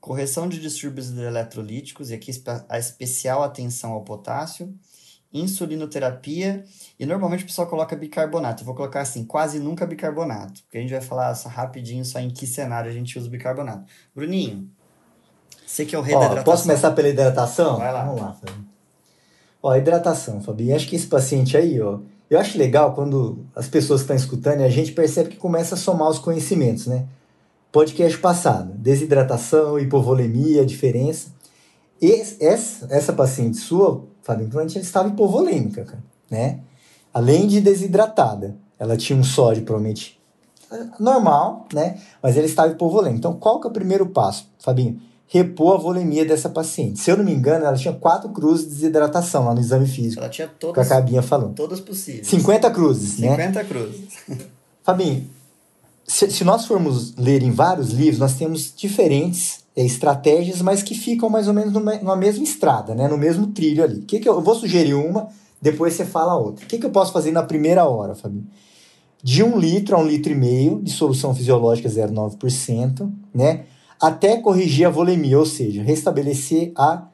correção 0.00 0.48
de 0.48 0.60
distúrbios 0.60 1.16
eletrolíticos, 1.16 2.10
e 2.10 2.14
aqui 2.14 2.32
a 2.68 2.78
especial 2.78 3.42
atenção 3.42 3.92
ao 3.92 4.02
potássio, 4.02 4.74
insulinoterapia 5.32 6.64
e 6.98 7.04
normalmente 7.04 7.44
o 7.44 7.46
pessoal 7.46 7.68
coloca 7.68 7.94
bicarbonato. 7.94 8.62
Eu 8.62 8.66
vou 8.66 8.74
colocar 8.74 9.02
assim, 9.02 9.24
quase 9.24 9.58
nunca 9.58 9.86
bicarbonato, 9.86 10.62
porque 10.62 10.78
a 10.78 10.80
gente 10.80 10.90
vai 10.90 11.02
falar 11.02 11.34
só 11.34 11.48
rapidinho 11.48 12.04
só 12.04 12.18
em 12.18 12.30
que 12.30 12.46
cenário 12.46 12.90
a 12.90 12.94
gente 12.94 13.18
usa 13.18 13.28
bicarbonato. 13.28 13.84
Bruninho, 14.14 14.70
você 15.66 15.84
que 15.84 15.94
é 15.94 15.98
o 15.98 16.02
rei 16.02 16.14
Ó, 16.14 16.20
da 16.20 16.26
hidratação. 16.26 16.52
Posso 16.52 16.62
começar 16.62 16.92
pela 16.92 17.08
hidratação? 17.08 17.76
Vai 17.76 17.92
lá. 17.92 18.04
Vamos 18.04 18.20
lá, 18.22 18.32
Fabinho. 18.32 18.66
Ó, 19.62 19.76
hidratação, 19.76 20.40
Fabinho. 20.40 20.74
Acho 20.74 20.88
que 20.88 20.96
esse 20.96 21.06
paciente 21.06 21.56
aí, 21.56 21.78
ó, 21.80 22.00
eu 22.30 22.38
acho 22.38 22.58
legal 22.58 22.94
quando 22.94 23.44
as 23.54 23.68
pessoas 23.68 24.02
estão 24.02 24.16
escutando 24.16 24.60
e 24.60 24.64
a 24.64 24.70
gente 24.70 24.92
percebe 24.92 25.30
que 25.30 25.36
começa 25.36 25.74
a 25.74 25.78
somar 25.78 26.08
os 26.08 26.18
conhecimentos, 26.18 26.86
né? 26.86 27.06
Podcast 27.72 28.18
passado, 28.18 28.72
desidratação, 28.74 29.78
hipovolemia, 29.78 30.64
diferença. 30.64 31.28
Essa, 32.00 32.86
essa 32.90 33.12
paciente 33.12 33.58
sua 33.58 34.06
Fabinho 34.28 34.50
provavelmente 34.50 34.84
estava 34.84 35.08
hipovolêmica, 35.08 35.84
cara, 35.86 36.04
né? 36.30 36.60
Além 37.14 37.46
de 37.46 37.62
desidratada. 37.62 38.56
Ela 38.78 38.94
tinha 38.94 39.18
um 39.18 39.24
sódio 39.24 39.64
provavelmente 39.64 40.20
normal, 41.00 41.66
né? 41.72 41.98
Mas 42.22 42.36
ela 42.36 42.44
estava 42.44 42.70
hipovolêmica. 42.70 43.18
Então, 43.18 43.34
qual 43.34 43.58
que 43.58 43.66
é 43.66 43.70
o 43.70 43.72
primeiro 43.72 44.06
passo, 44.06 44.46
Fabinho? 44.58 45.00
Repor 45.30 45.74
a 45.74 45.78
volemia 45.78 46.24
dessa 46.24 46.48
paciente. 46.48 46.98
Se 47.00 47.10
eu 47.10 47.16
não 47.16 47.24
me 47.24 47.32
engano, 47.32 47.66
ela 47.66 47.76
tinha 47.76 47.92
quatro 47.92 48.30
cruzes 48.30 48.66
de 48.66 48.74
desidratação 48.76 49.44
lá 49.44 49.54
no 49.54 49.60
exame 49.60 49.86
físico. 49.86 50.20
Ela 50.20 50.30
tinha 50.30 50.48
todas. 50.48 50.74
Que 50.74 50.92
a 50.92 50.96
Cabinha 50.96 51.20
falou. 51.20 51.50
Todas 51.50 51.80
possíveis. 51.80 52.26
50 52.26 52.70
cruzes, 52.70 53.10
50 53.16 53.36
né? 53.36 53.46
50 53.48 53.64
cruzes. 53.64 54.00
Fabinho, 54.82 55.28
se, 56.06 56.30
se, 56.30 56.42
nós 56.42 56.64
formos 56.64 57.14
ler 57.16 57.42
em 57.42 57.50
vários 57.50 57.90
livros, 57.90 58.18
nós 58.18 58.34
temos 58.34 58.72
diferentes 58.74 59.60
é, 59.76 59.84
estratégias, 59.84 60.62
mas 60.62 60.82
que 60.82 60.94
ficam 60.94 61.28
mais 61.28 61.46
ou 61.46 61.52
menos 61.52 61.74
numa, 61.74 61.96
numa 61.96 62.16
mesma 62.16 62.42
estrada, 62.42 62.94
né? 62.94 63.06
no 63.06 63.18
mesmo 63.18 63.48
trilho 63.48 63.84
ali. 63.84 64.00
Que 64.00 64.18
que 64.18 64.26
eu, 64.26 64.36
eu, 64.36 64.40
vou 64.40 64.54
sugerir 64.54 64.94
uma, 64.94 65.28
depois 65.60 65.92
você 65.92 66.06
fala 66.06 66.34
outra. 66.34 66.64
O 66.64 66.68
que, 66.68 66.78
que 66.78 66.86
eu 66.86 66.90
posso 66.90 67.12
fazer 67.12 67.30
na 67.32 67.42
primeira 67.42 67.84
hora, 67.84 68.14
Fabinho? 68.14 68.46
De 69.22 69.42
um 69.42 69.58
litro 69.58 69.94
a 69.94 69.98
um 69.98 70.06
litro 70.06 70.32
e 70.32 70.34
meio 70.34 70.80
de 70.82 70.90
solução 70.90 71.34
fisiológica 71.34 71.86
0,9%, 71.86 73.12
né? 73.34 73.64
Até 74.00 74.36
corrigir 74.36 74.86
a 74.86 74.90
volemia, 74.90 75.38
ou 75.38 75.46
seja, 75.46 75.82
restabelecer 75.82 76.72
a 76.76 77.08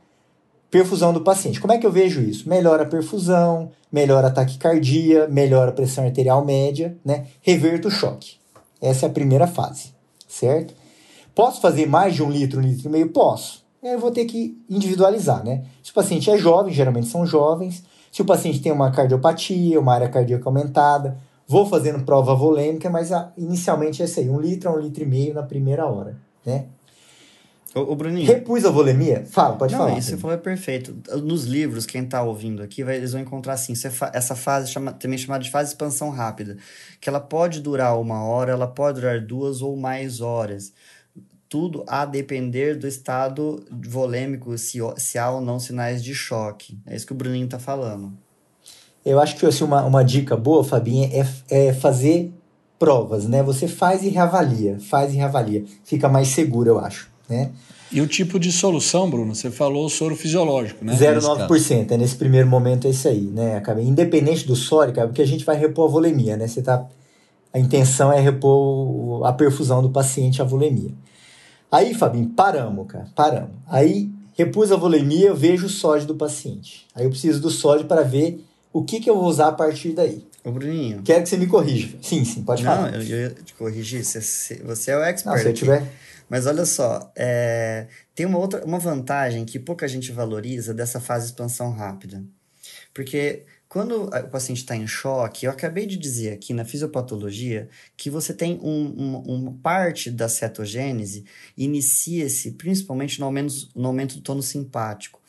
perfusão 0.70 1.12
do 1.12 1.20
paciente. 1.20 1.60
Como 1.60 1.72
é 1.72 1.78
que 1.78 1.86
eu 1.86 1.92
vejo 1.92 2.20
isso? 2.20 2.48
Melhora 2.48 2.82
a 2.82 2.86
perfusão, 2.86 3.70
melhora 3.92 4.26
a 4.26 4.30
taquicardia, 4.30 5.28
melhora 5.28 5.70
a 5.70 5.74
pressão 5.74 6.04
arterial 6.04 6.44
média, 6.44 6.98
né? 7.04 7.26
Reverta 7.40 7.88
o 7.88 7.90
choque. 7.90 8.36
Essa 8.82 9.06
é 9.06 9.08
a 9.08 9.12
primeira 9.12 9.46
fase, 9.46 9.94
certo? 10.28 10.74
Posso 11.34 11.60
fazer 11.60 11.86
mais 11.86 12.14
de 12.14 12.22
um 12.22 12.30
litro, 12.30 12.60
um 12.60 12.62
litro 12.62 12.88
e 12.88 12.90
meio? 12.90 13.08
Posso. 13.10 13.64
Eu 13.82 13.98
vou 13.98 14.10
ter 14.10 14.24
que 14.24 14.58
individualizar, 14.68 15.44
né? 15.44 15.64
Se 15.82 15.90
o 15.90 15.94
paciente 15.94 16.30
é 16.30 16.36
jovem, 16.36 16.72
geralmente 16.72 17.06
são 17.06 17.24
jovens. 17.24 17.84
Se 18.10 18.22
o 18.22 18.24
paciente 18.24 18.60
tem 18.60 18.72
uma 18.72 18.90
cardiopatia, 18.90 19.78
uma 19.78 19.94
área 19.94 20.08
cardíaca 20.08 20.48
aumentada, 20.48 21.18
vou 21.46 21.66
fazendo 21.66 22.04
prova 22.04 22.34
volêmica, 22.34 22.88
mas 22.88 23.12
a, 23.12 23.32
inicialmente 23.36 24.02
é 24.02 24.06
isso 24.06 24.20
aí, 24.20 24.30
um 24.30 24.40
litro 24.40 24.70
a 24.70 24.72
um 24.72 24.78
litro 24.78 25.02
e 25.02 25.06
meio 25.06 25.34
na 25.34 25.42
primeira 25.42 25.86
hora, 25.86 26.16
né? 26.44 26.66
O, 27.74 27.96
Bruninho. 27.96 28.24
Repus 28.24 28.64
a 28.64 28.70
volemia? 28.70 29.26
Fala, 29.28 29.56
pode 29.56 29.72
não, 29.72 29.80
falar. 29.80 29.98
Isso 29.98 30.10
você 30.10 30.16
falou 30.16 30.36
é 30.36 30.38
perfeito. 30.38 30.96
Nos 31.24 31.44
livros, 31.44 31.84
quem 31.84 32.04
está 32.04 32.22
ouvindo 32.22 32.62
aqui, 32.62 32.84
vai, 32.84 32.96
eles 32.96 33.12
vão 33.12 33.20
encontrar 33.20 33.54
assim, 33.54 33.72
essa 34.12 34.36
fase 34.36 34.70
chama, 34.70 34.92
também 34.92 35.18
chamada 35.18 35.42
de 35.42 35.50
fase 35.50 35.70
de 35.70 35.74
expansão 35.74 36.10
rápida, 36.10 36.56
que 37.00 37.08
ela 37.08 37.18
pode 37.18 37.60
durar 37.60 37.98
uma 37.98 38.22
hora, 38.22 38.52
ela 38.52 38.68
pode 38.68 39.00
durar 39.00 39.20
duas 39.20 39.60
ou 39.60 39.76
mais 39.76 40.20
horas 40.20 40.72
tudo 41.48 41.84
a 41.86 42.04
depender 42.04 42.76
do 42.76 42.86
estado 42.86 43.64
volêmico, 43.70 44.58
se, 44.58 44.78
se 44.96 45.18
há 45.18 45.30
ou 45.30 45.40
não 45.40 45.60
sinais 45.60 46.02
de 46.02 46.12
choque. 46.12 46.76
É 46.84 46.96
isso 46.96 47.06
que 47.06 47.12
o 47.12 47.16
Bruninho 47.16 47.44
está 47.44 47.60
falando. 47.60 48.12
Eu 49.04 49.20
acho 49.20 49.36
que 49.36 49.46
assim, 49.46 49.62
uma, 49.62 49.84
uma 49.84 50.02
dica 50.02 50.36
boa, 50.36 50.64
Fabinha, 50.64 51.08
é, 51.12 51.68
é 51.68 51.72
fazer 51.72 52.32
provas, 52.78 53.26
né? 53.26 53.42
Você 53.42 53.68
faz 53.68 54.02
e 54.02 54.08
reavalia, 54.08 54.78
faz 54.80 55.12
e 55.12 55.16
reavalia. 55.16 55.64
Fica 55.84 56.08
mais 56.08 56.28
seguro, 56.28 56.70
eu 56.70 56.78
acho, 56.78 57.08
né? 57.28 57.50
E 57.92 58.00
o 58.00 58.06
tipo 58.08 58.40
de 58.40 58.50
solução, 58.50 59.08
Bruno? 59.08 59.34
Você 59.34 59.50
falou 59.50 59.88
soro 59.88 60.16
fisiológico, 60.16 60.84
né? 60.84 60.96
0,9%. 60.96 61.92
É 61.92 61.96
nesse 61.96 62.16
primeiro 62.16 62.48
momento 62.48 62.88
é 62.88 62.90
isso 62.90 63.06
aí, 63.06 63.20
né? 63.20 63.62
Independente 63.82 64.46
do 64.46 64.56
sódio, 64.56 64.94
cara, 64.94 65.06
porque 65.06 65.22
a 65.22 65.26
gente 65.26 65.44
vai 65.44 65.56
repor 65.56 65.88
a 65.88 65.92
volemia, 65.92 66.36
né? 66.36 66.48
Você 66.48 66.60
tá... 66.60 66.84
A 67.52 67.58
intenção 67.58 68.12
é 68.12 68.18
repor 68.18 69.24
a 69.24 69.32
perfusão 69.32 69.80
do 69.80 69.90
paciente 69.90 70.42
à 70.42 70.44
volemia. 70.44 70.90
Aí, 71.70 71.94
Fabinho, 71.94 72.28
paramos, 72.30 72.86
cara, 72.88 73.06
paramos. 73.14 73.56
Aí, 73.68 74.10
repus 74.36 74.72
a 74.72 74.76
volemia, 74.76 75.28
eu 75.28 75.36
vejo 75.36 75.66
o 75.66 75.70
sódio 75.70 76.08
do 76.08 76.16
paciente. 76.16 76.86
Aí 76.96 77.04
eu 77.04 77.10
preciso 77.10 77.40
do 77.40 77.50
sódio 77.50 77.86
para 77.86 78.02
ver 78.02 78.44
o 78.72 78.82
que, 78.82 78.98
que 78.98 79.08
eu 79.08 79.16
vou 79.16 79.26
usar 79.26 79.48
a 79.48 79.52
partir 79.52 79.92
daí. 79.92 80.26
Ô, 80.44 80.52
Bruninho. 80.52 81.02
Quero 81.02 81.22
que 81.22 81.28
você 81.30 81.38
me 81.38 81.46
corrija. 81.46 81.96
Sim, 82.02 82.24
sim, 82.24 82.42
pode 82.44 82.62
Não, 82.62 82.70
falar. 82.70 82.92
Não, 82.92 83.00
eu, 83.00 83.20
ia 83.22 83.30
te 83.30 83.54
corrigir. 83.54 84.04
Você, 84.04 84.56
você 84.62 84.90
é 84.90 84.96
o 84.98 85.02
expert. 85.02 85.34
Não, 85.34 85.42
se 85.42 85.48
eu 85.48 85.54
tiver... 85.54 85.82
Mas 86.28 86.46
olha 86.46 86.64
só, 86.64 87.12
é, 87.16 87.86
tem 88.14 88.24
uma 88.24 88.38
outra 88.38 88.64
uma 88.64 88.78
vantagem 88.78 89.44
que 89.44 89.58
pouca 89.58 89.86
gente 89.86 90.10
valoriza 90.10 90.72
dessa 90.72 91.00
fase 91.00 91.26
de 91.26 91.32
expansão 91.32 91.70
rápida. 91.70 92.22
Porque 92.92 93.44
quando 93.68 94.04
o 94.04 94.28
paciente 94.28 94.58
está 94.58 94.76
em 94.76 94.86
choque, 94.86 95.46
eu 95.46 95.50
acabei 95.50 95.84
de 95.84 95.96
dizer 95.96 96.32
aqui 96.32 96.54
na 96.54 96.64
fisiopatologia 96.64 97.68
que 97.96 98.08
você 98.08 98.32
tem 98.32 98.58
um, 98.62 98.94
um, 98.96 99.16
uma 99.18 99.52
parte 99.62 100.10
da 100.10 100.28
cetogênese 100.28 101.24
inicia-se 101.56 102.52
principalmente 102.52 103.18
no 103.18 103.26
aumento, 103.26 103.68
no 103.74 103.88
aumento 103.88 104.14
do 104.14 104.20
tônus 104.20 104.46
simpático. 104.46 105.20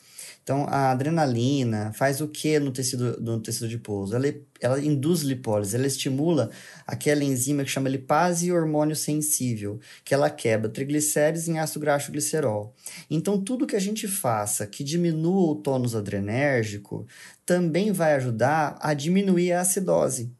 Então, 0.46 0.64
a 0.68 0.92
adrenalina 0.92 1.92
faz 1.92 2.20
o 2.20 2.28
que 2.28 2.60
no 2.60 2.70
tecido, 2.70 3.20
no 3.20 3.40
tecido 3.40 3.66
adiposo? 3.66 4.14
Ela, 4.14 4.32
ela 4.60 4.80
induz 4.80 5.22
lipólise, 5.22 5.74
ela 5.74 5.88
estimula 5.88 6.52
aquela 6.86 7.24
enzima 7.24 7.64
que 7.64 7.70
chama 7.70 7.88
lipase 7.88 8.52
hormônio 8.52 8.94
sensível, 8.94 9.80
que 10.04 10.14
ela 10.14 10.30
quebra 10.30 10.70
triglicérides 10.70 11.48
em 11.48 11.58
ácido 11.58 11.80
graxo 11.80 12.12
glicerol. 12.12 12.72
Então, 13.10 13.42
tudo 13.42 13.66
que 13.66 13.74
a 13.74 13.80
gente 13.80 14.06
faça 14.06 14.68
que 14.68 14.84
diminua 14.84 15.50
o 15.50 15.56
tônus 15.56 15.96
adrenérgico 15.96 17.04
também 17.44 17.90
vai 17.90 18.14
ajudar 18.14 18.78
a 18.80 18.94
diminuir 18.94 19.50
a 19.50 19.62
acidose. 19.62 20.30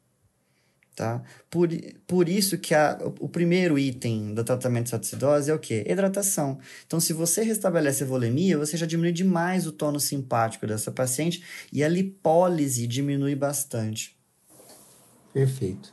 Tá? 0.96 1.22
Por, 1.50 1.68
por 2.06 2.26
isso 2.26 2.56
que 2.56 2.74
a, 2.74 2.98
o 3.20 3.28
primeiro 3.28 3.78
item 3.78 4.32
do 4.32 4.42
tratamento 4.42 4.88
de 4.88 4.94
acidose 4.94 5.50
é 5.50 5.54
o 5.54 5.58
quê? 5.58 5.84
Hidratação. 5.86 6.58
Então, 6.86 6.98
se 6.98 7.12
você 7.12 7.42
restabelece 7.42 8.02
a 8.02 8.06
volemia, 8.06 8.56
você 8.56 8.78
já 8.78 8.86
diminui 8.86 9.12
demais 9.12 9.66
o 9.66 9.72
tônus 9.72 10.04
simpático 10.04 10.66
dessa 10.66 10.90
paciente 10.90 11.44
e 11.70 11.84
a 11.84 11.88
lipólise 11.88 12.86
diminui 12.86 13.34
bastante. 13.34 14.16
Perfeito. 15.34 15.92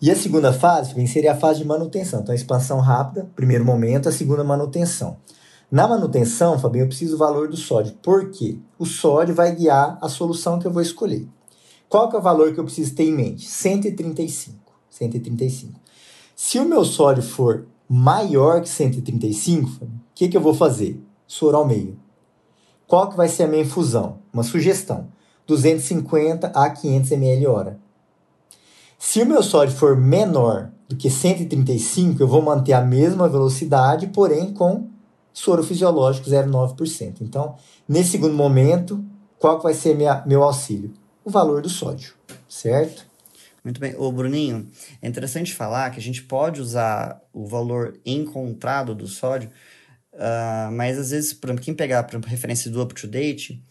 E 0.00 0.08
a 0.08 0.14
segunda 0.14 0.52
fase 0.52 0.94
seria 1.08 1.32
a 1.32 1.36
fase 1.36 1.58
de 1.58 1.64
manutenção. 1.66 2.20
Então, 2.20 2.32
a 2.32 2.36
expansão 2.36 2.78
rápida, 2.78 3.28
primeiro 3.34 3.64
momento, 3.64 4.08
a 4.08 4.12
segunda 4.12 4.44
manutenção. 4.44 5.18
Na 5.68 5.88
manutenção, 5.88 6.60
Fabinho, 6.60 6.84
eu 6.84 6.88
preciso 6.88 7.12
do 7.12 7.18
valor 7.18 7.48
do 7.48 7.56
sódio. 7.56 7.94
Por 8.00 8.30
quê? 8.30 8.56
O 8.78 8.86
sódio 8.86 9.34
vai 9.34 9.52
guiar 9.52 9.98
a 10.00 10.08
solução 10.08 10.60
que 10.60 10.66
eu 10.66 10.72
vou 10.72 10.82
escolher. 10.82 11.26
Qual 11.92 12.08
que 12.08 12.16
é 12.16 12.18
o 12.18 12.22
valor 12.22 12.54
que 12.54 12.58
eu 12.58 12.64
preciso 12.64 12.94
ter 12.94 13.04
em 13.04 13.12
mente? 13.12 13.46
135. 13.46 14.72
135. 14.88 15.78
Se 16.34 16.58
o 16.58 16.64
meu 16.64 16.86
sódio 16.86 17.22
for 17.22 17.66
maior 17.86 18.62
que 18.62 18.68
135, 18.70 19.68
o 19.84 19.88
que, 20.14 20.26
que 20.28 20.34
eu 20.34 20.40
vou 20.40 20.54
fazer? 20.54 20.98
Soro 21.26 21.58
ao 21.58 21.66
meio. 21.66 21.98
Qual 22.86 23.10
que 23.10 23.16
vai 23.18 23.28
ser 23.28 23.42
a 23.42 23.46
minha 23.46 23.60
infusão? 23.60 24.20
Uma 24.32 24.42
sugestão. 24.42 25.08
250 25.46 26.46
a 26.46 26.70
500 26.70 27.12
ml 27.12 27.46
hora. 27.46 27.78
Se 28.98 29.20
o 29.20 29.26
meu 29.26 29.42
sódio 29.42 29.76
for 29.76 29.94
menor 29.94 30.70
do 30.88 30.96
que 30.96 31.10
135, 31.10 32.22
eu 32.22 32.26
vou 32.26 32.40
manter 32.40 32.72
a 32.72 32.80
mesma 32.80 33.28
velocidade, 33.28 34.06
porém 34.06 34.54
com 34.54 34.88
soro 35.30 35.62
fisiológico 35.62 36.30
0,9%. 36.30 37.16
Então, 37.20 37.54
nesse 37.86 38.12
segundo 38.12 38.34
momento, 38.34 39.04
qual 39.38 39.60
vai 39.60 39.74
ser 39.74 39.94
minha, 39.94 40.24
meu 40.24 40.42
auxílio? 40.42 41.01
O 41.24 41.30
valor 41.30 41.62
do 41.62 41.68
sódio, 41.68 42.14
certo? 42.48 43.06
Muito 43.64 43.80
bem. 43.80 43.94
Ô, 43.96 44.10
Bruninho, 44.10 44.68
é 45.00 45.08
interessante 45.08 45.54
falar 45.54 45.90
que 45.90 46.00
a 46.00 46.02
gente 46.02 46.22
pode 46.22 46.60
usar 46.60 47.22
o 47.32 47.46
valor 47.46 47.98
encontrado 48.04 48.92
do 48.92 49.06
sódio, 49.06 49.50
uh, 50.14 50.72
mas 50.72 50.98
às 50.98 51.10
vezes, 51.10 51.32
por 51.32 51.46
exemplo, 51.46 51.64
quem 51.64 51.74
pegar 51.74 52.02
por 52.02 52.14
exemplo, 52.14 52.28
referência 52.28 52.70
do 52.70 52.82
up-to-date, 52.82 53.62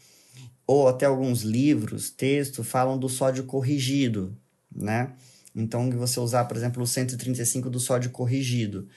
ou 0.65 0.87
até 0.87 1.05
alguns 1.05 1.41
livros, 1.41 2.09
texto, 2.09 2.63
falam 2.63 2.97
do 2.97 3.09
sódio 3.09 3.43
corrigido, 3.43 4.33
né? 4.73 5.11
Então, 5.53 5.89
você 5.91 6.19
usar, 6.21 6.45
por 6.45 6.55
exemplo, 6.55 6.81
o 6.81 6.87
135 6.87 7.69
do 7.69 7.79
sódio 7.79 8.11
corrigido. 8.11 8.87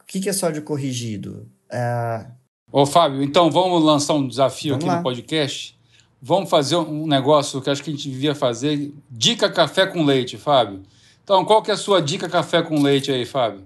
O 0.00 0.04
que, 0.06 0.20
que 0.20 0.28
é 0.28 0.32
sódio 0.32 0.62
corrigido? 0.62 1.50
É... 1.68 2.26
Ô, 2.70 2.86
Fábio, 2.86 3.24
então 3.24 3.50
vamos 3.50 3.82
lançar 3.82 4.14
um 4.14 4.28
desafio 4.28 4.74
vamos 4.74 4.84
aqui 4.84 4.90
lá. 4.92 4.96
no 4.98 5.02
podcast? 5.02 5.76
Vamos 6.24 6.48
fazer 6.48 6.76
um 6.76 7.04
negócio 7.04 7.60
que 7.60 7.68
acho 7.68 7.82
que 7.82 7.90
a 7.90 7.92
gente 7.92 8.08
devia 8.08 8.32
fazer. 8.32 8.94
Dica 9.10 9.50
café 9.50 9.84
com 9.86 10.04
leite, 10.04 10.38
Fábio. 10.38 10.82
Então, 11.24 11.44
qual 11.44 11.60
que 11.60 11.70
é 11.72 11.74
a 11.74 11.76
sua 11.76 12.00
dica 12.00 12.28
café 12.28 12.62
com 12.62 12.80
leite 12.80 13.10
aí, 13.10 13.26
Fábio? 13.26 13.64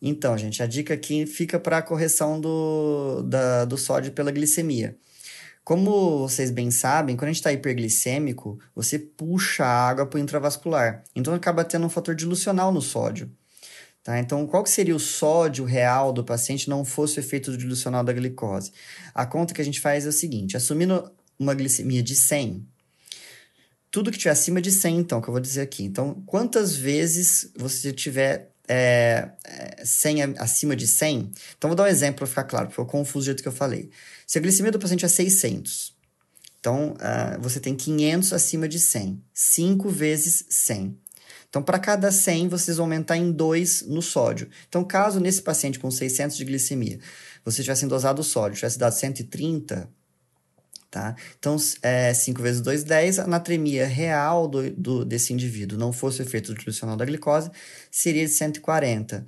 Então, 0.00 0.38
gente, 0.38 0.62
a 0.62 0.66
dica 0.66 0.94
aqui 0.94 1.26
fica 1.26 1.58
para 1.58 1.78
a 1.78 1.82
correção 1.82 2.40
do, 2.40 3.22
da, 3.26 3.66
do 3.66 3.76
sódio 3.76 4.12
pela 4.12 4.30
glicemia. 4.30 4.96
Como 5.62 6.20
vocês 6.20 6.50
bem 6.50 6.70
sabem, 6.70 7.14
quando 7.14 7.28
a 7.28 7.32
gente 7.32 7.40
está 7.40 7.52
hiperglicêmico, 7.52 8.58
você 8.74 8.98
puxa 8.98 9.64
a 9.64 9.88
água 9.88 10.06
para 10.06 10.18
o 10.18 10.20
intravascular. 10.20 11.04
Então 11.14 11.34
acaba 11.34 11.62
tendo 11.62 11.84
um 11.84 11.90
fator 11.90 12.14
dilucional 12.14 12.72
no 12.72 12.80
sódio. 12.80 13.30
Tá? 14.02 14.18
Então, 14.18 14.46
qual 14.46 14.62
que 14.62 14.70
seria 14.70 14.94
o 14.94 15.00
sódio 15.00 15.64
real 15.64 16.12
do 16.12 16.22
paciente 16.22 16.68
não 16.68 16.84
fosse 16.84 17.18
o 17.18 17.20
efeito 17.20 17.56
dilucional 17.56 18.04
da 18.04 18.12
glicose? 18.12 18.72
A 19.14 19.24
conta 19.24 19.54
que 19.54 19.60
a 19.62 19.64
gente 19.64 19.80
faz 19.80 20.04
é 20.04 20.08
o 20.10 20.12
seguinte: 20.12 20.56
assumindo 20.56 21.10
uma 21.38 21.54
glicemia 21.54 22.02
de 22.02 22.14
100, 22.14 22.66
tudo 23.90 24.10
que 24.10 24.18
tiver 24.18 24.32
acima 24.32 24.60
de 24.60 24.72
100, 24.72 24.98
então, 24.98 25.20
que 25.20 25.28
eu 25.28 25.32
vou 25.32 25.40
dizer 25.40 25.60
aqui. 25.60 25.84
Então, 25.84 26.20
quantas 26.26 26.74
vezes 26.74 27.50
você 27.56 27.92
tiver 27.92 28.50
é, 28.66 29.28
100 29.84 30.22
é, 30.22 30.34
acima 30.38 30.74
de 30.74 30.88
100, 30.88 31.30
então 31.56 31.68
vou 31.68 31.76
dar 31.76 31.84
um 31.84 31.86
exemplo 31.86 32.18
para 32.18 32.26
ficar 32.26 32.44
claro, 32.44 32.66
porque 32.66 32.80
eu 32.80 32.86
confuso 32.86 33.24
do 33.24 33.26
jeito 33.26 33.42
que 33.42 33.48
eu 33.48 33.52
falei. 33.52 33.90
Se 34.26 34.36
a 34.36 34.40
glicemia 34.40 34.72
do 34.72 34.78
paciente 34.78 35.04
é 35.04 35.08
600, 35.08 35.94
então 36.58 36.94
uh, 36.94 37.40
você 37.40 37.60
tem 37.60 37.76
500 37.76 38.32
acima 38.32 38.68
de 38.68 38.80
100, 38.80 39.22
5 39.32 39.88
vezes 39.90 40.44
100. 40.48 40.98
Então, 41.48 41.62
para 41.62 41.78
cada 41.78 42.10
100, 42.10 42.48
vocês 42.48 42.78
vão 42.78 42.86
aumentar 42.86 43.16
em 43.16 43.30
2 43.30 43.82
no 43.82 44.02
sódio. 44.02 44.48
Então, 44.68 44.82
caso 44.82 45.20
nesse 45.20 45.40
paciente 45.40 45.78
com 45.78 45.88
600 45.88 46.36
de 46.36 46.44
glicemia, 46.44 46.98
você 47.44 47.62
tivesse 47.62 47.86
dosado 47.86 48.22
o 48.22 48.24
sódio, 48.24 48.56
tivesse 48.56 48.76
dado 48.76 48.92
130, 48.92 49.88
Tá? 50.94 51.16
Então, 51.36 51.56
é, 51.82 52.14
5 52.14 52.40
vezes 52.40 52.60
2, 52.60 52.84
10. 52.84 53.18
A 53.18 53.26
natremia 53.26 53.84
real 53.84 54.46
do, 54.46 54.70
do, 54.70 55.04
desse 55.04 55.32
indivíduo 55.32 55.76
não 55.76 55.92
fosse 55.92 56.20
o 56.20 56.22
efeito 56.22 56.54
dilucional 56.54 56.96
da 56.96 57.04
glicose, 57.04 57.50
seria 57.90 58.24
de 58.24 58.30
140. 58.30 59.26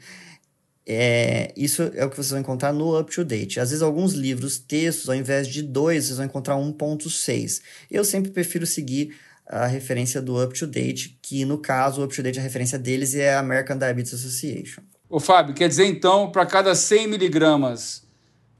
É, 0.86 1.52
isso 1.56 1.82
é 1.96 2.04
o 2.04 2.08
que 2.08 2.14
vocês 2.14 2.30
vão 2.30 2.38
encontrar 2.38 2.72
no 2.72 2.96
up-to-date. 2.96 3.58
Às 3.58 3.70
vezes, 3.70 3.82
alguns 3.82 4.12
livros, 4.12 4.60
textos, 4.60 5.08
ao 5.08 5.16
invés 5.16 5.48
de 5.48 5.60
2, 5.60 6.04
vocês 6.04 6.16
vão 6.18 6.26
encontrar 6.26 6.54
1.6. 6.54 7.60
Eu 7.90 8.04
sempre 8.04 8.30
prefiro 8.30 8.64
seguir 8.64 9.16
a 9.44 9.66
referência 9.66 10.22
do 10.22 10.40
up-to-date, 10.40 11.18
que 11.20 11.44
no 11.44 11.58
caso, 11.58 12.00
o 12.00 12.04
up-to-date, 12.04 12.38
a 12.38 12.42
referência 12.42 12.78
deles 12.78 13.16
é 13.16 13.34
a 13.34 13.40
American 13.40 13.76
Diabetes 13.76 14.14
Association. 14.14 14.82
Ô, 15.10 15.18
Fábio, 15.18 15.52
quer 15.52 15.68
dizer 15.68 15.86
então, 15.86 16.30
para 16.30 16.46
cada 16.46 16.76
100 16.76 17.08
miligramas 17.08 18.05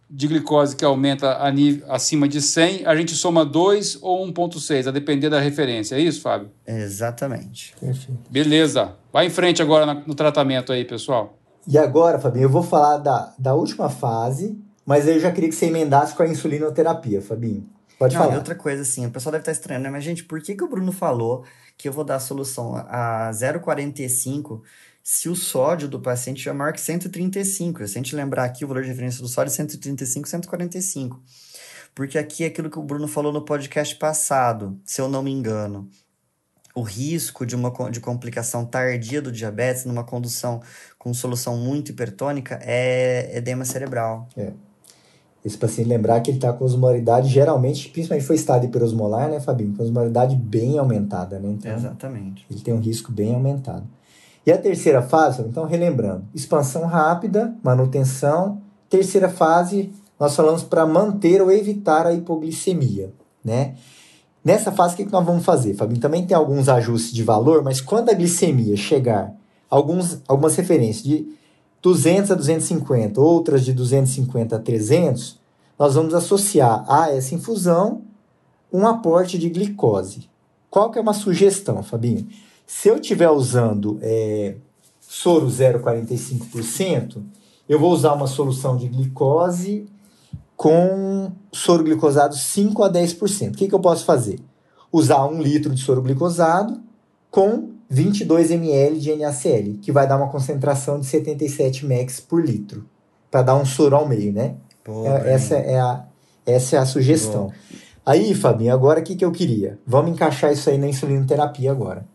de 0.08 0.28
glicose 0.28 0.76
que 0.76 0.84
aumenta 0.84 1.38
a 1.38 1.50
nível, 1.50 1.90
acima 1.90 2.28
de 2.28 2.40
100, 2.40 2.86
a 2.86 2.94
gente 2.94 3.14
soma 3.14 3.44
2 3.44 3.98
ou 4.02 4.24
1,6, 4.26 4.86
a 4.86 4.90
depender 4.90 5.28
da 5.28 5.40
referência. 5.40 5.96
É 5.96 6.00
isso, 6.00 6.20
Fábio? 6.20 6.50
Exatamente. 6.66 7.74
Perfeito. 7.80 8.20
Beleza. 8.30 8.94
Vai 9.12 9.26
em 9.26 9.30
frente 9.30 9.60
agora 9.60 9.94
no 10.06 10.14
tratamento 10.14 10.72
aí, 10.72 10.84
pessoal. 10.84 11.36
E 11.66 11.76
agora, 11.76 12.18
Fabinho, 12.18 12.44
eu 12.44 12.50
vou 12.50 12.62
falar 12.62 12.98
da, 12.98 13.34
da 13.36 13.54
última 13.54 13.90
fase, 13.90 14.56
mas 14.84 15.08
eu 15.08 15.18
já 15.18 15.32
queria 15.32 15.48
que 15.48 15.54
você 15.54 15.66
emendasse 15.66 16.14
com 16.14 16.22
a 16.22 16.28
insulinoterapia, 16.28 17.20
Fabinho. 17.20 17.68
Pode 17.98 18.14
Não, 18.14 18.22
falar. 18.22 18.34
E 18.34 18.38
outra 18.38 18.54
coisa, 18.54 18.82
assim, 18.82 19.06
o 19.06 19.10
pessoal 19.10 19.32
deve 19.32 19.42
estar 19.42 19.52
estranhando, 19.52 19.84
né? 19.84 19.90
Mas, 19.90 20.04
gente, 20.04 20.22
por 20.22 20.40
que, 20.40 20.54
que 20.54 20.62
o 20.62 20.68
Bruno 20.68 20.92
falou 20.92 21.44
que 21.76 21.88
eu 21.88 21.92
vou 21.92 22.04
dar 22.04 22.16
a 22.16 22.20
solução 22.20 22.76
a 22.76 23.30
0,45 23.32 24.60
se 25.08 25.28
o 25.28 25.36
sódio 25.36 25.86
do 25.86 26.00
paciente 26.00 26.48
é 26.48 26.52
maior 26.52 26.72
que 26.72 26.80
135. 26.80 27.86
Se 27.86 27.96
a 27.96 28.02
gente 28.02 28.16
lembrar 28.16 28.42
aqui, 28.42 28.64
o 28.64 28.68
valor 28.68 28.82
de 28.82 28.88
referência 28.88 29.22
do 29.22 29.28
sódio 29.28 29.52
é 29.52 29.54
135, 29.54 30.28
145. 30.28 31.22
Porque 31.94 32.18
aqui 32.18 32.42
é 32.42 32.48
aquilo 32.48 32.68
que 32.68 32.76
o 32.76 32.82
Bruno 32.82 33.06
falou 33.06 33.32
no 33.32 33.40
podcast 33.42 33.94
passado, 33.94 34.76
se 34.84 35.00
eu 35.00 35.08
não 35.08 35.22
me 35.22 35.30
engano. 35.30 35.88
O 36.74 36.82
risco 36.82 37.46
de 37.46 37.54
uma 37.54 37.70
de 37.88 38.00
complicação 38.00 38.66
tardia 38.66 39.22
do 39.22 39.30
diabetes 39.30 39.84
numa 39.84 40.02
condução 40.02 40.60
com 40.98 41.14
solução 41.14 41.56
muito 41.56 41.92
hipertônica 41.92 42.58
é 42.60 43.30
edema 43.38 43.64
cerebral. 43.64 44.28
É. 44.36 44.52
Esse 45.44 45.56
paciente 45.56 45.86
lembrar 45.86 46.20
que 46.20 46.32
ele 46.32 46.38
está 46.38 46.52
com 46.52 46.64
osmolaridade, 46.64 47.28
geralmente, 47.28 47.90
principalmente 47.90 48.26
foi 48.26 48.34
estado 48.34 48.66
hiperosmolar, 48.66 49.30
né, 49.30 49.38
Fabinho? 49.38 49.72
Com 49.76 49.84
osmolaridade 49.84 50.34
bem 50.34 50.76
aumentada, 50.76 51.38
né? 51.38 51.50
Então, 51.50 51.72
Exatamente. 51.72 52.44
Ele 52.50 52.60
tem 52.60 52.74
um 52.74 52.80
risco 52.80 53.12
bem 53.12 53.32
aumentado. 53.32 53.86
E 54.46 54.52
a 54.52 54.56
terceira 54.56 55.02
fase, 55.02 55.42
então 55.42 55.66
relembrando, 55.66 56.24
expansão 56.32 56.86
rápida, 56.86 57.52
manutenção. 57.64 58.62
Terceira 58.88 59.28
fase, 59.28 59.92
nós 60.20 60.36
falamos 60.36 60.62
para 60.62 60.86
manter 60.86 61.42
ou 61.42 61.50
evitar 61.50 62.06
a 62.06 62.14
hipoglicemia, 62.14 63.12
né? 63.44 63.74
Nessa 64.44 64.70
fase, 64.70 64.94
o 64.94 64.96
que 64.98 65.10
nós 65.10 65.26
vamos 65.26 65.44
fazer, 65.44 65.74
Fabinho? 65.74 66.00
Também 66.00 66.24
tem 66.24 66.36
alguns 66.36 66.68
ajustes 66.68 67.12
de 67.12 67.24
valor, 67.24 67.64
mas 67.64 67.80
quando 67.80 68.10
a 68.10 68.14
glicemia 68.14 68.76
chegar, 68.76 69.34
alguns, 69.68 70.20
algumas 70.28 70.54
referências 70.54 71.02
de 71.02 71.26
200 71.82 72.30
a 72.30 72.34
250, 72.36 73.20
outras 73.20 73.64
de 73.64 73.72
250 73.72 74.54
a 74.54 74.58
300, 74.60 75.40
nós 75.76 75.96
vamos 75.96 76.14
associar 76.14 76.84
a 76.88 77.10
essa 77.10 77.34
infusão 77.34 78.02
um 78.72 78.86
aporte 78.86 79.36
de 79.36 79.48
glicose. 79.50 80.30
Qual 80.70 80.92
que 80.92 80.98
é 81.00 81.02
uma 81.02 81.12
sugestão, 81.12 81.82
Fabinho? 81.82 82.28
Se 82.66 82.88
eu 82.88 82.96
estiver 82.96 83.30
usando 83.30 83.98
é, 84.02 84.56
soro 85.00 85.46
0,45%, 85.46 87.22
eu 87.68 87.78
vou 87.78 87.92
usar 87.92 88.12
uma 88.12 88.26
solução 88.26 88.76
de 88.76 88.88
glicose 88.88 89.86
com 90.56 91.30
soro 91.52 91.84
glicosado 91.84 92.34
5 92.34 92.82
a 92.82 92.90
10%. 92.90 93.50
O 93.50 93.52
que, 93.52 93.68
que 93.68 93.74
eu 93.74 93.80
posso 93.80 94.04
fazer? 94.04 94.40
Usar 94.92 95.26
um 95.26 95.40
litro 95.40 95.74
de 95.74 95.80
soro 95.80 96.02
glicosado 96.02 96.80
com 97.30 97.70
22 97.88 98.50
ml 98.50 98.98
de 98.98 99.14
NaCl, 99.14 99.78
que 99.80 99.92
vai 99.92 100.08
dar 100.08 100.16
uma 100.16 100.28
concentração 100.28 100.98
de 100.98 101.06
77 101.06 101.86
mEq 101.86 102.22
por 102.22 102.44
litro, 102.44 102.84
para 103.30 103.42
dar 103.42 103.56
um 103.56 103.64
soro 103.64 103.94
ao 103.94 104.08
meio, 104.08 104.32
né? 104.32 104.56
Pô, 104.82 105.06
é, 105.06 105.34
essa, 105.34 105.54
é 105.54 105.78
a, 105.78 106.04
essa 106.44 106.76
é 106.76 106.78
a 106.78 106.86
sugestão. 106.86 107.52
Aí, 108.04 108.34
Fabinho, 108.34 108.72
agora 108.72 109.00
o 109.00 109.02
que, 109.02 109.14
que 109.14 109.24
eu 109.24 109.32
queria? 109.32 109.78
Vamos 109.86 110.12
encaixar 110.12 110.52
isso 110.52 110.70
aí 110.70 110.78
na 110.78 110.88
insulinoterapia 110.88 111.70
agora. 111.70 112.06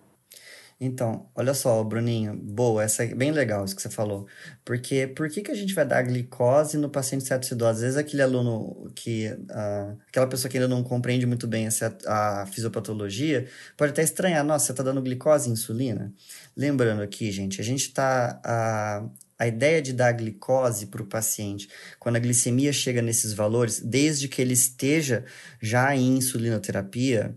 Então, 0.84 1.30
olha 1.36 1.54
só, 1.54 1.84
Bruninho, 1.84 2.36
boa, 2.36 2.84
essa 2.84 3.04
é 3.04 3.14
bem 3.14 3.32
legal 3.32 3.64
isso 3.64 3.76
que 3.76 3.84
você 3.84 3.90
falou. 3.90 4.26
Porque 4.66 5.06
por 5.06 5.30
que, 5.30 5.44
que 5.44 5.52
a 5.52 5.56
gente 5.56 5.76
vai 5.76 5.86
dar 5.86 6.02
glicose 6.02 6.76
no 6.76 6.90
paciente 6.90 7.24
cetoacidose? 7.24 7.78
Às 7.78 7.82
vezes 7.82 7.98
aquele 7.98 8.24
aluno 8.24 8.92
que, 8.96 9.28
uh, 9.28 9.96
aquela 10.08 10.26
pessoa 10.26 10.50
que 10.50 10.58
ainda 10.58 10.68
não 10.68 10.82
compreende 10.82 11.28
muito 11.28 11.46
bem 11.46 11.70
a 12.08 12.48
fisiopatologia, 12.48 13.48
pode 13.78 13.92
até 13.92 14.02
estranhar, 14.02 14.44
nossa, 14.44 14.66
você 14.66 14.72
está 14.72 14.82
dando 14.82 15.04
glicose 15.04 15.50
e 15.50 15.54
insulina? 15.54 16.12
Lembrando 16.58 17.04
aqui, 17.04 17.32
gente, 17.32 17.62
a 17.62 17.64
gente 17.64 17.82
está, 17.82 18.42
a, 18.44 19.08
a 19.38 19.48
ideia 19.48 19.84
de 19.84 19.94
dar 19.94 20.14
glicose 20.14 20.88
para 20.88 21.04
o 21.04 21.06
paciente, 21.06 21.70
quando 22.00 22.16
a 22.16 22.20
glicemia 22.20 22.74
chega 22.74 23.04
nesses 23.04 23.34
valores, 23.34 23.80
desde 23.80 24.28
que 24.28 24.42
ele 24.42 24.54
esteja 24.54 25.26
já 25.62 25.96
em 25.96 26.18
insulinoterapia, 26.18 27.36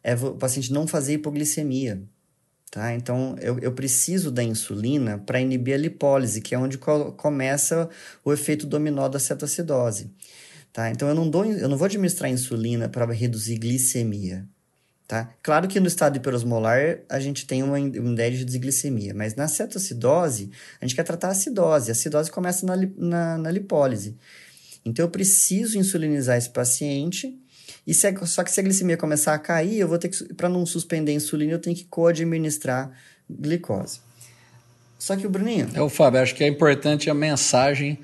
é 0.00 0.14
o 0.14 0.36
paciente 0.36 0.72
não 0.72 0.86
fazer 0.86 1.14
hipoglicemia. 1.14 2.00
Tá? 2.70 2.92
Então, 2.94 3.34
eu, 3.40 3.58
eu 3.60 3.72
preciso 3.72 4.30
da 4.30 4.42
insulina 4.42 5.18
para 5.18 5.40
inibir 5.40 5.74
a 5.74 5.78
lipólise, 5.78 6.40
que 6.42 6.54
é 6.54 6.58
onde 6.58 6.76
co 6.76 7.12
começa 7.12 7.88
o 8.24 8.32
efeito 8.32 8.66
dominó 8.66 9.08
da 9.08 9.18
cetoacidose. 9.18 10.10
Tá? 10.72 10.90
Então, 10.90 11.08
eu 11.08 11.14
não, 11.14 11.28
dou, 11.28 11.46
eu 11.46 11.68
não 11.68 11.78
vou 11.78 11.86
administrar 11.86 12.30
insulina 12.30 12.88
para 12.88 13.10
reduzir 13.12 13.56
glicemia. 13.58 14.46
Tá? 15.08 15.30
Claro 15.42 15.66
que 15.66 15.80
no 15.80 15.86
estado 15.86 16.18
hiperosmolar 16.18 16.98
a 17.08 17.18
gente 17.18 17.46
tem 17.46 17.62
uma 17.62 17.80
ideia 17.80 18.30
de 18.30 18.44
desglicemia, 18.44 19.14
mas 19.14 19.34
na 19.34 19.48
cetoacidose 19.48 20.50
a 20.78 20.84
gente 20.84 20.94
quer 20.94 21.04
tratar 21.04 21.28
a 21.28 21.30
acidose. 21.30 21.90
A 21.90 21.92
acidose 21.92 22.30
começa 22.30 22.66
na, 22.66 22.76
na, 22.76 23.38
na 23.38 23.50
lipólise. 23.50 24.14
Então 24.84 25.06
eu 25.06 25.10
preciso 25.10 25.78
insulinizar 25.78 26.36
esse 26.36 26.50
paciente 26.50 27.34
e 27.86 27.94
se, 27.94 28.12
só 28.26 28.42
que 28.44 28.50
se 28.50 28.60
a 28.60 28.62
glicemia 28.62 28.96
começar 28.96 29.34
a 29.34 29.38
cair, 29.38 29.78
eu 29.78 29.88
vou 29.88 29.98
ter 29.98 30.08
que, 30.08 30.34
para 30.34 30.48
não 30.48 30.64
suspender 30.66 31.12
a 31.12 31.14
insulina, 31.14 31.52
eu 31.52 31.58
tenho 31.58 31.76
que 31.76 31.84
co-administrar 31.84 32.90
glicose. 33.28 34.00
Só 34.98 35.16
que 35.16 35.26
o 35.26 35.30
Bruninho. 35.30 35.68
É 35.74 35.80
o 35.80 35.88
Fábio, 35.88 36.20
acho 36.20 36.34
que 36.34 36.42
é 36.42 36.48
importante 36.48 37.08
a 37.08 37.14
mensagem 37.14 37.98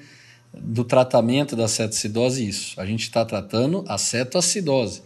do 0.52 0.84
tratamento 0.84 1.56
da 1.56 1.66
cetoacidose 1.66 2.46
isso. 2.46 2.80
A 2.80 2.86
gente 2.86 3.02
está 3.02 3.24
tratando 3.24 3.84
a 3.88 3.98
cetoacidose 3.98 5.02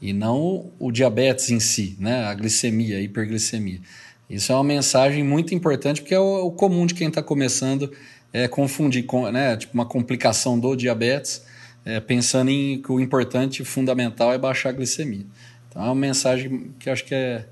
e 0.00 0.12
não 0.12 0.70
o 0.78 0.90
diabetes 0.90 1.50
em 1.50 1.60
si, 1.60 1.96
né? 1.98 2.24
a 2.24 2.34
glicemia, 2.34 2.98
a 2.98 3.00
hiperglicemia. 3.00 3.80
Isso 4.28 4.52
é 4.52 4.54
uma 4.54 4.64
mensagem 4.64 5.24
muito 5.24 5.54
importante 5.54 6.00
porque 6.00 6.14
é 6.14 6.20
o, 6.20 6.46
o 6.46 6.52
comum 6.52 6.86
de 6.86 6.94
quem 6.94 7.08
está 7.08 7.22
começando 7.22 7.90
é 8.32 8.46
confundir 8.46 9.04
com 9.04 9.30
né? 9.30 9.56
tipo 9.56 9.74
uma 9.74 9.86
complicação 9.86 10.58
do 10.58 10.76
diabetes, 10.76 11.42
é, 11.84 12.00
pensando 12.00 12.50
em 12.50 12.80
que 12.80 12.92
o 12.92 13.00
importante, 13.00 13.64
fundamental 13.64 14.32
é 14.32 14.38
baixar 14.38 14.70
a 14.70 14.72
glicemia. 14.72 15.26
Então 15.68 15.82
é 15.82 15.86
uma 15.86 15.94
mensagem 15.94 16.74
que 16.78 16.90
acho 16.90 17.04
que 17.04 17.14
é, 17.14 17.46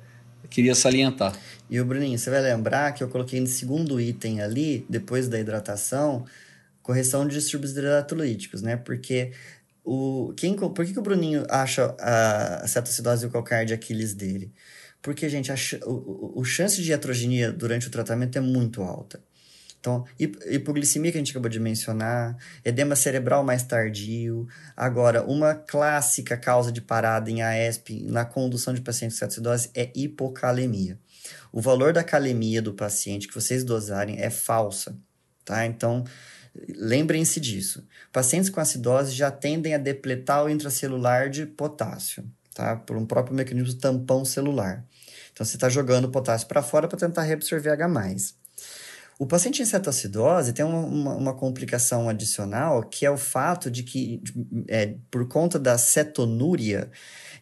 queria 0.51 0.75
salientar. 0.75 1.39
E 1.71 1.81
o 1.81 1.85
Bruninho, 1.85 2.19
você 2.19 2.31
vai 2.31 2.41
lembrar 2.41 2.93
que 2.93 3.03
eu 3.03 3.09
coloquei 3.09 3.41
no 3.41 3.47
segundo 3.47 4.01
item 4.01 4.41
ali, 4.41 4.87
depois 4.89 5.29
da 5.29 5.39
hidratação, 5.39 6.25
correção 6.83 7.27
de 7.27 7.35
distúrbios 7.35 7.73
hidratolíticos, 7.73 8.63
né? 8.63 8.77
Porque 8.77 9.33
o, 9.85 10.33
quem, 10.37 10.55
por 10.55 10.85
que, 10.85 10.93
que 10.93 10.99
o 10.99 11.03
Bruninho 11.03 11.47
acha 11.49 11.95
a 12.01 12.67
cetoacidose 12.67 13.27
e 13.27 13.29
o 13.29 13.65
de 13.65 13.75
Aquiles 13.75 14.15
dele? 14.15 14.51
Porque, 15.01 15.29
gente, 15.29 15.53
a, 15.53 15.55
o, 15.87 16.41
o 16.41 16.45
chance 16.45 16.83
de 16.83 16.93
heterogenia 16.93 17.53
durante 17.53 17.87
o 17.87 17.91
tratamento 17.91 18.37
é 18.37 18.41
muito 18.41 18.83
alta. 18.83 19.21
Então, 19.89 20.05
hipoglicemia 20.51 21.11
que 21.11 21.17
a 21.17 21.21
gente 21.21 21.31
acabou 21.31 21.49
de 21.49 21.59
mencionar, 21.59 22.37
edema 22.63 22.95
cerebral 22.95 23.43
mais 23.43 23.63
tardio. 23.63 24.47
Agora, 24.77 25.25
uma 25.25 25.55
clássica 25.55 26.37
causa 26.37 26.71
de 26.71 26.83
parada 26.83 27.31
em 27.31 27.41
AESP 27.41 28.03
na 28.03 28.27
condução 28.27 28.75
de 28.75 28.83
pacientes 28.83 29.19
com 29.19 29.21
cetoacidose 29.21 29.71
é 29.75 29.91
hipocalemia. 29.95 30.99
O 31.51 31.61
valor 31.61 31.95
da 31.95 32.05
calemia 32.05 32.61
do 32.61 32.75
paciente 32.75 33.27
que 33.27 33.35
vocês 33.35 33.65
dosarem 33.65 34.21
é 34.21 34.29
falsa, 34.29 34.95
tá? 35.45 35.65
Então, 35.65 36.05
Lembrem-se 36.77 37.39
disso. 37.39 37.87
Pacientes 38.13 38.51
com 38.51 38.59
acidose 38.59 39.13
já 39.13 39.31
tendem 39.31 39.75
a 39.75 39.79
depletar 39.79 40.45
o 40.45 40.51
intracelular 40.51 41.31
de 41.31 41.47
potássio, 41.47 42.25
tá? 42.53 42.75
Por 42.75 42.97
um 42.97 43.07
próprio 43.07 43.37
mecanismo 43.37 43.79
tampão 43.79 44.25
celular. 44.25 44.85
Então, 45.33 45.47
você 45.47 45.57
está 45.57 45.69
jogando 45.69 46.11
potássio 46.11 46.49
para 46.49 46.61
fora 46.61 46.89
para 46.89 46.99
tentar 46.99 47.23
reabsorver 47.23 47.73
H+. 47.73 47.89
O 49.19 49.27
paciente 49.27 49.61
em 49.61 49.65
cetoacidose 49.65 50.53
tem 50.53 50.65
uma, 50.65 50.79
uma, 50.79 51.15
uma, 51.17 51.35
complicação 51.35 52.09
adicional, 52.09 52.85
que 52.85 53.05
é 53.05 53.11
o 53.11 53.17
fato 53.17 53.69
de 53.69 53.83
que, 53.83 54.23
é, 54.69 54.95
por 55.11 55.27
conta 55.27 55.59
da 55.59 55.77
cetonúria, 55.77 56.89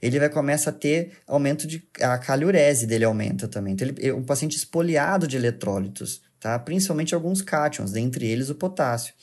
ele 0.00 0.18
vai 0.18 0.30
começar 0.30 0.70
a 0.70 0.72
ter 0.72 1.12
aumento 1.26 1.66
de... 1.66 1.86
a 2.00 2.16
caliurese 2.16 2.86
dele 2.86 3.04
aumenta 3.04 3.46
também. 3.46 3.74
Então, 3.74 3.86
ele, 3.88 4.08
é 4.08 4.14
um 4.14 4.24
paciente 4.24 4.56
espoliado 4.56 5.28
de 5.28 5.36
eletrólitos 5.36 6.22
tá? 6.46 6.58
Principalmente 6.58 7.14
alguns 7.14 7.42
cátions, 7.42 7.90
dentre 7.92 8.26
eles 8.26 8.50
o 8.50 8.54
potássio. 8.54 9.14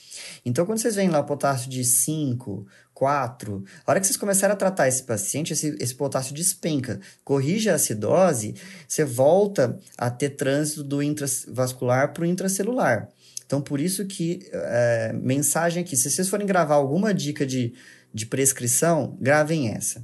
Então, 0.45 0.65
quando 0.65 0.79
vocês 0.79 0.95
veem 0.95 1.09
lá 1.09 1.19
o 1.19 1.25
potássio 1.25 1.69
de 1.69 1.83
5, 1.83 2.67
4, 2.93 3.63
a 3.85 3.91
hora 3.91 3.99
que 3.99 4.05
vocês 4.05 4.17
começarem 4.17 4.53
a 4.53 4.57
tratar 4.57 4.87
esse 4.87 5.03
paciente, 5.03 5.53
esse, 5.53 5.75
esse 5.79 5.95
potássio 5.95 6.33
despenca, 6.33 6.99
corrige 7.23 7.69
a 7.69 7.75
acidose, 7.75 8.55
você 8.87 9.03
volta 9.03 9.79
a 9.97 10.09
ter 10.09 10.31
trânsito 10.31 10.83
do 10.83 11.01
intravascular 11.01 12.13
para 12.13 12.23
o 12.23 12.25
intracelular. 12.25 13.09
Então, 13.45 13.61
por 13.61 13.79
isso 13.79 14.05
que, 14.05 14.47
é, 14.51 15.13
mensagem 15.13 15.83
aqui, 15.83 15.95
se 15.95 16.09
vocês 16.09 16.29
forem 16.29 16.45
gravar 16.45 16.75
alguma 16.75 17.13
dica 17.13 17.45
de, 17.45 17.73
de 18.13 18.25
prescrição, 18.25 19.17
gravem 19.19 19.69
essa. 19.69 20.03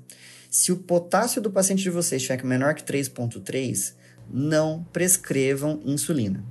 Se 0.49 0.71
o 0.71 0.77
potássio 0.77 1.41
do 1.41 1.51
paciente 1.51 1.83
de 1.83 1.89
vocês 1.89 2.21
estiver 2.21 2.43
menor 2.43 2.73
que 2.73 2.83
3,3, 2.83 3.93
não 4.29 4.83
prescrevam 4.91 5.81
insulina. 5.85 6.43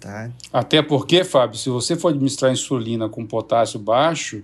Tá? 0.00 0.30
Até 0.52 0.82
porque, 0.82 1.22
Fábio, 1.22 1.58
se 1.58 1.68
você 1.68 1.94
for 1.94 2.08
administrar 2.08 2.52
insulina 2.52 3.08
com 3.08 3.24
potássio 3.24 3.78
baixo, 3.78 4.42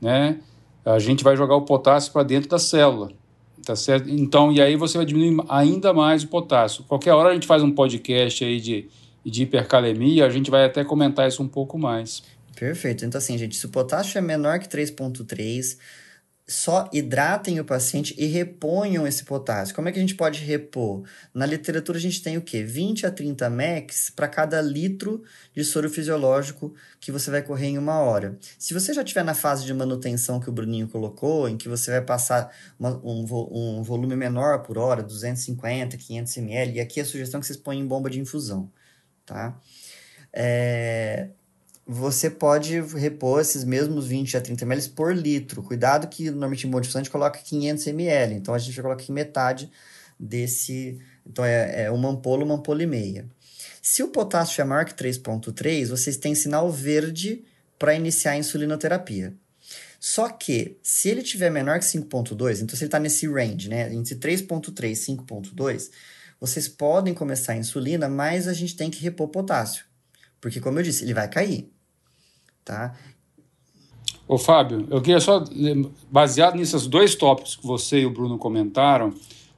né, 0.00 0.38
a 0.84 0.98
gente 0.98 1.22
vai 1.22 1.36
jogar 1.36 1.56
o 1.56 1.62
potássio 1.62 2.12
para 2.12 2.22
dentro 2.22 2.48
da 2.48 2.58
célula. 2.58 3.10
Tá 3.64 3.76
certo? 3.76 4.08
Então, 4.08 4.50
e 4.52 4.62
aí 4.62 4.76
você 4.76 4.96
vai 4.96 5.04
diminuir 5.04 5.44
ainda 5.48 5.92
mais 5.92 6.22
o 6.22 6.28
potássio. 6.28 6.84
Qualquer 6.84 7.12
hora 7.12 7.30
a 7.30 7.34
gente 7.34 7.46
faz 7.46 7.62
um 7.62 7.70
podcast 7.70 8.42
aí 8.44 8.60
de, 8.60 8.88
de 9.24 9.42
hipercalemia, 9.42 10.24
a 10.24 10.30
gente 10.30 10.50
vai 10.50 10.64
até 10.64 10.84
comentar 10.84 11.28
isso 11.28 11.42
um 11.42 11.48
pouco 11.48 11.78
mais. 11.78 12.22
Perfeito. 12.58 13.04
Então, 13.04 13.18
assim, 13.18 13.36
gente, 13.36 13.56
se 13.56 13.66
o 13.66 13.68
potássio 13.68 14.18
é 14.18 14.22
menor 14.22 14.58
que 14.58 14.68
3,3, 14.68 15.76
só 16.50 16.88
hidratem 16.94 17.60
o 17.60 17.64
paciente 17.64 18.14
e 18.16 18.24
reponham 18.24 19.06
esse 19.06 19.22
potássio. 19.22 19.74
Como 19.74 19.86
é 19.86 19.92
que 19.92 19.98
a 19.98 20.00
gente 20.00 20.14
pode 20.14 20.42
repor? 20.42 21.04
Na 21.34 21.44
literatura 21.44 21.98
a 21.98 22.00
gente 22.00 22.22
tem 22.22 22.38
o 22.38 22.42
quê? 22.42 22.62
20 22.62 23.04
a 23.04 23.10
30 23.10 23.50
mEx 23.50 24.08
para 24.08 24.26
cada 24.26 24.58
litro 24.62 25.22
de 25.54 25.62
soro 25.62 25.90
fisiológico 25.90 26.74
que 26.98 27.12
você 27.12 27.30
vai 27.30 27.42
correr 27.42 27.66
em 27.66 27.76
uma 27.76 28.00
hora. 28.00 28.38
Se 28.58 28.72
você 28.72 28.94
já 28.94 29.02
estiver 29.02 29.22
na 29.22 29.34
fase 29.34 29.66
de 29.66 29.74
manutenção 29.74 30.40
que 30.40 30.48
o 30.48 30.52
Bruninho 30.52 30.88
colocou, 30.88 31.50
em 31.50 31.58
que 31.58 31.68
você 31.68 31.90
vai 31.90 32.02
passar 32.02 32.50
uma, 32.78 32.96
um, 33.04 33.26
um 33.50 33.82
volume 33.82 34.16
menor 34.16 34.62
por 34.62 34.78
hora, 34.78 35.02
250, 35.02 35.98
500 35.98 36.36
ml, 36.38 36.78
e 36.78 36.80
aqui 36.80 36.98
a 36.98 37.04
sugestão 37.04 37.38
é 37.38 37.40
que 37.42 37.46
vocês 37.46 37.58
põem 37.58 37.80
em 37.80 37.86
bomba 37.86 38.08
de 38.08 38.20
infusão, 38.20 38.72
tá? 39.26 39.60
É, 40.32 41.28
você 41.90 42.28
pode 42.28 42.78
repor 42.82 43.40
esses 43.40 43.64
mesmos 43.64 44.06
20 44.06 44.36
a 44.36 44.42
30 44.42 44.62
ml 44.62 44.88
por 44.90 45.16
litro. 45.16 45.62
Cuidado 45.62 46.06
que 46.06 46.30
normalmente 46.30 46.66
em 46.66 46.82
gente 46.82 47.08
coloca 47.08 47.38
500 47.38 47.86
ml, 47.86 48.34
então 48.34 48.52
a 48.52 48.58
gente 48.58 48.74
vai 48.74 48.82
colocar 48.82 49.02
aqui 49.02 49.10
metade 49.10 49.70
desse. 50.20 51.00
Então 51.24 51.42
é, 51.42 51.84
é 51.84 51.90
uma 51.90 52.10
ampola, 52.10 52.44
uma 52.44 52.56
ampola 52.56 52.82
e 52.82 52.86
meia. 52.86 53.26
Se 53.80 54.02
o 54.02 54.08
potássio 54.08 54.60
é 54.60 54.64
maior 54.64 54.84
que 54.84 54.92
3,3, 54.92 55.88
vocês 55.88 56.18
têm 56.18 56.34
sinal 56.34 56.70
verde 56.70 57.42
para 57.78 57.94
iniciar 57.94 58.32
a 58.32 58.36
insulinoterapia. 58.36 59.32
Só 59.98 60.28
que, 60.28 60.76
se 60.82 61.08
ele 61.08 61.22
tiver 61.22 61.50
menor 61.50 61.78
que 61.78 61.86
5,2, 61.86 62.60
então 62.60 62.76
se 62.76 62.84
ele 62.84 62.88
está 62.88 63.00
nesse 63.00 63.26
range, 63.26 63.68
né, 63.68 63.92
entre 63.92 64.14
3,3 64.14 64.90
e 64.90 65.16
5,2, 65.16 65.90
vocês 66.38 66.68
podem 66.68 67.14
começar 67.14 67.54
a 67.54 67.56
insulina, 67.56 68.08
mas 68.08 68.46
a 68.46 68.52
gente 68.52 68.76
tem 68.76 68.90
que 68.90 69.02
repor 69.02 69.28
potássio. 69.28 69.86
Porque, 70.40 70.60
como 70.60 70.78
eu 70.78 70.82
disse, 70.82 71.02
ele 71.02 71.14
vai 71.14 71.28
cair 71.28 71.72
tá? 72.68 72.94
Ô 74.26 74.36
Fábio, 74.36 74.86
eu 74.90 75.00
queria 75.00 75.20
só, 75.20 75.42
baseado 76.10 76.54
nesses 76.54 76.86
dois 76.86 77.14
tópicos 77.14 77.56
que 77.56 77.66
você 77.66 78.00
e 78.00 78.06
o 78.06 78.10
Bruno 78.10 78.36
comentaram, 78.36 79.14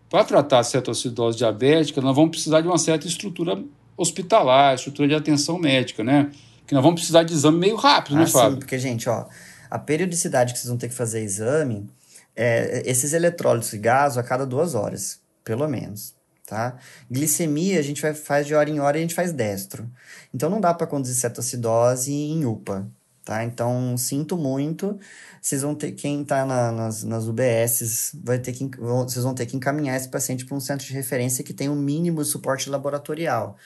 para 0.08 0.24
tratar 0.24 0.60
a 0.60 0.62
cetoacidose 0.62 1.38
diabética, 1.38 2.00
nós 2.00 2.14
vamos 2.14 2.30
precisar 2.30 2.60
de 2.60 2.68
uma 2.68 2.78
certa 2.78 3.08
estrutura 3.08 3.62
hospitalar, 3.96 4.76
estrutura 4.76 5.08
de 5.08 5.14
atenção 5.14 5.58
médica, 5.58 6.04
né? 6.04 6.30
Que 6.66 6.74
nós 6.74 6.82
vamos 6.82 7.00
precisar 7.00 7.24
de 7.24 7.32
exame 7.32 7.58
meio 7.58 7.76
rápido, 7.76 8.14
né, 8.14 8.22
ah, 8.22 8.24
né, 8.24 8.30
Fábio? 8.30 8.52
Sim, 8.52 8.58
porque, 8.60 8.78
gente, 8.78 9.08
ó, 9.08 9.26
a 9.68 9.78
periodicidade 9.78 10.52
que 10.52 10.58
vocês 10.58 10.68
vão 10.68 10.78
ter 10.78 10.88
que 10.88 10.94
fazer 10.94 11.20
exame 11.20 11.88
é 12.36 12.82
esses 12.86 13.12
eletrólitos 13.12 13.72
de 13.72 13.78
gás 13.78 14.16
a 14.16 14.22
cada 14.22 14.46
duas 14.46 14.74
horas, 14.76 15.20
pelo 15.44 15.66
menos 15.68 16.14
tá? 16.50 16.76
Glicemia 17.08 17.78
a 17.78 17.82
gente 17.82 18.02
vai, 18.02 18.12
faz 18.12 18.44
de 18.44 18.54
hora 18.54 18.68
em 18.68 18.80
hora 18.80 18.98
e 18.98 19.00
a 19.00 19.02
gente 19.02 19.14
faz 19.14 19.32
destro. 19.32 19.88
Então 20.34 20.50
não 20.50 20.60
dá 20.60 20.74
para 20.74 20.86
conduzir 20.86 21.14
cetoacidose 21.14 22.12
em 22.12 22.44
UPA, 22.44 22.90
tá? 23.24 23.44
Então 23.44 23.96
sinto 23.96 24.36
muito, 24.36 24.98
vocês 25.40 25.62
vão 25.62 25.74
ter 25.74 25.92
quem 25.92 26.22
está 26.22 26.44
na, 26.44 26.72
nas, 26.72 27.04
nas 27.04 27.26
UBSs 27.26 28.18
vai 28.22 28.38
ter 28.38 28.52
que 28.52 28.70
vocês 28.78 29.24
vão 29.24 29.34
ter 29.34 29.46
que 29.46 29.56
encaminhar 29.56 29.96
esse 29.96 30.08
paciente 30.08 30.44
para 30.44 30.56
um 30.56 30.60
centro 30.60 30.86
de 30.86 30.92
referência 30.92 31.44
que 31.44 31.52
tem 31.52 31.68
o 31.68 31.72
um 31.72 31.76
mínimo 31.76 32.24
suporte 32.24 32.70
laboratorial, 32.70 33.56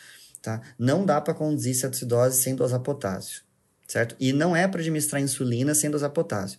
tá? 0.43 0.61
Não 0.79 1.05
dá 1.05 1.21
para 1.21 1.35
conduzir 1.35 1.75
cetoacidose 1.75 2.43
sem 2.43 2.55
dosar 2.55 2.81
potássio, 2.81 3.43
certo? 3.87 4.17
E 4.21 4.33
não 4.33 4.55
é 4.55 4.67
para 4.69 4.81
administrar 4.81 5.21
insulina 5.21 5.75
sem 5.75 5.91
dosar 5.91 6.11
potássio, 6.11 6.59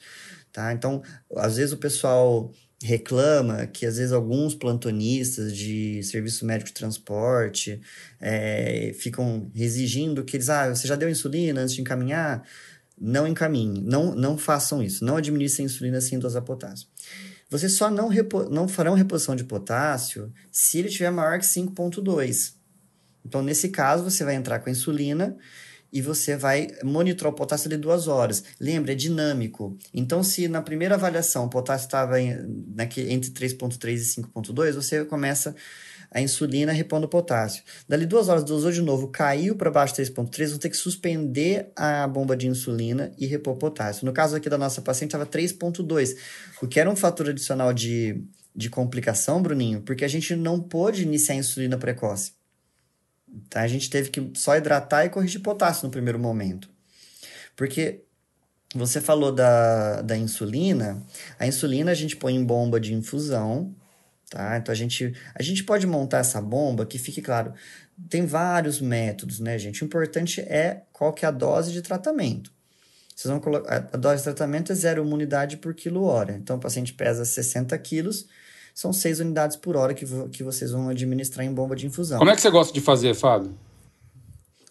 tá? 0.51 0.73
Então, 0.73 1.01
às 1.35 1.57
vezes 1.57 1.73
o 1.73 1.77
pessoal 1.77 2.51
reclama 2.83 3.65
que 3.67 3.85
às 3.85 3.97
vezes 3.97 4.11
alguns 4.11 4.53
plantonistas 4.53 5.55
de 5.55 6.03
serviço 6.03 6.45
médico 6.45 6.67
de 6.67 6.73
transporte 6.73 7.81
é, 8.19 8.93
ficam 8.99 9.49
exigindo 9.55 10.23
que 10.23 10.37
eles, 10.37 10.49
ah, 10.49 10.69
você 10.69 10.87
já 10.87 10.95
deu 10.95 11.09
insulina 11.09 11.61
antes 11.61 11.73
de 11.73 11.81
encaminhar? 11.81 12.43
Não 12.99 13.27
encaminhe, 13.27 13.81
não, 13.81 14.15
não 14.15 14.37
façam 14.37 14.81
isso, 14.81 15.03
não 15.03 15.17
administrem 15.17 15.65
insulina 15.65 15.99
sem 15.99 16.17
dosar 16.17 16.41
potássio. 16.43 16.87
Vocês 17.49 17.73
só 17.73 17.89
não, 17.91 18.07
repo, 18.07 18.49
não 18.49 18.67
farão 18.67 18.95
reposição 18.95 19.35
de 19.35 19.43
potássio 19.43 20.31
se 20.51 20.79
ele 20.79 20.89
tiver 20.89 21.11
maior 21.11 21.37
que 21.39 21.45
5,2. 21.45 22.53
Então, 23.25 23.41
nesse 23.41 23.69
caso, 23.69 24.03
você 24.03 24.23
vai 24.23 24.35
entrar 24.35 24.59
com 24.59 24.69
a 24.69 24.71
insulina 24.71 25.37
e 25.91 26.01
você 26.01 26.35
vai 26.35 26.67
monitorar 26.83 27.31
o 27.31 27.35
potássio 27.35 27.67
ali 27.67 27.77
duas 27.77 28.07
horas. 28.07 28.43
Lembra, 28.59 28.91
é 28.91 28.95
dinâmico. 28.95 29.77
Então, 29.93 30.21
se 30.23 30.47
na 30.47 30.61
primeira 30.61 30.95
avaliação 30.95 31.45
o 31.45 31.49
potássio 31.49 31.85
estava 31.85 32.19
entre 32.19 33.31
3,3 33.31 33.93
e 33.93 34.21
5,2, 34.21 34.73
você 34.73 35.05
começa 35.05 35.55
a 36.15 36.21
insulina 36.21 36.71
repondo 36.71 37.07
o 37.07 37.09
potássio. 37.09 37.61
Dali 37.89 38.05
duas 38.05 38.29
horas, 38.29 38.45
dosou 38.45 38.71
de 38.71 38.81
novo, 38.81 39.09
caiu 39.09 39.53
para 39.53 39.69
baixo 39.69 39.95
de 39.95 40.03
3,3, 40.03 40.47
vão 40.47 40.57
ter 40.57 40.69
que 40.69 40.77
suspender 40.77 41.73
a 41.75 42.07
bomba 42.07 42.37
de 42.37 42.47
insulina 42.47 43.11
e 43.17 43.25
repor 43.25 43.57
potássio. 43.57 44.05
No 44.05 44.13
caso 44.13 44.33
aqui 44.33 44.49
da 44.49 44.57
nossa 44.57 44.81
paciente, 44.81 45.09
estava 45.09 45.25
3,2, 45.25 46.15
o 46.61 46.67
que 46.67 46.79
era 46.79 46.89
um 46.89 46.95
fator 46.95 47.31
adicional 47.31 47.73
de, 47.73 48.23
de 48.55 48.69
complicação, 48.69 49.41
Bruninho, 49.41 49.81
porque 49.81 50.05
a 50.05 50.07
gente 50.07 50.37
não 50.37 50.57
pôde 50.57 51.03
iniciar 51.03 51.35
a 51.35 51.39
insulina 51.39 51.77
precoce. 51.77 52.31
Tá? 53.49 53.63
A 53.63 53.67
gente 53.67 53.89
teve 53.89 54.09
que 54.09 54.31
só 54.35 54.55
hidratar 54.55 55.03
e 55.03 55.09
corrigir 55.09 55.41
potássio 55.41 55.83
no 55.85 55.91
primeiro 55.91 56.17
momento. 56.17 56.69
Porque 57.57 58.05
você 58.73 59.01
falou 59.01 59.33
da, 59.33 60.01
da 60.01 60.15
insulina, 60.15 61.05
a 61.37 61.45
insulina 61.45 61.91
a 61.91 61.95
gente 61.95 62.15
põe 62.15 62.33
em 62.33 62.45
bomba 62.45 62.79
de 62.79 62.93
infusão, 62.93 63.75
tá? 64.29 64.57
Então 64.57 64.71
a 64.71 64.75
gente, 64.75 65.13
a 65.33 65.41
gente 65.41 65.63
pode 65.63 65.85
montar 65.87 66.19
essa 66.19 66.41
bomba 66.41 66.85
que 66.85 66.97
fique 66.97 67.21
claro, 67.21 67.53
tem 68.09 68.25
vários 68.25 68.81
métodos, 68.81 69.39
né, 69.39 69.57
gente? 69.57 69.83
O 69.83 69.85
importante 69.85 70.41
é 70.41 70.83
qual 70.91 71.13
que 71.13 71.25
é 71.25 71.27
a 71.27 71.31
dose 71.31 71.71
de 71.71 71.81
tratamento. 71.81 72.51
Vocês 73.15 73.31
vão 73.31 73.39
colocar, 73.39 73.89
a 73.93 73.97
dose 73.97 74.17
de 74.17 74.23
tratamento 74.23 74.71
é 74.71 74.75
zero 74.75 75.07
unidade 75.07 75.57
por 75.57 75.73
quilo 75.73 76.03
hora. 76.03 76.33
Então 76.33 76.57
o 76.57 76.59
paciente 76.59 76.93
pesa 76.93 77.23
60 77.23 77.77
quilos, 77.77 78.27
são 78.73 78.91
6 78.91 79.21
unidades 79.21 79.55
por 79.55 79.77
hora 79.77 79.93
que, 79.93 80.05
que 80.31 80.43
vocês 80.43 80.71
vão 80.71 80.89
administrar 80.89 81.45
em 81.45 81.53
bomba 81.53 81.77
de 81.77 81.85
infusão. 81.85 82.19
Como 82.19 82.29
é 82.29 82.35
que 82.35 82.41
você 82.41 82.49
gosta 82.49 82.73
de 82.73 82.81
fazer, 82.81 83.13
Fábio? 83.13 83.57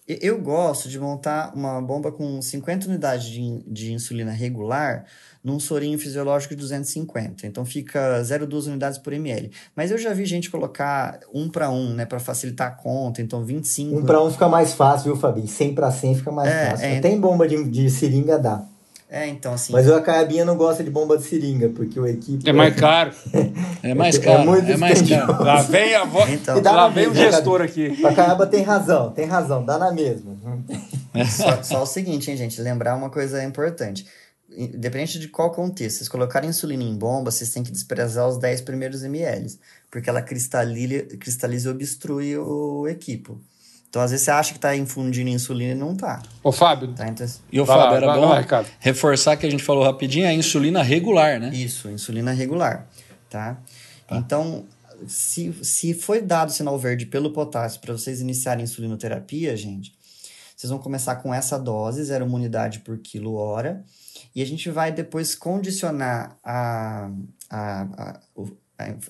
Eu 0.07 0.39
gosto 0.39 0.87
de 0.87 1.01
montar 1.01 1.53
uma 1.55 1.81
bomba 1.81 2.13
com 2.13 2.41
50 2.43 2.89
unidades 2.89 3.27
de, 3.27 3.63
de 3.67 3.93
insulina 3.93 4.33
regular 4.33 5.07
num 5.43 5.59
sorinho 5.59 5.99
fisiológico 5.99 6.55
de 6.55 6.61
250. 6.61 7.47
Então 7.47 7.65
fica 7.65 8.21
0,2 8.21 8.67
unidades 8.67 8.99
por 8.99 9.15
ml. 9.15 9.51
Mas 9.75 9.91
eu 9.91 9.97
já 9.97 10.13
vi 10.13 10.27
gente 10.27 10.51
colocar 10.51 11.21
um 11.33 11.49
para 11.49 11.71
um, 11.71 11.95
né, 11.95 12.05
para 12.05 12.19
facilitar 12.19 12.69
a 12.69 12.71
conta. 12.71 13.23
Então 13.23 13.43
25. 13.45 13.97
Um 13.97 14.05
para 14.05 14.23
um 14.23 14.31
fica 14.31 14.47
mais 14.47 14.75
fácil, 14.75 15.13
viu, 15.13 15.17
Fabi? 15.17 15.49
100 15.49 15.75
para 15.75 15.91
100 15.91 16.15
fica 16.17 16.31
mais 16.31 16.51
é, 16.51 16.71
fácil. 16.71 16.87
É, 16.87 16.99
Até 16.99 17.09
em 17.09 17.19
bomba 17.19 17.49
de, 17.49 17.65
de 17.65 17.89
seringa 17.89 18.39
dá. 18.39 18.63
É, 19.15 19.29
então 19.29 19.55
assim. 19.55 19.73
Mas 19.73 19.87
o 19.89 19.95
Acaiabinha 19.95 20.45
não 20.45 20.57
gosta 20.57 20.83
de 20.83 20.91
bomba 20.91 21.17
de 21.17 21.23
seringa, 21.23 21.69
porque 21.69 22.01
o 22.01 22.05
equipe. 22.05 22.51
É 22.51 22.53
mais 22.53 22.75
caro. 22.75 23.13
é 23.81 23.95
mais 23.95 24.19
caro. 24.19 24.43
É, 24.43 24.45
muito 24.45 24.73
é 24.73 24.77
mais 24.77 25.03
caro. 25.03 25.45
Lá 25.45 25.63
vem 25.63 25.95
a 25.95 26.05
voz. 26.05 26.33
Então, 26.33 26.61
lá 26.61 26.89
vem 26.89 27.07
o 27.07 27.15
gestor 27.15 27.63
aqui. 27.63 27.97
O 28.03 28.09
Acaiaba 28.09 28.45
tem 28.45 28.65
razão, 28.65 29.13
tem 29.13 29.25
razão, 29.25 29.65
dá 29.65 29.79
na 29.79 29.93
mesma. 29.93 30.37
Só, 31.31 31.63
só 31.63 31.83
o 31.85 31.87
seguinte, 31.87 32.29
hein, 32.29 32.37
gente, 32.37 32.61
lembrar 32.61 32.97
uma 32.97 33.09
coisa 33.09 33.45
importante. 33.45 34.05
Independente 34.51 35.21
de 35.21 35.29
qual 35.29 35.53
contexto, 35.53 35.99
vocês 35.99 36.09
colocarem 36.09 36.51
insulina 36.51 36.83
em 36.83 36.97
bomba, 36.97 37.31
vocês 37.31 37.51
têm 37.51 37.63
que 37.63 37.71
desprezar 37.71 38.27
os 38.27 38.37
10 38.37 38.63
primeiros 38.63 39.05
ml, 39.05 39.47
porque 39.93 40.11
ela 40.11 40.23
cristaliza, 40.23 41.05
cristaliza 41.21 41.69
e 41.69 41.73
obstrui 41.73 42.37
o 42.37 42.89
equipo. 42.89 43.41
Então, 43.95 44.03
às 44.03 44.11
vezes, 44.11 44.25
você 44.25 44.33
acha 44.33 44.51
que 44.51 44.59
está 44.59 44.75
infundindo 44.75 45.31
insulina 45.31 45.71
e 45.71 45.75
não 45.77 45.93
está. 45.93 46.21
Ô, 46.43 46.51
Fábio. 46.51 46.93
Tá, 46.95 47.07
então... 47.07 47.25
E 47.53 47.61
o 47.61 47.65
Fábio, 47.65 47.97
era 47.97 48.07
vai, 48.07 48.19
bom 48.19 48.27
vai, 48.27 48.67
reforçar 48.81 49.37
que 49.37 49.47
a 49.47 49.51
gente 49.51 49.63
falou 49.63 49.85
rapidinho, 49.85 50.27
a 50.27 50.33
insulina 50.33 50.83
regular, 50.83 51.39
né? 51.39 51.51
Isso, 51.55 51.89
insulina 51.89 52.33
regular, 52.33 52.89
tá? 53.31 53.57
tá. 54.09 54.17
Então, 54.17 54.65
se, 55.07 55.55
se 55.63 55.95
foi 55.95 56.21
dado 56.21 56.51
sinal 56.51 56.77
verde 56.77 57.07
pelo 57.07 57.33
potássio 57.33 57.81
para 57.81 57.93
vocês 57.93 58.21
iniciarem 58.21 58.65
insulinoterapia, 58.65 59.57
gente, 59.57 59.97
vocês 60.57 60.69
vão 60.69 60.81
começar 60.81 61.15
com 61.15 61.33
essa 61.33 61.57
dose, 61.57 62.03
zero 62.03 62.25
unidade 62.25 62.81
por 62.81 62.99
quilo 62.99 63.35
hora, 63.37 63.85
e 64.35 64.43
a 64.43 64.45
gente 64.45 64.69
vai 64.71 64.91
depois 64.91 65.37
condicionar 65.37 66.37
a, 66.43 67.11
a, 67.49 67.83
a, 67.97 68.21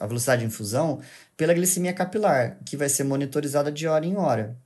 a 0.01 0.07
velocidade 0.07 0.43
de 0.43 0.47
infusão 0.49 1.01
pela 1.39 1.55
glicemia 1.55 1.95
capilar, 1.95 2.59
que 2.67 2.77
vai 2.77 2.91
ser 2.91 3.05
monitorizada 3.05 3.73
de 3.73 3.89
hora 3.89 4.05
em 4.05 4.19
hora. 4.19 4.63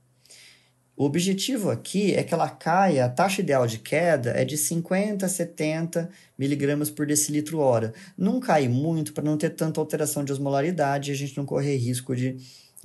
O 0.99 1.05
objetivo 1.05 1.71
aqui 1.71 2.13
é 2.13 2.23
que 2.23 2.33
ela 2.33 2.49
caia, 2.49 3.05
a 3.05 3.09
taxa 3.09 3.39
ideal 3.39 3.65
de 3.65 3.79
queda 3.79 4.31
é 4.31 4.43
de 4.43 4.57
50 4.57 5.25
a 5.25 5.29
70 5.29 6.09
miligramas 6.37 6.89
por 6.89 7.07
decilitro 7.07 7.59
hora. 7.59 7.93
Não 8.17 8.41
cai 8.41 8.67
muito 8.67 9.13
para 9.13 9.23
não 9.23 9.37
ter 9.37 9.51
tanta 9.51 9.79
alteração 9.79 10.25
de 10.25 10.33
osmolaridade 10.33 11.09
e 11.09 11.13
a 11.13 11.15
gente 11.15 11.37
não 11.37 11.45
correr 11.45 11.77
risco 11.77 12.13
de, 12.13 12.35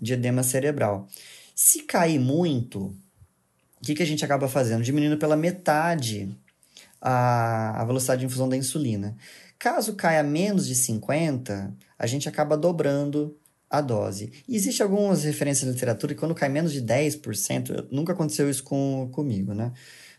de 0.00 0.12
edema 0.12 0.44
cerebral. 0.44 1.08
Se 1.56 1.82
cair 1.82 2.20
muito, 2.20 2.96
o 3.82 3.84
que, 3.84 3.96
que 3.96 4.02
a 4.04 4.06
gente 4.06 4.24
acaba 4.24 4.46
fazendo? 4.46 4.84
Diminuindo 4.84 5.18
pela 5.18 5.36
metade 5.36 6.38
a, 7.00 7.82
a 7.82 7.84
velocidade 7.84 8.20
de 8.20 8.26
infusão 8.26 8.48
da 8.48 8.56
insulina. 8.56 9.16
Caso 9.58 9.96
caia 9.96 10.22
menos 10.22 10.68
de 10.68 10.76
50, 10.76 11.74
a 11.98 12.06
gente 12.06 12.28
acaba 12.28 12.56
dobrando 12.56 13.36
a 13.78 13.80
dose. 13.80 14.32
E 14.48 14.56
existe 14.56 14.82
algumas 14.82 15.24
referências 15.24 15.66
na 15.66 15.72
literatura 15.72 16.14
que 16.14 16.20
quando 16.20 16.34
cai 16.34 16.48
menos 16.48 16.72
de 16.72 16.82
10%, 16.82 17.88
nunca 17.90 18.12
aconteceu 18.12 18.48
isso 18.48 18.62
com, 18.62 19.08
comigo, 19.12 19.54
né? 19.54 19.72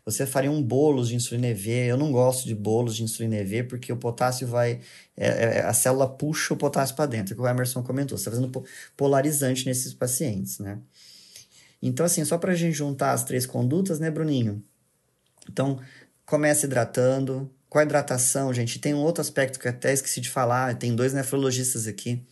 Você 0.06 0.28
faria 0.28 0.52
um 0.52 0.62
bolo 0.62 1.04
de 1.04 1.16
insulina 1.16 1.48
EV. 1.48 1.88
Eu 1.88 1.98
não 1.98 2.12
gosto 2.12 2.46
de 2.46 2.54
bolos 2.54 2.96
de 2.96 3.04
insulina 3.04 3.38
EV 3.38 3.64
porque 3.64 3.92
o 3.92 3.98
potássio 3.98 4.48
vai. 4.48 4.80
É, 5.18 5.28
é, 5.28 5.60
a 5.62 5.74
célula 5.74 6.08
puxa 6.08 6.54
o 6.54 6.58
potássio 6.58 6.96
para 6.96 7.08
dentro, 7.08 7.34
que 7.34 7.42
o 7.42 7.48
Emerson 7.48 7.82
comentou. 7.82 8.16
Você 8.16 8.30
está 8.30 8.32
fazendo 8.32 8.64
polarizante 8.96 9.66
nesses 9.66 9.96
pacientes, 9.96 10.60
né? 10.60 10.78
Então, 11.82 12.06
assim, 12.06 12.24
só 12.24 12.38
para 12.38 12.52
a 12.52 12.56
gente 12.56 12.74
juntar 12.74 13.14
as 13.14 13.24
três 13.24 13.48
condutas, 13.48 14.00
né, 14.00 14.12
Bruninho? 14.12 14.64
Então, 15.52 15.80
começa 16.26 16.66
hidratando. 16.68 17.50
Com 17.68 17.80
a 17.80 17.84
hidratação, 17.84 18.54
gente, 18.54 18.80
tem 18.80 18.94
um 18.94 19.00
outro 19.00 19.22
aspecto 19.22 19.60
que 19.60 19.68
até 19.68 19.92
esqueci 19.92 20.22
de 20.22 20.30
falar. 20.30 20.76
Tem 20.76 20.96
dois 20.96 21.14
nefrologistas 21.14 21.88
aqui. 21.88 22.24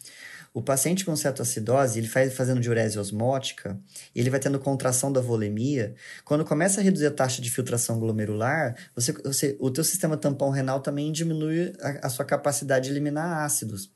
O 0.54 0.62
paciente 0.62 1.04
com 1.04 1.16
cetoacidose, 1.16 1.98
ele 1.98 2.08
faz 2.08 2.32
fazendo 2.36 2.62
diurese 2.62 3.00
osmótica, 3.00 3.80
ele 4.16 4.30
vai 4.30 4.40
tendo 4.40 4.60
contração 4.60 5.12
da 5.12 5.20
volemia. 5.20 5.96
Quando 6.24 6.46
começa 6.46 6.80
a 6.80 6.84
reduzir 6.84 7.08
a 7.08 7.12
taxa 7.12 7.42
de 7.42 7.50
filtração 7.50 8.00
glomerular, 8.00 8.76
você, 8.96 9.12
você, 9.14 9.58
o 9.60 9.72
teu 9.72 9.84
sistema 9.84 10.16
tampão 10.16 10.52
renal 10.52 10.80
também 10.80 11.12
diminui 11.12 11.74
a, 11.82 12.08
a 12.08 12.10
sua 12.10 12.24
capacidade 12.24 12.86
de 12.86 12.92
eliminar 12.92 13.44
ácidos. 13.44 13.90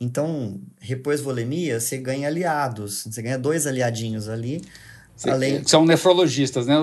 Então, 0.00 0.58
repôs 0.80 1.20
volemia, 1.20 1.78
você 1.78 1.98
ganha 1.98 2.26
aliados. 2.26 3.04
Você 3.04 3.20
ganha 3.20 3.38
dois 3.38 3.66
aliadinhos 3.66 4.30
ali. 4.30 4.62
Além... 5.24 5.62
São 5.64 5.84
nefrologistas, 5.84 6.66
né? 6.66 6.74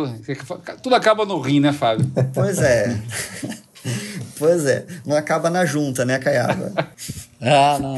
Tudo 0.84 0.95
acaba 0.95 1.26
no 1.26 1.39
rim, 1.41 1.60
né, 1.60 1.74
Fábio? 1.74 2.10
Pois 2.34 2.60
é. 2.60 2.95
pois 4.38 4.66
é. 4.66 4.86
Não 5.05 5.18
acaba 5.18 5.49
na 5.49 5.66
junta, 5.66 6.05
né, 6.05 6.20
Caiaba? 6.20 6.72
ah, 7.41 7.77
não. 7.79 7.95